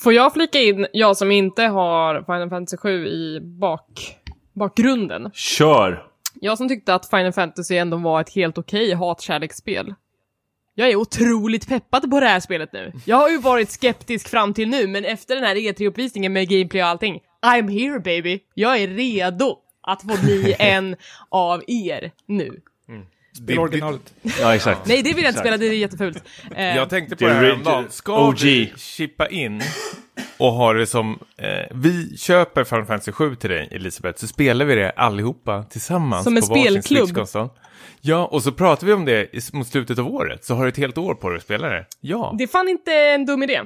[0.04, 4.16] Får jag flika in, jag som inte har Final Fantasy 7 i bak,
[4.54, 5.32] bakgrunden.
[5.34, 6.11] Kör!
[6.44, 9.94] Jag som tyckte att Final Fantasy ändå var ett helt okej hatkärleksspel.
[10.76, 12.92] Jag är otroligt peppad på det här spelet nu.
[13.06, 16.82] Jag har ju varit skeptisk fram till nu, men efter den här E3-uppvisningen med gameplay
[16.84, 18.39] och allting, I'm here baby!
[18.54, 20.96] Jag är redo att få bli en
[21.30, 22.62] av er nu.
[23.39, 24.14] Det, originalet.
[24.39, 24.88] Ja, exakt.
[24.88, 26.24] Nej, det vill jag inte spela, det är jättefult.
[26.56, 27.86] Eh, Jag tänkte på Det det är här häromdagen.
[27.89, 28.39] Ska OG.
[28.44, 29.62] vi chippa in
[30.42, 31.20] och ha det som...
[31.38, 36.24] Eh, vi köper Final Fantasy 7 till dig, Elisabeth, så spelar vi det allihopa tillsammans
[36.24, 37.28] Som en spelklubb.
[38.02, 40.78] Ja, och så pratar vi om det mot slutet av året, så har du ett
[40.78, 41.86] helt år på dig att spela det.
[42.02, 43.62] Ja, Det är fan inte en dum idé.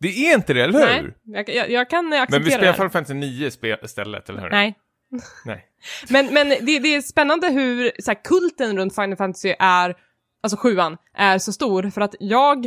[0.00, 1.14] det är inte det, eller Nej, hur?
[1.24, 2.74] jag, jag, jag kan acceptera Men vi spelar det.
[2.74, 4.50] Final Fantasy 9 spe- istället, eller hur?
[4.50, 4.74] Nej.
[5.44, 5.64] Nej.
[6.08, 9.94] Men, men det, det är spännande hur så här, kulten runt Final Fantasy är,
[10.42, 12.66] alltså sjuan, är så stor för att jag,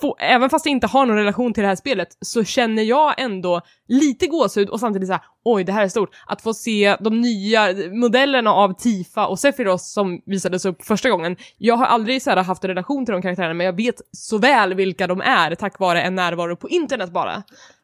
[0.00, 3.20] får, även fast jag inte har någon relation till det här spelet, så känner jag
[3.20, 6.10] ändå lite gåshud och samtidigt så här, oj det här är stort.
[6.26, 11.36] Att få se de nya modellerna av Tifa och Sephiroth som visades upp första gången.
[11.58, 14.38] Jag har aldrig så här, haft en relation till de karaktärerna men jag vet så
[14.38, 17.42] väl vilka de är tack vare en närvaro på internet bara.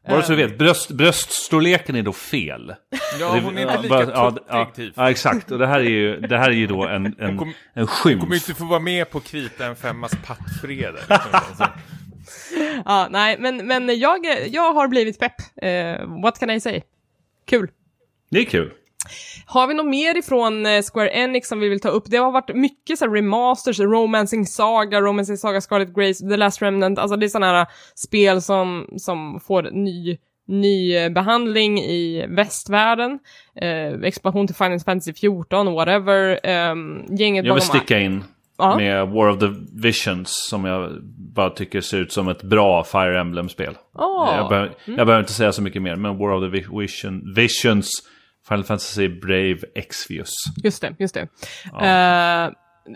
[0.08, 2.74] Bara så du vet, bröst, bröststorleken är då fel.
[3.20, 4.92] Ja, Det- hon är inte ja, lika ja, ja, typ.
[4.96, 5.50] ja, exakt.
[5.50, 7.86] Och det här är ju, det här är ju då en, en, kom- en Hon
[7.86, 8.48] kommer ju skymf.
[8.48, 11.00] inte få vara med på krita en femmas pattfredag.
[11.08, 11.64] Liksom, så.
[12.84, 15.34] Ja, nej, men, men jag, jag har blivit pepp.
[15.62, 16.82] Eh, what can I say?
[17.46, 17.70] Kul.
[18.30, 18.72] Det är kul.
[19.46, 22.04] Har vi något mer ifrån eh, Square Enix som vi vill ta upp?
[22.06, 26.98] Det har varit mycket så remasters, Romancing Saga, Romancing Saga Scarlet Grace, The Last Remnant,
[26.98, 33.18] alltså det är sådana här spel som, som får ny, ny eh, behandling i västvärlden.
[33.60, 36.46] Eh, expansion till Final Fantasy 14, whatever.
[36.70, 38.24] Um, gänget Jag vill sticka in
[38.58, 38.76] Ja.
[38.76, 40.90] med War of the Visions som jag
[41.34, 43.74] bara tycker ser ut som ett bra Fire Emblem-spel.
[43.94, 44.34] Åh.
[44.36, 44.98] Jag, behöver, Mm.
[44.98, 47.90] jag behöver inte säga så mycket mer, men War of the Vi- Vision, Visions,
[48.48, 50.30] Final Fantasy Brave Exvius.
[50.64, 51.20] Just det, just det.
[51.86, 52.50] Eh,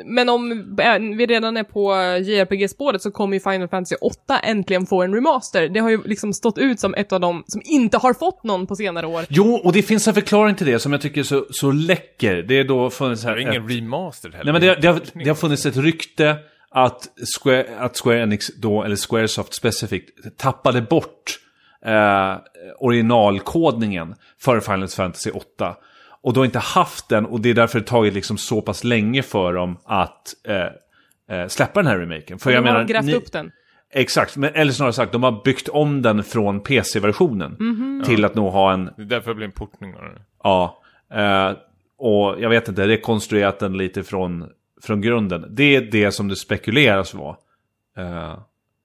[0.05, 0.77] men om
[1.19, 1.93] vi redan är på
[2.25, 5.69] JRPG-spåret så kommer ju Final Fantasy 8 äntligen få en remaster.
[5.69, 8.67] Det har ju liksom stått ut som ett av dem som inte har fått någon
[8.67, 9.25] på senare år.
[9.29, 12.37] Jo, och det finns en förklaring till det som jag tycker är så, så läcker.
[12.37, 13.35] Det är då funnits här...
[13.37, 14.53] Det är ingen ett- remaster heller.
[14.53, 16.37] Nej, men det, det, har, det har funnits ett rykte
[16.71, 17.09] att
[17.41, 21.39] Square, att Square Enix då, eller Squaresoft specifikt, tappade bort
[21.87, 22.37] eh,
[22.79, 25.75] originalkodningen för Final Fantasy 8.
[26.23, 29.23] Och då inte haft den och det är därför det tagit liksom så pass länge
[29.23, 32.39] för dem att eh, eh, släppa den här remaken.
[32.39, 33.53] För jag de har menar, grävt ni- upp den.
[33.93, 38.53] Exakt, men, eller snarare sagt, de har byggt om den från PC-versionen till att nog
[38.53, 40.23] ha en Det är därför det blir en portning av den.
[40.45, 40.83] Ja,
[41.15, 41.53] eh,
[41.99, 44.47] och jag vet inte, rekonstruerat den lite från,
[44.83, 45.47] från grunden.
[45.51, 47.37] Det är det som det spekuleras vara.
[47.97, 48.39] Eh,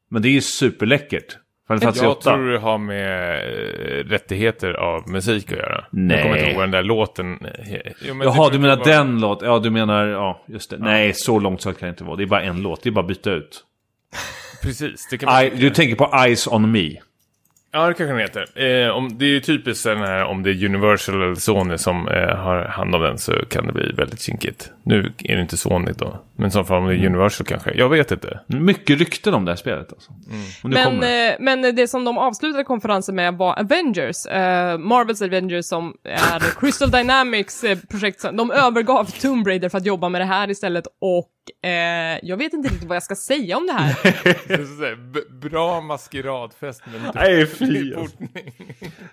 [0.09, 1.37] men det är ju superläckert.
[1.67, 2.21] Final Fantasy Jag 8.
[2.35, 5.85] tror det har med eh, rättigheter av musik att göra.
[5.89, 6.17] Nej.
[6.17, 7.39] Jag kommer inte ihåg den där låten...
[7.45, 9.41] eh, Jo, men Jaha, du menar vara- den låt?
[9.41, 10.77] Ja, du menar, ja, just det.
[10.79, 12.15] Nej, så långt så kan det inte vara.
[12.15, 13.63] Det är bara en låt, det är bara att byta ut.
[14.63, 16.89] Precis, det kan man I, du tänker på Eyes on Me.
[17.71, 18.63] Ja, det kanske den heter.
[18.85, 22.07] Eh, om, det är ju typiskt den här om det är Universal eller Sony som
[22.07, 24.69] eh, har hand om den så kan det bli väldigt kinkigt.
[24.83, 27.73] Nu är det inte Sony då, men som fall om det är Universal kanske.
[27.73, 28.39] Jag vet inte.
[28.47, 30.11] Mycket rykten om det här spelet alltså.
[30.63, 31.29] Nu Men, det.
[31.29, 36.39] eh, men det som de avslutade konferensen med var Avengers, eh, Marvels Avengers som är
[36.59, 38.25] Crystal Dynamics eh, projekt.
[38.33, 41.31] De övergav Tomb Raider för att jobba med det här istället och
[41.69, 43.95] eh, jag vet inte riktigt vad jag ska säga om det här.
[45.49, 48.17] Bra maskeradfest men Nej, fy, alltså.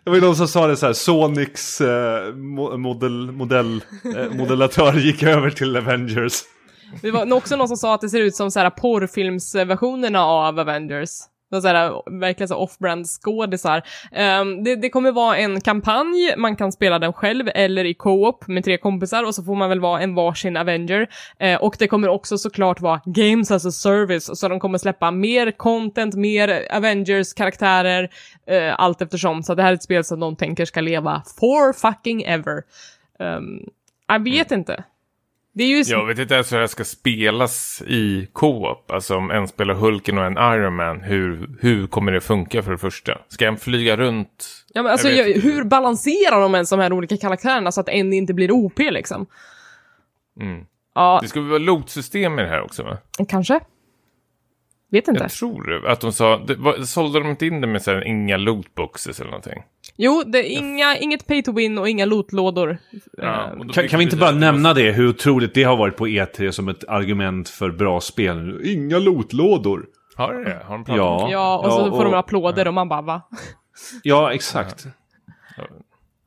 [0.05, 1.87] Det var ju någon som sa det så här, Sonics eh,
[2.33, 3.85] mo- modell, modell,
[4.17, 6.33] eh, modellatör gick över till Avengers.
[7.01, 10.59] Det var också någon som sa att det ser ut som så här porrfilmsversionerna av
[10.59, 11.11] Avengers.
[11.61, 13.83] Så här, verkligen så off-brand skådisar.
[14.41, 18.49] Um, det, det kommer vara en kampanj, man kan spela den själv eller i co-op
[18.49, 21.09] med tre kompisar och så får man väl vara en varsin Avenger.
[21.45, 25.11] Uh, och det kommer också såklart vara Games as a Service, så de kommer släppa
[25.11, 28.09] mer content, mer Avengers-karaktärer,
[28.51, 29.43] uh, eh, allt eftersom.
[29.43, 32.63] Så det här är ett spel som de tänker ska leva for fucking ever.
[33.19, 33.65] Um,
[34.09, 34.85] jag vet inte.
[35.55, 35.83] Det är ju...
[35.83, 38.91] Jag vet inte ens hur det här ska spelas i co-op.
[38.91, 41.01] Alltså om en spelar Hulken och en Iron Man.
[41.01, 43.19] Hur, hur kommer det funka för det första?
[43.29, 44.65] Ska en flyga runt?
[44.75, 47.89] Ja, men alltså, Jag jag, hur balanserar de ens de här olika karaktärerna så att
[47.89, 49.27] en inte blir OP liksom?
[50.41, 50.65] Mm.
[50.95, 52.99] Ja, Det ska väl vara loot-system i det här också va?
[53.29, 53.61] kanske.
[54.91, 55.23] Vet inte.
[55.23, 55.87] Jag tror.
[55.87, 59.21] Att de sa, det, var, sålde de inte in det med så här, inga lootboxes
[59.21, 59.63] eller någonting?
[59.97, 62.79] Jo, det är inga, inget pay to win och inga lootlådor.
[63.13, 66.07] Ja, Eh, Kan, kan vi inte bara nämna det, hur otroligt det har varit på
[66.07, 68.61] E3 som ett argument för bra spel?
[68.65, 69.87] Inga lotlådor.
[70.17, 70.63] Har det?
[70.65, 71.29] Har de pratat Ja.
[71.31, 73.23] ja, och så Ja, får de applåder och man bara va?
[74.03, 74.87] Ja, exakt.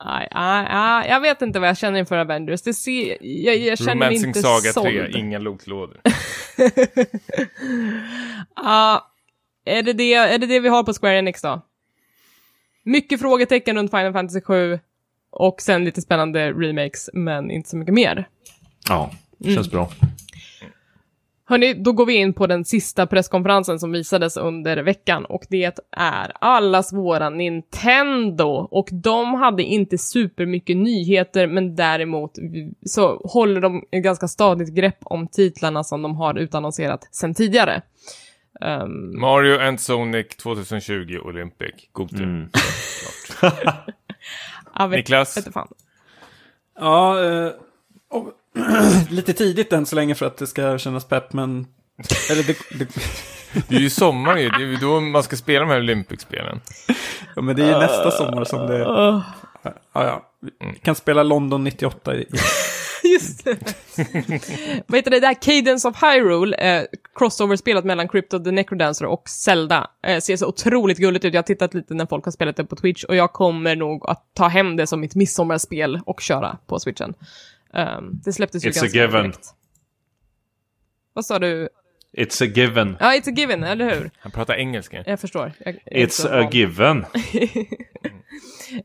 [0.05, 2.61] Nej, nej, nej, jag vet inte vad jag känner inför Avengers.
[2.61, 4.85] Det ser, jag, jag känner mig Romancing inte Saga såld.
[4.87, 6.01] 3, inga lootlådor.
[8.55, 9.11] Ja,
[9.65, 11.61] är, det det, är det det vi har på Square Enix då?
[12.86, 14.80] Mycket frågetecken runt Final Fantasy 7
[15.30, 18.28] och sen lite spännande remakes, men inte så mycket mer.
[18.90, 19.12] Ja,
[19.44, 19.90] känns bra.
[21.48, 25.80] Hörni, då går vi in på den sista presskonferensen som visades under veckan och det
[25.91, 28.68] är allas våra Nintendo.
[28.72, 32.32] Och de hade inte supermycket nyheter men däremot
[32.86, 37.82] så håller de ett ganska stadigt grepp om titlarna som de har utannonserat sedan tidigare.
[38.61, 41.73] Ehm, Mario and Sonic 2020 Olympic.
[41.91, 42.23] God tur.
[42.23, 42.49] Mm.
[44.76, 45.38] jag vet, Niklas?
[45.38, 45.68] vet fan.
[46.80, 47.52] Ja, eh,
[48.10, 48.32] och,
[49.10, 51.68] lite tidigt än så länge för att det ska kännas pepp, men...
[52.32, 52.88] Eller det, det,
[53.68, 54.49] Det är ju sommar ju.
[54.49, 56.61] Det är ju då man ska spela de här Olympic-spelen.
[57.36, 58.77] ja, men det är ju nästa sommar som det...
[58.77, 59.23] Ja,
[59.94, 60.32] ja.
[60.60, 62.27] Vi kan spela London 98 i, i
[63.14, 63.57] Just det.
[64.88, 65.34] Vad heter det där?
[65.41, 69.88] Cadence of Hyrule, eh, crossover-spelet mellan Crypto the Necrodancer och Zelda.
[70.07, 71.34] Eh, ser så otroligt gulligt ut.
[71.34, 74.10] Jag har tittat lite när folk har spelat det på Twitch och jag kommer nog
[74.10, 77.14] att ta hem det som mitt midsommarspel och köra på Switchen.
[77.73, 79.23] Ehm, det släpptes ju It's a ganska given.
[79.23, 79.49] direkt.
[81.14, 81.69] Vad sa du?
[82.18, 82.98] It's a given.
[82.99, 84.11] Ja, it's a given, eller hur?
[84.19, 85.03] Han pratar engelska.
[85.06, 85.52] Jag förstår.
[85.65, 86.49] Jag, It's a van.
[86.52, 87.06] given.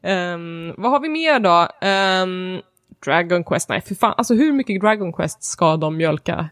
[0.03, 1.69] Ehm, vad har vi mer då?
[1.87, 2.61] Ehm,
[3.05, 6.49] Dragon Quest, nej för fan, alltså hur mycket Dragon Quest ska de mjölka?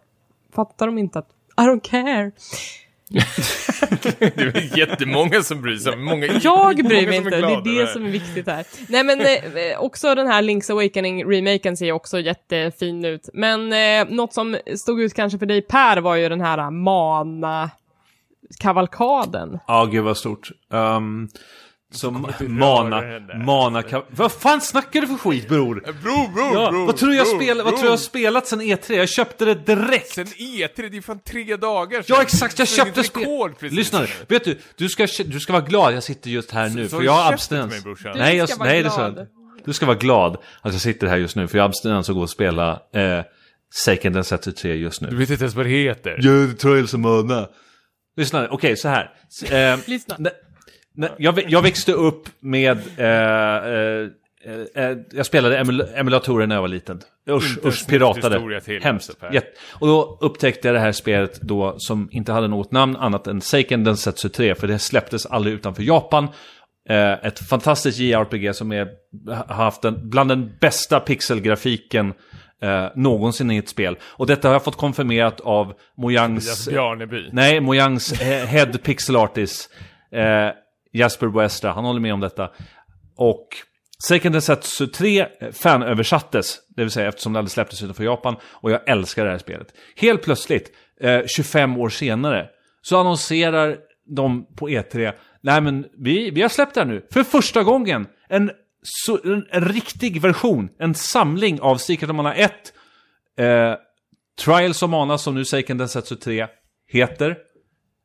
[0.54, 2.30] Fattar de inte att I don't care?
[4.18, 5.96] Det är jättemånga som bryr sig.
[5.96, 8.66] Många, Jag bryr mig inte, det glada är det över som är viktigt här.
[8.88, 9.26] Nej men eh,
[9.78, 13.28] också den här Link's Awakening-remaken ser också jättefin ut.
[13.32, 19.58] Men eh, något som stod ut kanske för dig Per var ju den här Mana-kavalkaden.
[19.66, 20.50] Ja, gud vad stort.
[20.70, 21.28] Um,
[21.94, 23.02] röra mana,
[23.44, 25.74] mana Vad fan snackar du för skit bror?
[26.02, 27.72] Bro, bro, Ja, bro, vad tror du jag, bro, spel, vad bro.
[27.72, 28.92] tror jag har spelat sen E3?
[28.92, 30.08] Jag köpte det direkt!
[30.14, 32.16] Sen E3, det är ju fan tre dagar sedan.
[32.16, 33.22] Ja exakt, jag köpte ett spel.
[33.22, 34.24] rekord precis Lyssna nu, nu.
[34.28, 37.04] vet du, du ska, du ska vara glad jag sitter just här nu, så för
[37.04, 37.70] jag har abstinens.
[37.72, 38.12] mig, brorsan.
[38.12, 39.26] Du nej, jag, ska vara nej det är.
[39.64, 42.14] Du ska vara glad att jag sitter här just nu, för jag har abstinens och
[42.14, 43.20] går och spela eh,
[43.84, 45.16] Seiken Densetsu 3 just Du nu.
[45.16, 46.16] vet inte ens vad det heter.
[46.20, 47.48] Jag Trials of Mana.
[48.16, 49.10] Lyssna nu, okej så här.
[49.50, 50.16] Eh, Lyssna.
[51.18, 52.78] Jag, jag växte upp med...
[52.96, 54.08] Eh, eh,
[54.84, 57.00] eh, jag spelade emul emulatorer när jag var liten.
[57.30, 58.60] Usch, usch, piratade.
[58.60, 59.10] till, Hemskt.
[59.32, 63.26] Jätte- Och då upptäckte jag det här spelet då som inte hade något namn annat
[63.26, 66.28] än Seiken Densetsu 3, för det släpptes aldrig utanför Japan.
[66.88, 68.88] Eh, ett fantastiskt JRPG som är,
[69.48, 72.12] har haft en, bland den bästa pixelgrafiken
[72.62, 73.96] eh, någonsin i ett spel.
[74.02, 76.68] Och detta har jag fått konfirmerat av Mojangs...
[76.68, 77.28] Bjarneby.
[77.32, 79.70] Nej, Mojangs he- head pixel artist,
[80.12, 80.48] eh,
[80.98, 82.50] Jasper Westra, han håller med om detta.
[83.16, 83.48] Och
[84.04, 88.88] Seiken Densetsu 3 fanöversattes, det vill säga eftersom det aldrig släpptes utanför Japan, och jag
[88.88, 89.74] älskar det här spelet.
[89.96, 92.48] Helt plötsligt, eh, 25 år senare,
[92.82, 93.76] så annonserar
[94.06, 98.06] de på E3, nej men vi, vi har släppt det här nu, för första gången,
[98.28, 98.50] en,
[98.82, 102.52] så, en, en riktig version, en samling av Secret of Mana 1,
[103.38, 103.74] eh,
[104.44, 106.46] Trials of Mana som nu Seiken Densetsu 3
[106.88, 107.36] heter.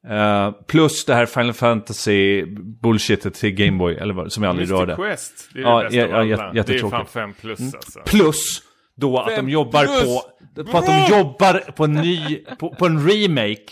[0.10, 2.46] Eh, plus det här Final Fantasy
[2.82, 4.96] bullshitet till Gameboy, eller vad, som jag aldrig Mystic rörde.
[4.96, 7.60] Quest, det är Ja, det bästa ja, av ja, jätte- det är fan 5 plus
[7.76, 8.00] alltså.
[8.06, 8.62] Plus
[8.96, 10.04] Då att de jobbar plus.
[10.04, 13.64] på, på att de jobbar på en ny, på, på en remake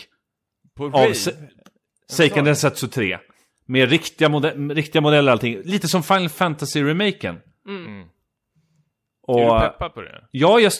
[0.76, 1.14] På av Ray.
[1.14, 1.30] Se-
[2.10, 3.18] Seiken Densetsu 3.
[3.66, 5.60] Med riktiga, mode- riktiga modeller och allting.
[5.64, 7.36] Lite som Final Fantasy-remaken.
[7.68, 8.04] Mm.
[9.22, 10.24] Och, Är du peppad på det?
[10.30, 10.72] Ja, jag,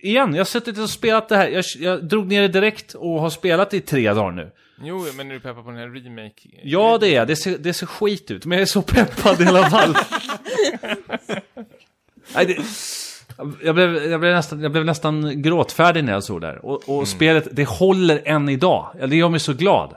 [0.00, 1.48] igen, jag har suttit och spelat det här.
[1.48, 4.50] Jag, jag drog ner det direkt och har spelat i tre dagar nu.
[4.82, 6.48] Jo, men är du peppad på den här remake?
[6.62, 7.28] Ja, det är jag.
[7.28, 9.94] Det ser, det ser skit ut, men jag är så peppad i alla fall.
[12.34, 12.56] Nej, det,
[13.62, 16.64] jag, blev, jag, blev nästan, jag blev nästan gråtfärdig när jag såg det här.
[16.66, 18.90] Och, och spelet, det håller än idag.
[19.00, 19.96] Ja, Det gör mig så glad.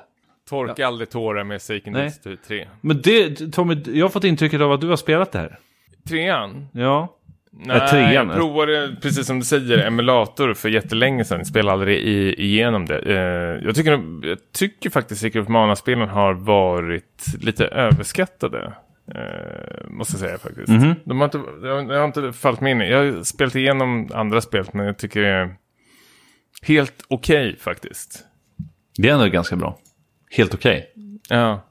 [0.49, 1.94] Torka aldrig tårar med Seiken.
[1.94, 2.68] Densetsu 3.
[2.82, 5.60] Men det, Tommy, jag har fått intrycket av att du har spelat det här.
[6.07, 6.68] Trean?
[6.72, 7.16] Ja.
[7.51, 11.45] Nej, jag provade, precis som du säger, emulator för jättelänge sedan.
[11.45, 12.99] Spelade aldrig i, igenom det.
[12.99, 13.91] Eh, jag, tycker,
[14.27, 18.73] jag tycker faktiskt Secret of Mana-spelen har varit lite överskattade.
[19.15, 20.67] Eh, måste jag säga faktiskt.
[20.67, 20.95] Mhm.
[21.03, 22.80] De har inte, jag, jag har inte fallit mig in.
[22.80, 25.55] Jag har spelat igenom andra spel, men jag tycker det är
[26.61, 28.26] helt okej faktiskt.
[28.97, 29.77] Det är ändå ganska bra.
[30.31, 30.93] Helt okej.
[31.30, 31.65] Ja.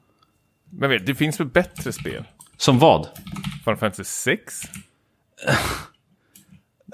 [0.71, 2.23] Men vet, det finns väl bättre spel?
[2.57, 3.07] Som vad?
[3.63, 4.61] Final Fantasy 6?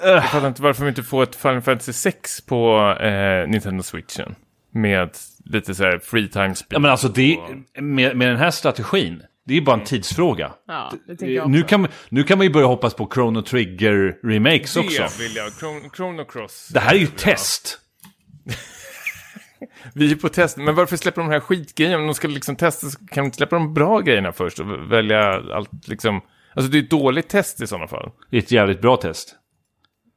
[0.04, 4.36] Jag fattar inte varför vi inte får ett Final Fantasy 6 på eh, Nintendo Switchen.
[4.74, 5.10] Med
[5.46, 6.76] lite så här free time speed.
[6.76, 7.38] Ja men alltså det,
[7.80, 10.52] med, med den här strategin, det är ju bara en tidsfråga.
[10.68, 14.80] Ja, det Nu kan, nu kan man ju börja hoppas på Chrono Trigger remakes det
[14.80, 15.22] också.
[15.22, 15.54] vill jag.
[15.54, 16.70] Chron Chrono Cross.
[16.74, 17.80] Det här är ju test.
[19.94, 20.58] Vi är på test.
[20.58, 21.98] Men varför släpper de här skitgrejerna?
[21.98, 24.92] Om de ska liksom testa så kan de inte släppa de bra grejerna först och
[24.92, 26.22] välja allt liksom.
[26.56, 28.12] Alltså det är ett dåligt test i sådana fall.
[28.30, 29.36] Det är ett jävligt bra test.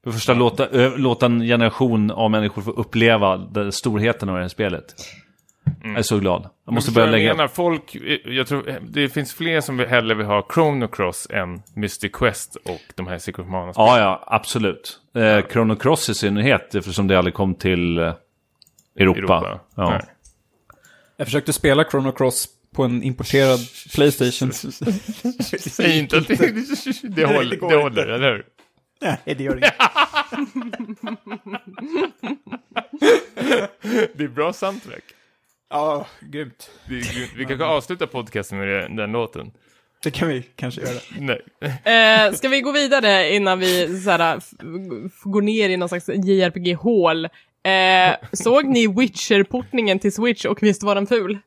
[0.05, 4.41] För första, låta, ö, låta en generation av människor få uppleva den storheten av det
[4.41, 4.95] här spelet.
[5.83, 6.49] Jag är så glad.
[6.65, 7.35] Jag måste börja lägga...
[7.35, 12.13] Menar, folk, jag tror, det finns fler som hellre vill ha Chrono Cross än Mystic
[12.13, 15.01] Quest och de här Secret mana Ja, ja, absolut.
[15.15, 18.13] Eh, Chrono Cross i synnerhet, eftersom det aldrig kom till eh,
[18.97, 19.19] Europa.
[19.19, 19.61] Europa.
[19.75, 20.01] Ja.
[21.17, 23.61] Jag försökte spela Chrono Cross på en importerad
[23.95, 24.53] Playstation.
[24.53, 26.37] Säg inte att det,
[27.03, 27.77] det, håller, det inte.
[27.77, 28.45] håller, eller hur?
[29.01, 29.73] Nej, det gör det
[34.15, 35.05] Det är bra soundtrack.
[35.71, 36.71] Ja, grymt.
[36.89, 39.51] Vi, kanske avslutar podcasten med den, låten.
[40.03, 40.99] Det kan vi kanske göra.
[41.19, 41.41] Nej.
[41.95, 44.41] Eh, ska vi gå vidare innan vi såhär,
[45.29, 47.25] går ner i någon slags JRPG-hål?
[47.25, 51.39] Eh, såg ni Witcher-portningen till Switch och visst var den ful?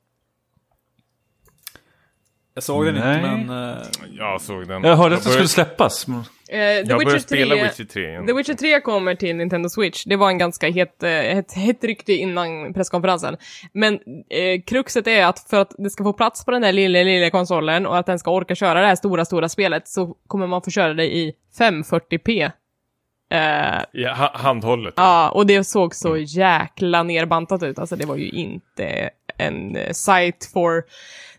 [2.54, 3.16] Jag såg den Nej.
[3.18, 3.70] inte, men...
[3.74, 3.78] eh,
[4.18, 4.84] Jag såg den.
[4.84, 6.08] Jag hörde att den började- skulle släppas.
[6.08, 8.28] men- The, Jag Witcher började 3, spela Witcher 3 igen.
[8.28, 10.04] The Witcher 3 kommer till Nintendo Switch.
[10.06, 13.38] Det var en ganska het, eh, het, hett rykte innan presskonferensen.
[13.74, 13.94] Men
[14.30, 17.30] eh, kruxet är att för att det ska få plats på den där lilla, lilla
[17.30, 20.62] konsolen och att den ska orka köra det här stora, stora spelet så kommer man
[20.62, 22.52] få köra det i 540p.
[23.34, 24.94] Eh, Ja, ha, handhållet.
[24.98, 27.80] Ja, och det såg så jäkla nerbantat ut.
[27.80, 29.10] Alltså det var ju inte
[29.48, 30.84] en eh, site for...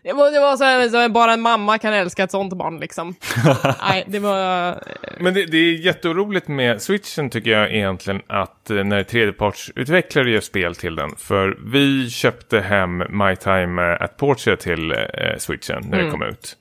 [0.03, 2.79] Det var, det var så, här, så bara en mamma kan älska ett sånt barn
[2.79, 3.15] liksom.
[3.89, 4.77] Nej, det var...
[5.19, 10.41] Men det, det är jätteoroligt med Switchen tycker jag egentligen att eh, när tredjepartsutvecklare gör
[10.41, 11.15] spel till den.
[11.17, 14.97] För vi köpte hem My Time eh, at Portia till eh,
[15.37, 16.57] Switchen när det kom ut.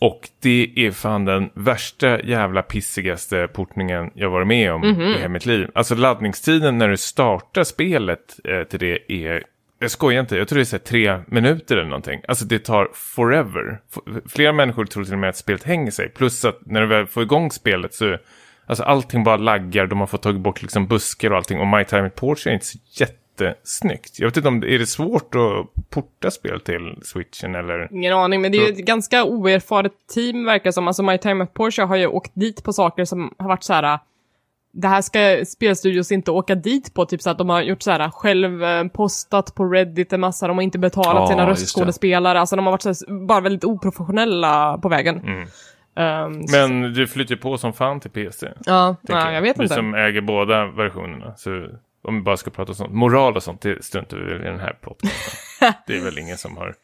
[0.00, 5.28] Och det är fan den värsta jävla pissigaste portningen jag varit med om i hela
[5.28, 5.70] mitt liv.
[5.74, 9.44] Alltså laddningstiden när du startar spelet eh, till det är
[9.78, 12.20] jag skojar inte, jag tror det är så tre minuter eller någonting.
[12.28, 13.80] Alltså det tar forever.
[14.28, 16.08] Flera människor tror till och med att spelet hänger sig.
[16.08, 18.16] Plus att när du väl får igång spelet så,
[18.66, 19.86] alltså allting bara laggar.
[19.86, 21.60] De har fått tagit bort liksom buskar och allting.
[21.60, 24.18] Och My Time at Portia är inte så jättesnyggt.
[24.18, 27.88] Jag vet inte om, det- är det svårt att porta spel till switchen eller?
[27.92, 30.86] Ingen aning, men det är ju ett ganska oerfaret team verkar som.
[30.88, 33.72] Alltså My Time at Porsche har ju åkt dit på saker som har varit så
[33.72, 33.98] här.
[34.78, 37.90] Det här ska spelstudios inte åka dit på, typ så att de har gjort så
[37.90, 42.40] här själv eh, postat på Reddit en massa, de har inte betalat Ja, sina röstskådespelare,
[42.40, 45.20] alltså de har varit så här, bara väldigt oprofessionella på vägen.
[45.20, 45.46] Mm.
[46.46, 48.48] Så- Men det flyter på som fan till PC.
[48.66, 49.74] ja, ja, jag vet Vi inte.
[49.74, 51.34] som äger båda versionerna.
[51.36, 51.66] Så
[52.02, 52.92] om vi bara ska prata om sånt.
[52.92, 55.72] Moral och sånt, det struntar vi väl i den här podcasten.
[55.86, 56.74] det är väl ingen som har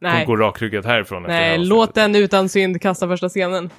[0.00, 1.22] Nej, går rakryggat härifrån.
[1.22, 3.70] Nej låt den utan synd kasta första scenen.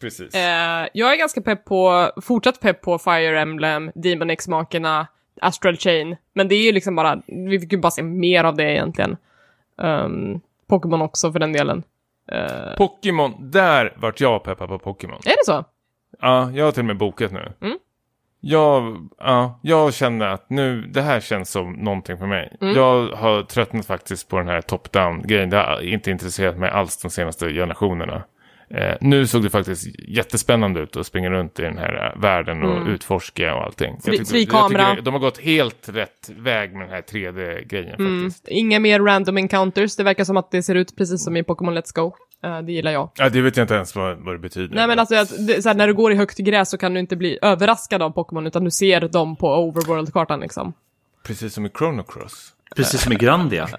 [0.00, 0.34] Precis.
[0.34, 5.06] Eh, jag är ganska pepp på, fortsatt pepp på Fire Emblem, Demon X-makerna,
[5.40, 6.16] Astral Chain.
[6.34, 9.16] Men det är ju liksom bara, vi fick ju bara se mer av det egentligen.
[9.76, 11.82] Um, Pokémon också för den delen.
[12.32, 15.18] Eh, Pokémon, där vart jag peppad på Pokémon.
[15.24, 15.64] är det så?
[16.20, 17.52] Ja, jag har till och med bokat nu.
[17.60, 17.78] Mm.
[18.40, 22.56] Jag, ja, jag känner att nu, det här känns som någonting för mig.
[22.60, 22.74] Mm.
[22.74, 25.50] Jag har tröttnat faktiskt på den här top-down-grejen.
[25.50, 28.22] Det har inte intresserat mig alls de senaste generationerna.
[28.70, 32.62] Eh, nu såg det faktiskt jättespännande ut att springa runt i den här eh, världen
[32.62, 32.88] och Mm.
[32.88, 33.96] utforska och allting.
[34.04, 35.00] Fri- fri jag tycker kamera.
[35.00, 38.24] de har gått helt rätt väg med den här 3D-grejen Mm.
[38.30, 38.48] faktiskt.
[38.48, 41.78] Inga mer random encounters, det verkar som att det ser ut precis som i Pokémon
[41.78, 42.14] Let's Go.
[42.44, 43.10] Eh, det gillar jag.
[43.16, 44.74] Ja, det vet jag inte ens vad, vad det betyder.
[44.76, 46.94] Nej men alltså, att, det, så här, när du går i högt gräs så kan
[46.94, 50.72] du inte bli överraskad av Pokémon, utan du ser dem på overworld-kartan liksom.
[51.26, 52.52] Precis som i Chrono Cross.
[52.76, 53.68] Precis som i Grandia.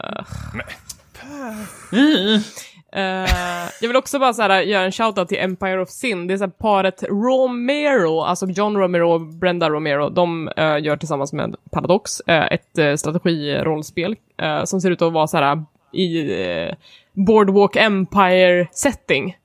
[2.97, 6.27] Eh, jag vill också bara så här, göra en shoutout till Empire of Sin.
[6.27, 10.09] Det är så här paret Romero, alltså John Romero och Brenda Romero.
[10.09, 14.15] De eh, gör tillsammans med Paradox eh, ett uh, strategirollspel
[14.65, 16.31] som ser ut att vara så här i
[17.13, 19.37] Boardwalk Empire-setting.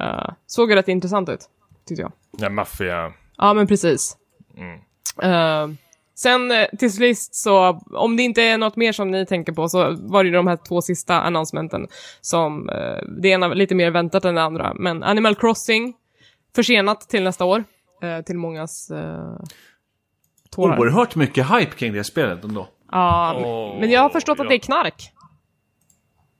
[0.00, 1.40] Uh, såg rätt intressant ut,
[1.88, 2.12] tyckte jag.
[2.38, 3.12] Ja, maffia.
[3.36, 4.16] Ja, men precis.
[4.56, 5.76] Mm.
[6.18, 9.68] Sen eh, till sist så, om det inte är något mer som ni tänker på
[9.68, 11.86] så var det ju de här två sista announcementen
[12.20, 15.94] som, eh, det ena lite mer väntat än det andra, men Animal Crossing
[16.54, 17.64] försenat till nästa år,
[18.02, 18.92] eh, till mångas
[20.50, 20.78] tårar.
[20.78, 22.68] Oerhört mycket hype kring det spelet ändå.
[22.92, 24.48] Ja, Åh, men jag har förstått att ja.
[24.48, 25.12] det är knark.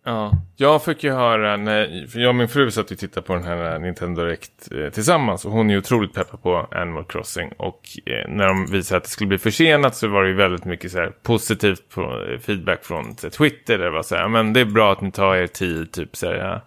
[0.09, 3.33] Ja, jag fick ju höra, när, för jag och min fru satt och tittade på
[3.35, 7.53] den här Nintendo Direct eh, tillsammans och hon är ju otroligt peppad på Animal Crossing
[7.57, 10.65] och eh, när de visade att det skulle bli försenat så var det ju väldigt
[10.65, 14.23] mycket så här positivt på, eh, feedback från så Twitter där det var så här,
[14.23, 16.61] "Ja, men det är bra att ni tar er tid, typ så här, ja,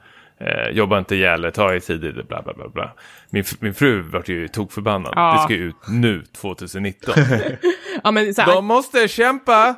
[0.46, 2.94] eh, jobba inte ihjäl ta er tid i det, bla bla bla bla.
[3.30, 5.34] Min, min fru vart ju tokförbannad, Ja.
[5.34, 7.14] det ska ju ut nu, 2019.
[8.04, 9.76] Ja, men så här, de måste kämpa,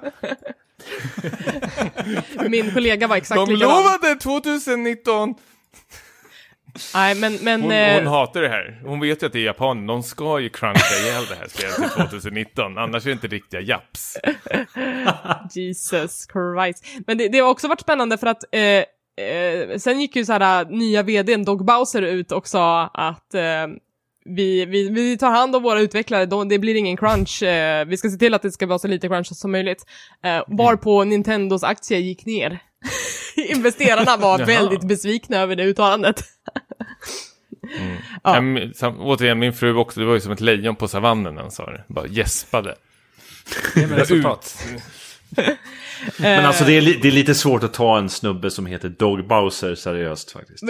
[2.49, 3.83] min kollega var exakt de likadan.
[3.83, 5.35] lovade 2019.
[6.93, 7.61] Nej, men, men...
[7.61, 8.81] Hon, eh, hon hatar det här.
[8.85, 9.87] Hon vet ju att det är Japan.
[9.87, 12.77] De ska ju cruncha ihjäl det här spelet till 2019.
[12.77, 14.17] Annars är det inte riktiga japs.
[15.55, 16.85] Jesus Christ.
[17.07, 18.61] Men det, det har också varit spännande för att eh,
[19.25, 23.67] eh, sen gick ju så här nya vdn Dog Bowser ut och sa att eh,
[24.25, 27.97] vi, vi, vi tar hand om våra utvecklare, de, det blir ingen crunch, eh, vi
[27.97, 29.85] ska se till att det ska vara så lite crunch som möjligt.
[30.23, 32.59] Eh, varpå Nintendos aktie gick ner.
[33.49, 36.23] Investerarna var väldigt besvikna över det uttalandet.
[38.23, 38.33] Ja.
[38.35, 38.41] Ja.
[38.41, 39.99] men sam- återigen, min fru också.
[39.99, 41.83] Det var ju som ett lejon på savannen när han sa det.
[41.87, 42.75] Bara gäspade.
[43.75, 44.63] Det resultat.
[46.17, 48.89] Men alltså det är, li- det är lite svårt att ta en snubbe som heter
[48.89, 50.63] Dog Bowser seriöst faktiskt.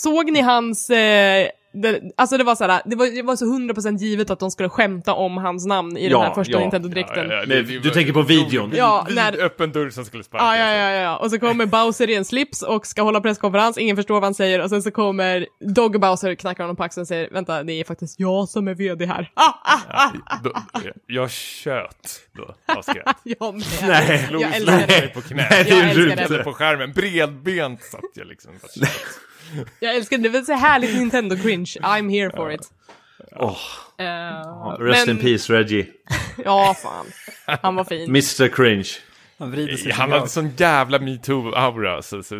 [0.00, 0.90] Såg ni hans...
[0.90, 4.38] Eh, det, alltså det var så här, det var, det var så 100% givet att
[4.38, 6.58] de skulle skämta om hans namn i den Ja, här första ja.
[6.60, 7.30] Nintendo-direkten.
[7.30, 8.70] Ja, Men du tänker på videon?
[8.70, 10.56] Vid, Ja, vid när- öppen dörr som skulle sparkas.
[10.58, 13.96] ja, ja, ja, Och så kommer Bowser i en slips och ska hålla presskonferens, ingen
[13.96, 17.08] förstår vad han säger och sen så kommer Dog Bowser, knackar honom på axeln och
[17.08, 19.30] säger vänta, det är faktiskt jag som är vd här.
[19.34, 20.10] Ah, ah, ah,
[20.44, 20.52] Då,
[21.06, 23.16] jag tjöt då av skratt.
[23.22, 23.64] jag med.
[23.82, 24.28] Nej.
[24.32, 25.14] Jag älskar det.
[25.14, 25.46] på knä.
[25.50, 26.44] Nej, det Jag älskar det.
[26.44, 26.92] På skärmen.
[26.92, 28.50] Bredbent satt jag liksom.
[29.80, 31.80] Jag älskar det, det är så härligt Nintendo-cringe.
[31.80, 32.70] I'm here for it.
[33.36, 33.56] Åh,
[33.98, 35.86] Eh, rest men- in peace Reggie.
[36.44, 37.06] Ja, fan.
[37.62, 38.08] Han var fin.
[38.08, 38.88] Mr Cringe.
[39.42, 42.02] Han vrider sig Han hade sån jävla metoo-aura.
[42.02, 42.34] Så, så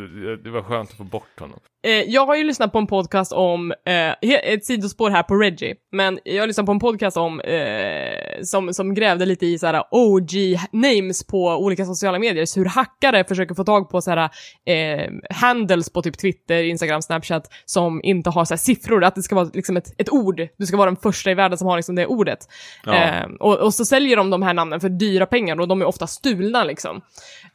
[0.44, 1.58] det var skönt att få bort honom.
[1.84, 5.74] Eh, jag har ju lyssnat på en podcast om, eh, ett sidospår här på Reggie,
[5.92, 9.82] men jag har lyssnat på en podcast om, eh, som, som grävde lite i såhär
[9.90, 14.30] OG-names på olika sociala medier, så hur hackare försöker få tag på såhär
[14.66, 19.34] eh, handles på typ Twitter, Instagram, Snapchat, som inte har såhär siffror, att det ska
[19.34, 21.94] vara liksom ett, ett ord, du ska vara den första i världen som har liksom
[21.94, 22.38] det ordet.
[22.84, 22.94] Ja.
[22.94, 25.84] Eh, och, och så säljer de de här namnen för dyra pengar och de är
[25.84, 26.91] ofta stulna liksom.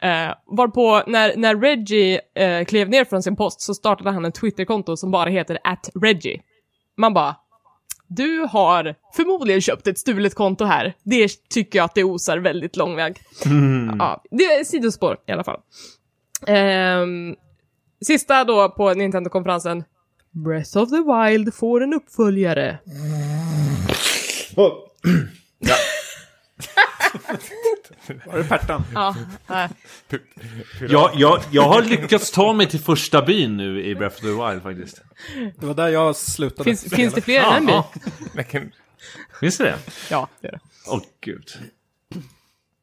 [0.01, 4.31] Eh, varpå när, när Reggie eh, klev ner från sin post så startade han en
[4.31, 6.41] Twitterkonto som bara heter at Reggie.
[6.97, 7.35] Man bara,
[8.07, 10.93] du har förmodligen köpt ett stulet konto här.
[11.03, 13.17] Det tycker jag att det osar väldigt lång väg.
[13.99, 15.59] Ja, det är sidospår i alla fall.
[16.47, 17.35] Ehm,
[18.05, 19.83] sista då på Nintendo-konferensen.
[20.31, 22.79] Breath of the Wild får en uppföljare.
[28.25, 28.83] Var det Pertan?
[28.93, 29.15] Ja.
[30.89, 34.27] Jag, jag, jag har lyckats ta mig till första byn nu i Breath of the
[34.27, 35.01] Wild faktiskt.
[35.59, 36.63] Det var där jag slutade.
[36.63, 37.71] Finns, finns det fler än en by?
[37.71, 37.91] Ja,
[39.39, 39.75] Finns det det?
[40.09, 40.59] Ja, det är det.
[40.87, 41.43] Åh gud.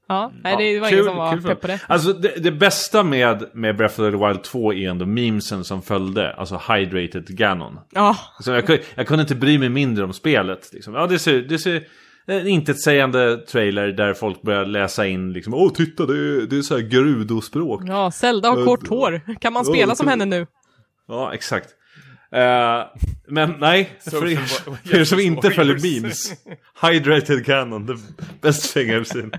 [0.09, 1.81] Ja, nej, det var Kul- ingen som var kul för pepp på det.
[1.87, 5.83] Alltså det, det bästa med, med Breath of the Wild 2 är ändå memesen som
[5.83, 6.35] följde.
[6.35, 7.79] Alltså Hydrated Ganon.
[7.91, 10.71] Ja, Alltså, jag, kunde- jag kunde inte bry mig mindre om spelet.
[10.73, 10.95] Liksom.
[10.95, 11.85] Ja, det ser, det ser
[12.27, 16.63] en intetsägande trailer där folk börjar läsa in liksom Åh, titta, det är, det är
[16.63, 17.83] så här Gerudo-språk.
[17.87, 19.21] ja, Zelda har kort hår.
[19.41, 20.47] Kan man spela som henne nu?
[21.09, 21.69] Ja, exakt.
[22.33, 22.83] Eh,
[23.29, 24.37] men nej, för er,
[24.89, 26.33] för er som inte följer memes.
[26.83, 27.95] Hydrated Ganon, the
[28.43, 29.33] best thing I've seen.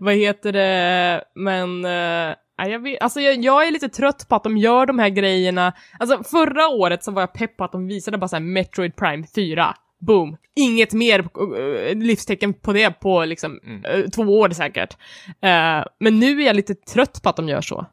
[0.00, 1.24] Vad heter det?
[1.34, 1.84] Men...
[1.84, 4.98] eh, Ja, jag, vet, alltså jag, jag är lite trött på att de gör de
[4.98, 5.72] här grejerna.
[5.98, 9.26] Alltså förra året så var jag pepp på att de visade bara såhär Metroid Prime
[9.34, 9.74] 4.
[10.06, 10.36] Boom.
[10.56, 13.60] Inget mer uh, livstecken på det på liksom
[13.94, 14.96] uh, två år säkert.
[15.26, 17.86] Uh, men nu är jag lite trött på att de gör så.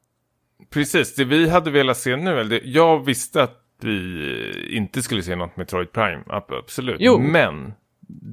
[0.70, 5.24] Precis, det vi hade velat se nu, eller det, jag visste att vi inte skulle
[5.24, 6.98] se något Metroid Prime, absolut.
[7.00, 7.20] Jo.
[7.20, 7.74] Men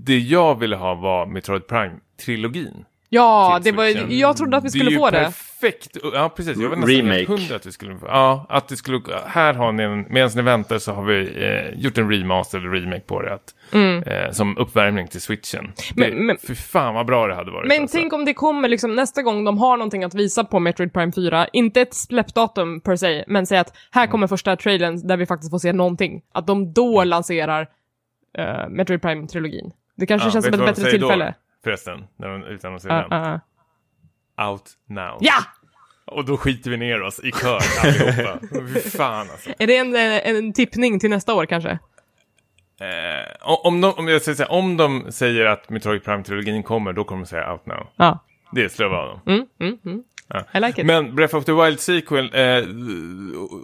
[0.05, 2.85] det jag ville ha var Metroid Prime-trilogin.
[3.13, 5.33] Ja, det var, jag trodde att vi skulle få Det är ju det.
[5.61, 5.97] perfekt.
[6.15, 6.59] Ja, precis.
[6.59, 7.27] Jag var nästan Remake.
[7.27, 8.07] hundra att vi skulle få.
[8.07, 9.01] Ja, att det skulle...
[9.27, 10.07] Här har ni en...
[10.11, 13.35] Medan ni väntar så har vi eh, gjort en remaster eller remake på det.
[13.35, 15.61] Att, eh, som uppvärmning till switchen.
[15.61, 15.75] Mm.
[15.95, 17.69] Men- det, men- fy fan vad bra det hade varit.
[17.69, 17.97] Men alltså.
[17.99, 21.13] tänk om det kommer liksom nästa gång de har någonting att visa på Metroid Prime
[21.13, 25.27] 4, inte ett släppdatum per se, men säg att här kommer första trailern där vi
[25.27, 26.23] faktiskt får se någonting.
[26.33, 27.63] Att de då lanserar
[28.39, 29.73] uh, Metroid Prime-trilogin.
[29.97, 31.27] Det kanske Ja, känns som ett bättre tillfälle.
[31.27, 31.33] Då,
[31.65, 34.49] förresten, när de utannonserar Uh, uh, uh.
[34.51, 35.19] Out now.
[35.21, 35.35] Ja!
[36.07, 38.39] Och då skiter vi ner oss i kör allihopa.
[38.97, 39.51] Fan alltså.
[39.59, 41.79] Är det en, eh, en tippning till nästa år kanske?
[42.81, 47.05] Eh, om, de, om, jag säger här, om de säger att Metroid Prime-trilogin kommer, då
[47.05, 47.87] kommer de säga out now.
[47.97, 48.25] Ja.
[48.53, 49.21] Det slår jag vad dem.
[49.27, 50.03] Mm, mm, mm.
[50.29, 50.45] Ja.
[50.55, 50.87] I like it.
[50.87, 52.65] Men Breath of the Wild sequel, eh,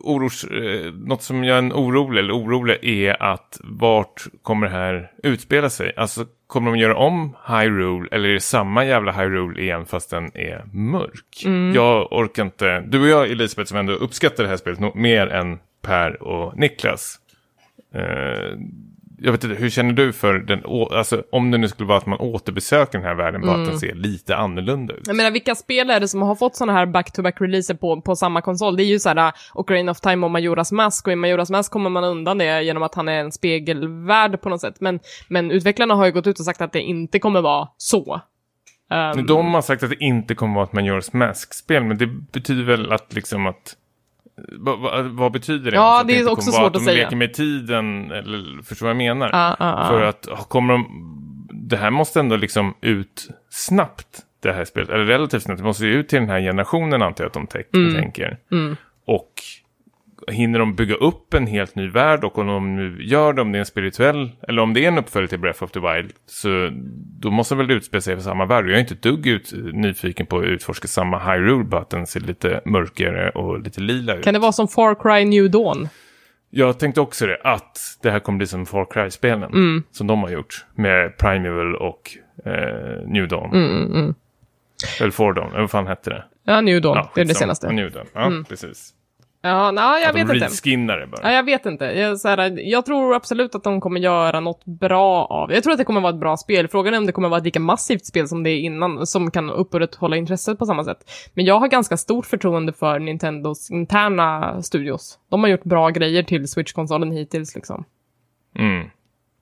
[0.03, 5.11] oros, eh, något som gör en orolig, eller orolig, är att vart kommer det här
[5.23, 5.93] utspela sig?
[5.97, 10.37] Alltså, kommer de göra om Hyrule, eller är det samma jävla Hyrule igen fast den
[10.37, 11.43] är mörk?
[11.45, 11.75] Mm.
[11.75, 15.27] Jag orkar inte, du och jag Elisabeth som ändå uppskattar det här spelet nog mer
[15.27, 17.21] än Per och Niklas.
[17.95, 18.59] Eh,
[19.19, 20.63] jag vet inte, hur känner du för den,
[20.93, 23.79] alltså om det nu skulle vara att man återbesöker den här världen, bara att den
[23.79, 25.03] ser lite annorlunda ut?
[25.07, 28.43] Jag menar, vilka spel är det som har fått såna här back-to-back-releaser på, på samma
[28.43, 28.77] konsol?
[28.77, 31.73] Det är ju såhär, uh, Ocarina of Time och Majoras Mask, och i Majoras Mask
[31.73, 34.81] kommer man undan det genom att han är en spegelvärld på något sätt.
[34.81, 38.21] Men, men utvecklarna har ju gått ut och sagt att det inte kommer vara så.
[38.91, 42.65] Ehm, De har sagt att det inte kommer vara ett Majora's Mask-spel, men det betyder
[42.65, 43.77] väl att liksom att...
[44.59, 45.77] Vad, vad, betyder det?
[45.77, 47.05] Ja, Alltså att det är också svårt att de säga.
[47.05, 49.31] leker med tiden, eller förstår vad jag menar?
[49.33, 49.89] Ja, ja, ja.
[49.89, 51.13] För att ah, kommer de...
[51.53, 54.07] Det här måste ändå liksom ut snabbt,
[54.43, 54.89] det här spelet.
[54.91, 55.59] Eller relativt snabbt.
[55.59, 57.95] Det måste ju ut till den här generationen antar jag att de Mm.
[57.95, 58.39] tänker.
[59.07, 59.33] Och
[60.29, 63.53] hinner de bygga upp en helt ny värld och om de nu gör det, om
[63.53, 66.13] det är en spirituell, eller om det är en uppföljare till Breath of the Wild,
[66.27, 66.71] så
[67.21, 68.69] då måste de väl utspela sig för samma värld.
[68.69, 72.07] Jag är inte ett dugg ut, nyfiken på att utforska samma Hyrule, bara att den
[72.07, 74.25] ser lite mörkare och lite lila ut.
[74.25, 75.89] Kan det vara som Far Cry New Dawn?
[76.51, 80.31] Jag tänkte också det, att det här kommer bli som Far Cry-spelen, som de har
[80.31, 82.11] gjort, med Primeval och
[82.45, 84.15] eh, New Dawn.
[85.01, 86.25] Eller Fordawn, eller vad fan hette det?
[86.45, 86.97] Ja, New Dawn.
[86.97, 87.73] Ja, det är det senaste.
[87.73, 88.93] New Dawn, ja precis.
[89.43, 90.35] Ja, nej, jag Att vet de
[90.67, 90.97] inte.
[90.97, 91.21] det bara.
[91.23, 91.85] Ja, jag vet inte.
[91.85, 95.73] Jag, så här, jag tror absolut att de kommer göra något bra av Jag tror
[95.73, 96.69] att det kommer vara ett bra spel.
[96.69, 99.31] Frågan är om det kommer vara ett lika massivt spel som det är innan, som
[99.31, 101.11] kan upprätthålla intresset på samma sätt.
[101.35, 105.19] Men jag har ganska stort förtroende för Nintendos interna studios.
[105.29, 107.85] De har gjort bra grejer till Switch-konsolen hittills liksom.
[108.59, 108.87] Mm.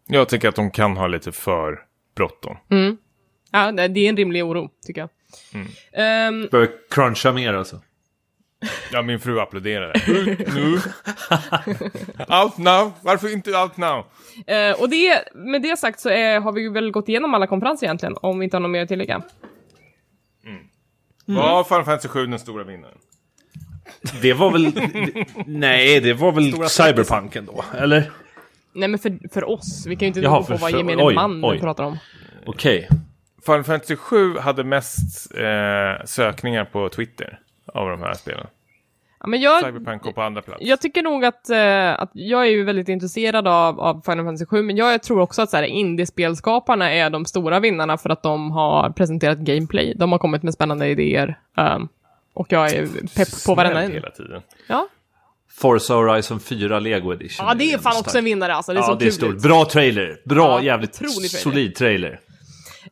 [0.07, 1.79] Jag tycker att de kan ha lite för
[2.17, 2.57] bråttom.
[3.53, 5.11] Ja, det är en rimlig oro, tycker jag.
[5.93, 7.81] Ehm, Börjar cruncha mer alltså.
[8.93, 9.93] Ja, min fru applåderade.
[10.07, 10.73] Ut nu!
[12.43, 12.93] out now!
[13.01, 14.05] Varför inte out now?
[14.47, 17.47] eh, och det, med det sagt så är, har vi ju väl gått igenom alla
[17.47, 19.23] konferenser egentligen, om vi inte har något mer att tillägga.
[21.27, 22.99] Var Final Fantasy 7 den stora vinnaren?
[24.23, 24.73] Det var väl...
[25.47, 28.11] nej, det var väl Cyberpunk ändå, eller?
[28.73, 31.03] Nej men för, för oss, vi kan ju inte Jaha, gå på för- vad gemene
[31.05, 31.61] oj, man oj.
[31.61, 31.99] pratar om.
[32.47, 32.89] Okej.
[33.47, 38.47] Final Fantasy 7 hade mest eh, sökningar på Twitter av de här spelen.
[39.25, 40.59] Ja, men jag, Cyberpunk på andra plats.
[40.63, 44.47] jag tycker nog att, eh, att jag är ju väldigt intresserad av, av Final Fantasy
[44.47, 48.23] 7, men jag tror också att så här, indiespelskaparna är de stora vinnarna för att
[48.23, 49.95] de har presenterat gameplay.
[49.97, 51.39] De har kommit med spännande idéer.
[51.57, 51.89] ehm,
[52.35, 52.87] och jag är
[53.17, 53.93] pepp på varenda en.
[53.93, 54.43] hela tiden.
[54.69, 54.89] Ja.
[55.51, 57.47] Forza Horizon 4 Lego Edition.
[57.47, 58.07] ja, det är fan starkt.
[58.07, 58.73] också en vinnare alltså.
[58.73, 59.43] Det är ja, så det är stort.
[59.43, 60.21] Bra trailer.
[60.25, 61.29] Bra, Ja, jävligt trailer.
[61.29, 62.21] solid trailer.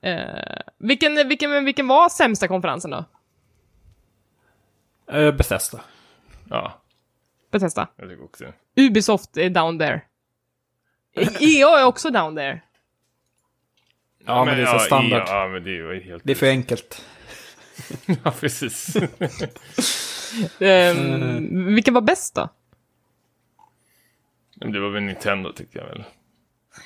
[0.02, 0.16] Eh,
[0.78, 3.04] vilken, vilken, vilken var sämsta konferensen då?
[5.14, 5.80] Uh, Bethesda.
[6.52, 6.82] Ja,
[7.50, 7.88] Bethesda.
[7.96, 8.44] jag tycker också.
[8.76, 10.00] Ubisoft är down there.
[11.40, 12.62] EA är också down there.
[14.26, 15.22] Ja, men det är så standard.
[15.26, 16.22] Ja, men det är helt...
[16.24, 17.04] Det är för enkelt.
[18.24, 18.96] Ja, precis.
[20.60, 22.48] Um, Vilken var bäst då?
[24.54, 26.04] Men det var väl Nintendo tycker jag väl.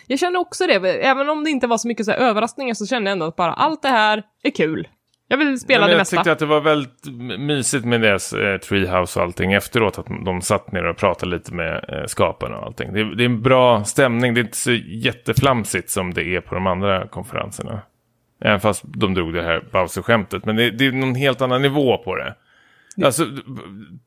[0.07, 2.87] Jag känner också det, även om det inte var så mycket så här överraskningar så
[2.87, 4.89] kände jag ändå att bara allt det här är kul.
[5.29, 6.17] Jag vill spela Men det jag mesta.
[6.17, 7.05] tyckte att det var väldigt
[7.39, 9.99] mysigt med deras eh, Treehouse och allting efteråt.
[9.99, 12.93] Att de satt ner och pratade lite med eh, skaparna och allting.
[12.93, 14.35] Det, är- det är en bra stämning.
[14.35, 17.81] Det är inte så jätteflamsigt som det är på de andra konferenserna.
[18.45, 20.45] Även fast de drog det här Bowser-skämtet.
[20.45, 22.35] Men det, det är någon helt annan nivå på det.
[23.05, 23.25] Alltså,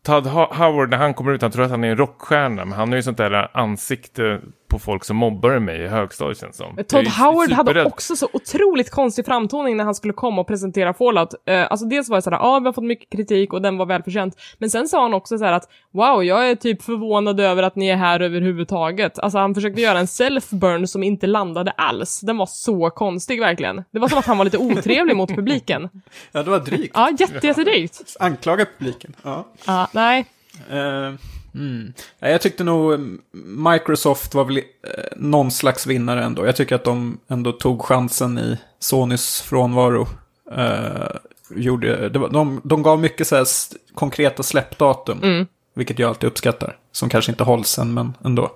[0.06, 2.72] Todd Ho- Howard, när han kommer ut, han tror att han är en rockstjärna, men
[2.72, 4.40] han har ju sånt där ansikte
[4.70, 6.78] på folk som mobbar mig i högstadiet känns som.
[6.88, 11.34] Todd Howard hade också så otroligt konstig framtoning när han skulle komma och presentera Fallout.
[11.50, 13.78] Uh, alltså dels var det såhär, ja ah, vi har fått mycket kritik och den
[13.78, 14.36] var välförtjänt.
[14.58, 17.76] Men sen sa han också så här att, wow, jag är typ förvånad över att
[17.76, 19.20] ni är här överhuvudtaget.
[19.20, 22.20] Alltså han försökte göra en self-burn som inte landade alls.
[22.22, 23.84] Den var så konstig verkligen.
[23.92, 25.90] Det var som att han var lite otrevlig mot publiken.
[26.32, 26.92] Ja, det var drygt.
[26.96, 28.16] Ja, jätte, jättedrygt.
[28.20, 29.16] Anklaga publiken.
[29.24, 29.46] Ja.
[29.66, 30.26] Ja, nej.
[30.70, 31.14] Eh,
[31.54, 31.94] mm.
[32.20, 33.00] Jag tyckte nog eh,
[33.72, 34.64] Microsoft var väl eh,
[35.16, 36.46] någon slags vinnare ändå.
[36.46, 40.08] Jag tycker att de ändå tog chansen i Sonys frånvaro.
[40.52, 41.10] Eh,
[41.56, 43.48] gjorde, det var, de, de gav mycket så här
[43.94, 45.24] konkreta släppdatum.
[45.24, 45.48] Mm.
[45.76, 46.78] Vilket jag alltid uppskattar.
[46.92, 48.52] Som kanske inte hålls än, men ändå.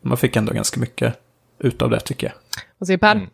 [0.00, 1.20] Man fick ändå ganska mycket
[1.58, 2.34] ut av det tycker jag.
[2.78, 3.12] Vad säger Per?
[3.12, 3.28] Mm.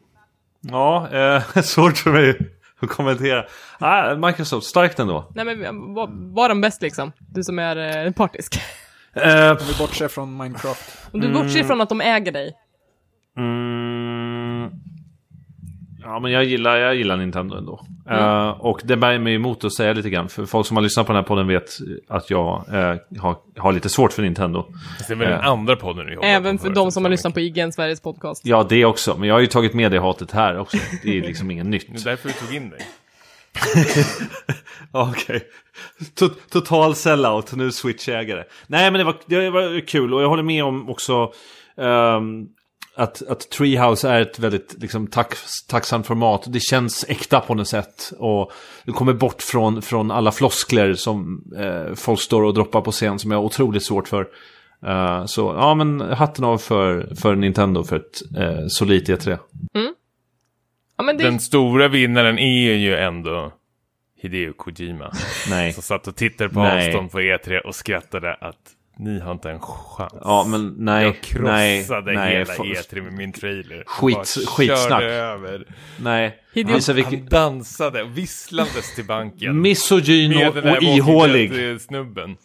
[0.60, 2.38] Ja, eh, svårt för mig
[2.86, 3.44] att kommentera.
[3.78, 5.32] Ah, Microsoft, starkt ändå.
[5.34, 7.12] Nej men var, var den bäst liksom?
[7.18, 8.60] Du som är eh, partisk.
[9.14, 11.08] Eh, Om vi bortser från Minecraft.
[11.12, 12.52] Om du bortser från att de äger dig.
[13.36, 14.39] Mm,
[16.02, 17.80] ja, men jag gillar, jag gillar Nintendo ändå.
[18.10, 20.28] Eh, och det bär mig emot att säga lite grann.
[20.28, 21.70] För folk som har lyssnat på den här podden vet
[22.08, 24.66] att jag eh, har, har lite svårt för Nintendo.
[25.08, 25.46] Det är väl den Eh.
[25.46, 28.46] andra podden vi jobbar Även för de som har lyssnat på IGN Sveriges podcast.
[28.46, 29.16] Ja, det också.
[29.18, 30.76] Men jag har ju tagit med det hatet här också.
[31.02, 31.88] Det är liksom inget Det nytt.
[32.00, 32.80] är därför vi tog in dig.
[34.92, 35.40] Okej.
[36.18, 38.44] To- Total sellout, nu Switch-ägare.
[38.66, 41.32] Nej, men det var, det var kul och jag håller med om också
[41.76, 42.46] ehm,
[43.00, 45.34] att, att Treehouse är ett väldigt liksom, tack,
[45.68, 46.44] tacksamt format.
[46.48, 48.12] Det känns äkta på något sätt.
[48.18, 48.52] Och
[48.84, 53.18] du kommer bort från, från alla floskler som eh, folk står och droppar på scen
[53.18, 54.28] som jag har otroligt svårt för.
[54.86, 59.38] Eh, så ja, men hatten av för, för Nintendo för ett eh, solidt E3.
[60.96, 61.24] Ja men det...
[61.24, 63.52] Den stora vinnaren är ju ändå
[64.22, 65.12] Hideo Kojima.
[65.50, 65.72] Nej.
[65.72, 66.86] Som satt och tittade på Nej.
[66.86, 70.12] avstånd på E3 och skrattade att ni har inte en chans.
[70.20, 71.04] Ja, men nej.
[71.04, 73.84] jag krossade nej, nej, hela fa- E3 med min trailer.
[73.86, 75.02] Skit- Bara skitsnack.
[75.02, 75.66] över.
[76.00, 76.36] Nej.
[76.54, 79.60] Hideo- Visa Han dansade visslandes till banken.
[79.60, 81.50] Misogyn och, och ihålig.
[81.52, 82.36] Dead-snubben.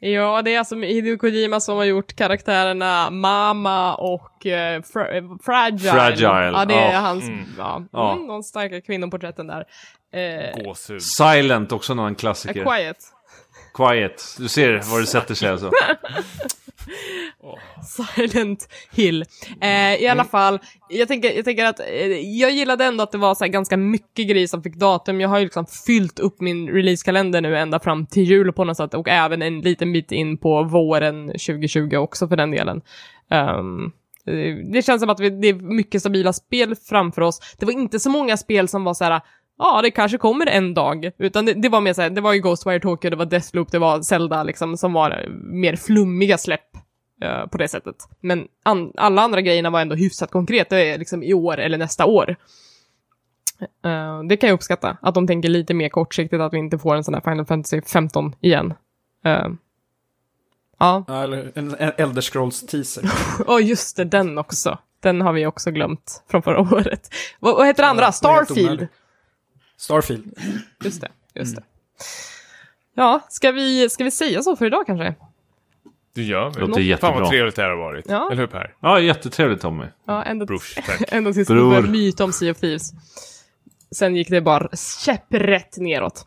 [0.00, 5.22] Ja, det är alltså Hideo Kojima som har gjort karaktärerna Mama och eh, fra eh,
[5.44, 5.92] Fragile.
[5.92, 6.98] Fragile, Ja, det är ja.
[7.00, 7.44] hans, Mm.
[7.58, 8.12] ja, Ja.
[8.14, 9.64] Mm, de starka kvinnoporträtten där.
[10.12, 11.02] Eh, Gåshud.
[11.02, 12.64] Silent, också någon A klassiker.
[12.64, 12.96] Quiet.
[13.74, 14.36] Quiet.
[14.38, 15.70] Du ser var det sätter sig alltså.
[17.82, 19.24] Silent Hill.
[19.60, 21.86] Eh, I alla fall, jag tänker, jag tänker att eh,
[22.38, 25.20] jag gillade ändå att det var så ganska mycket grejer som fick datum.
[25.20, 28.76] Jag har ju liksom fyllt upp min releasekalender nu ända fram till jul på något
[28.76, 32.82] sätt och även en liten bit in på våren 2020 också för den delen.
[33.30, 33.62] Eh,
[34.72, 37.56] det känns som att vi, det är mycket stabila spel framför oss.
[37.58, 39.20] Det var inte så många spel som var så här
[39.60, 41.10] ja, det kanske kommer en dag.
[41.18, 43.78] Utan det, det var mer såhär, det var ju Ghostwire Tokyo, det var Deathloop, det
[43.78, 46.76] var Zelda liksom, som var eh, mer flummiga släpp
[47.22, 47.96] eh, på det sättet.
[48.20, 51.78] Men an, alla andra grejerna var ändå hyfsat konkret, det är liksom i år eller
[51.78, 52.36] nästa år.
[53.84, 56.96] Eh, det kan jag uppskatta, att de tänker lite mer kortsiktigt, att vi inte får
[56.96, 58.74] en sån här Final Fantasy 15 igen.
[59.24, 59.48] Eh,
[60.78, 63.04] ja, Ja, eller en, en Elder Scrolls teaser.
[63.46, 64.78] och just det, den också.
[65.02, 67.14] Den har vi också glömt från förra året.
[67.40, 68.04] Vad, vad heter det andra?
[68.04, 68.88] Ja, Starfield.
[69.80, 70.38] Starfield.
[70.84, 71.62] Just det, just det.
[72.94, 75.14] Ja, ska vi, ska vi säga så för idag kanske?
[76.14, 76.60] Det gör vi.
[76.60, 77.20] Låter Fan jättebra.
[77.20, 78.04] vad trevligt det här har varit.
[78.08, 78.26] Ja.
[78.32, 78.74] Eller hur Per?
[78.80, 79.84] Ja, jättetrevligt Tommy.
[80.06, 80.78] Ja, ända, Brors,
[81.08, 81.70] ända tills vi Bror.
[81.70, 82.90] började myta om Sea of Thieves.
[83.90, 84.68] Sen gick det bara
[85.04, 86.26] käpprätt neråt.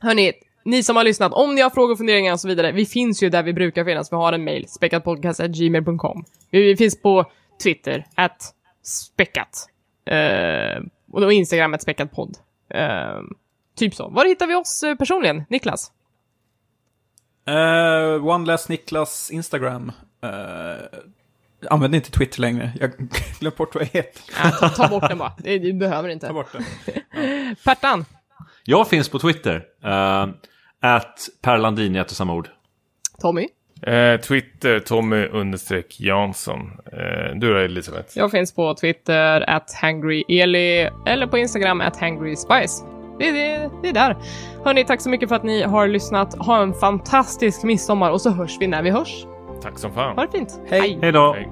[0.00, 0.32] Hörni,
[0.64, 3.30] ni som har lyssnat, om ni har frågor, funderingar och så vidare, vi finns ju
[3.30, 4.12] där vi brukar finnas.
[4.12, 6.24] Vi har en mail, speckatpodcast.gmail.com.
[6.50, 7.30] Vi, vi finns på
[7.62, 9.66] Twitter, at speckat.
[10.06, 10.82] Eh,
[11.14, 12.36] och då Instagram, at speckatpodd.
[12.70, 13.20] Eh,
[13.76, 14.08] typ så.
[14.08, 15.92] Var hittar vi oss eh, personligen, Niklas?
[17.48, 19.92] Uh, One Last Niklas Instagram.
[20.24, 20.30] Uh,
[21.70, 22.72] använder inte Twitter längre.
[22.80, 22.90] Jag
[23.38, 24.22] glömde bort vad jag heter.
[24.44, 25.32] Äh, ta, ta bort den bara.
[25.38, 26.26] Du behöver inte.
[26.26, 26.64] Ta bort det.
[27.64, 28.04] Pertan,
[28.64, 29.56] Jag finns på Twitter.
[29.84, 30.34] Uh,
[30.80, 32.48] at Per Landin i ett och samma ord.
[33.20, 33.48] Tommy.
[33.86, 36.70] Eh, Twitter, Tommy understreck Jansson.
[36.92, 38.08] Eh, du då Elisabeth?
[38.14, 42.84] Jag finns på Twitter, at hangryeli, eller på Instagram, at hangryspice.
[43.18, 44.16] Det, det, det är där.
[44.64, 46.34] Hörni, tack så mycket för att ni har lyssnat.
[46.34, 49.26] Ha en fantastisk midsommar och så hörs vi när vi hörs.
[49.62, 50.16] Tack som fan.
[50.16, 50.60] Ha det fint.
[50.70, 50.98] Hej.
[51.02, 51.32] Hej då!
[51.32, 51.48] Hej.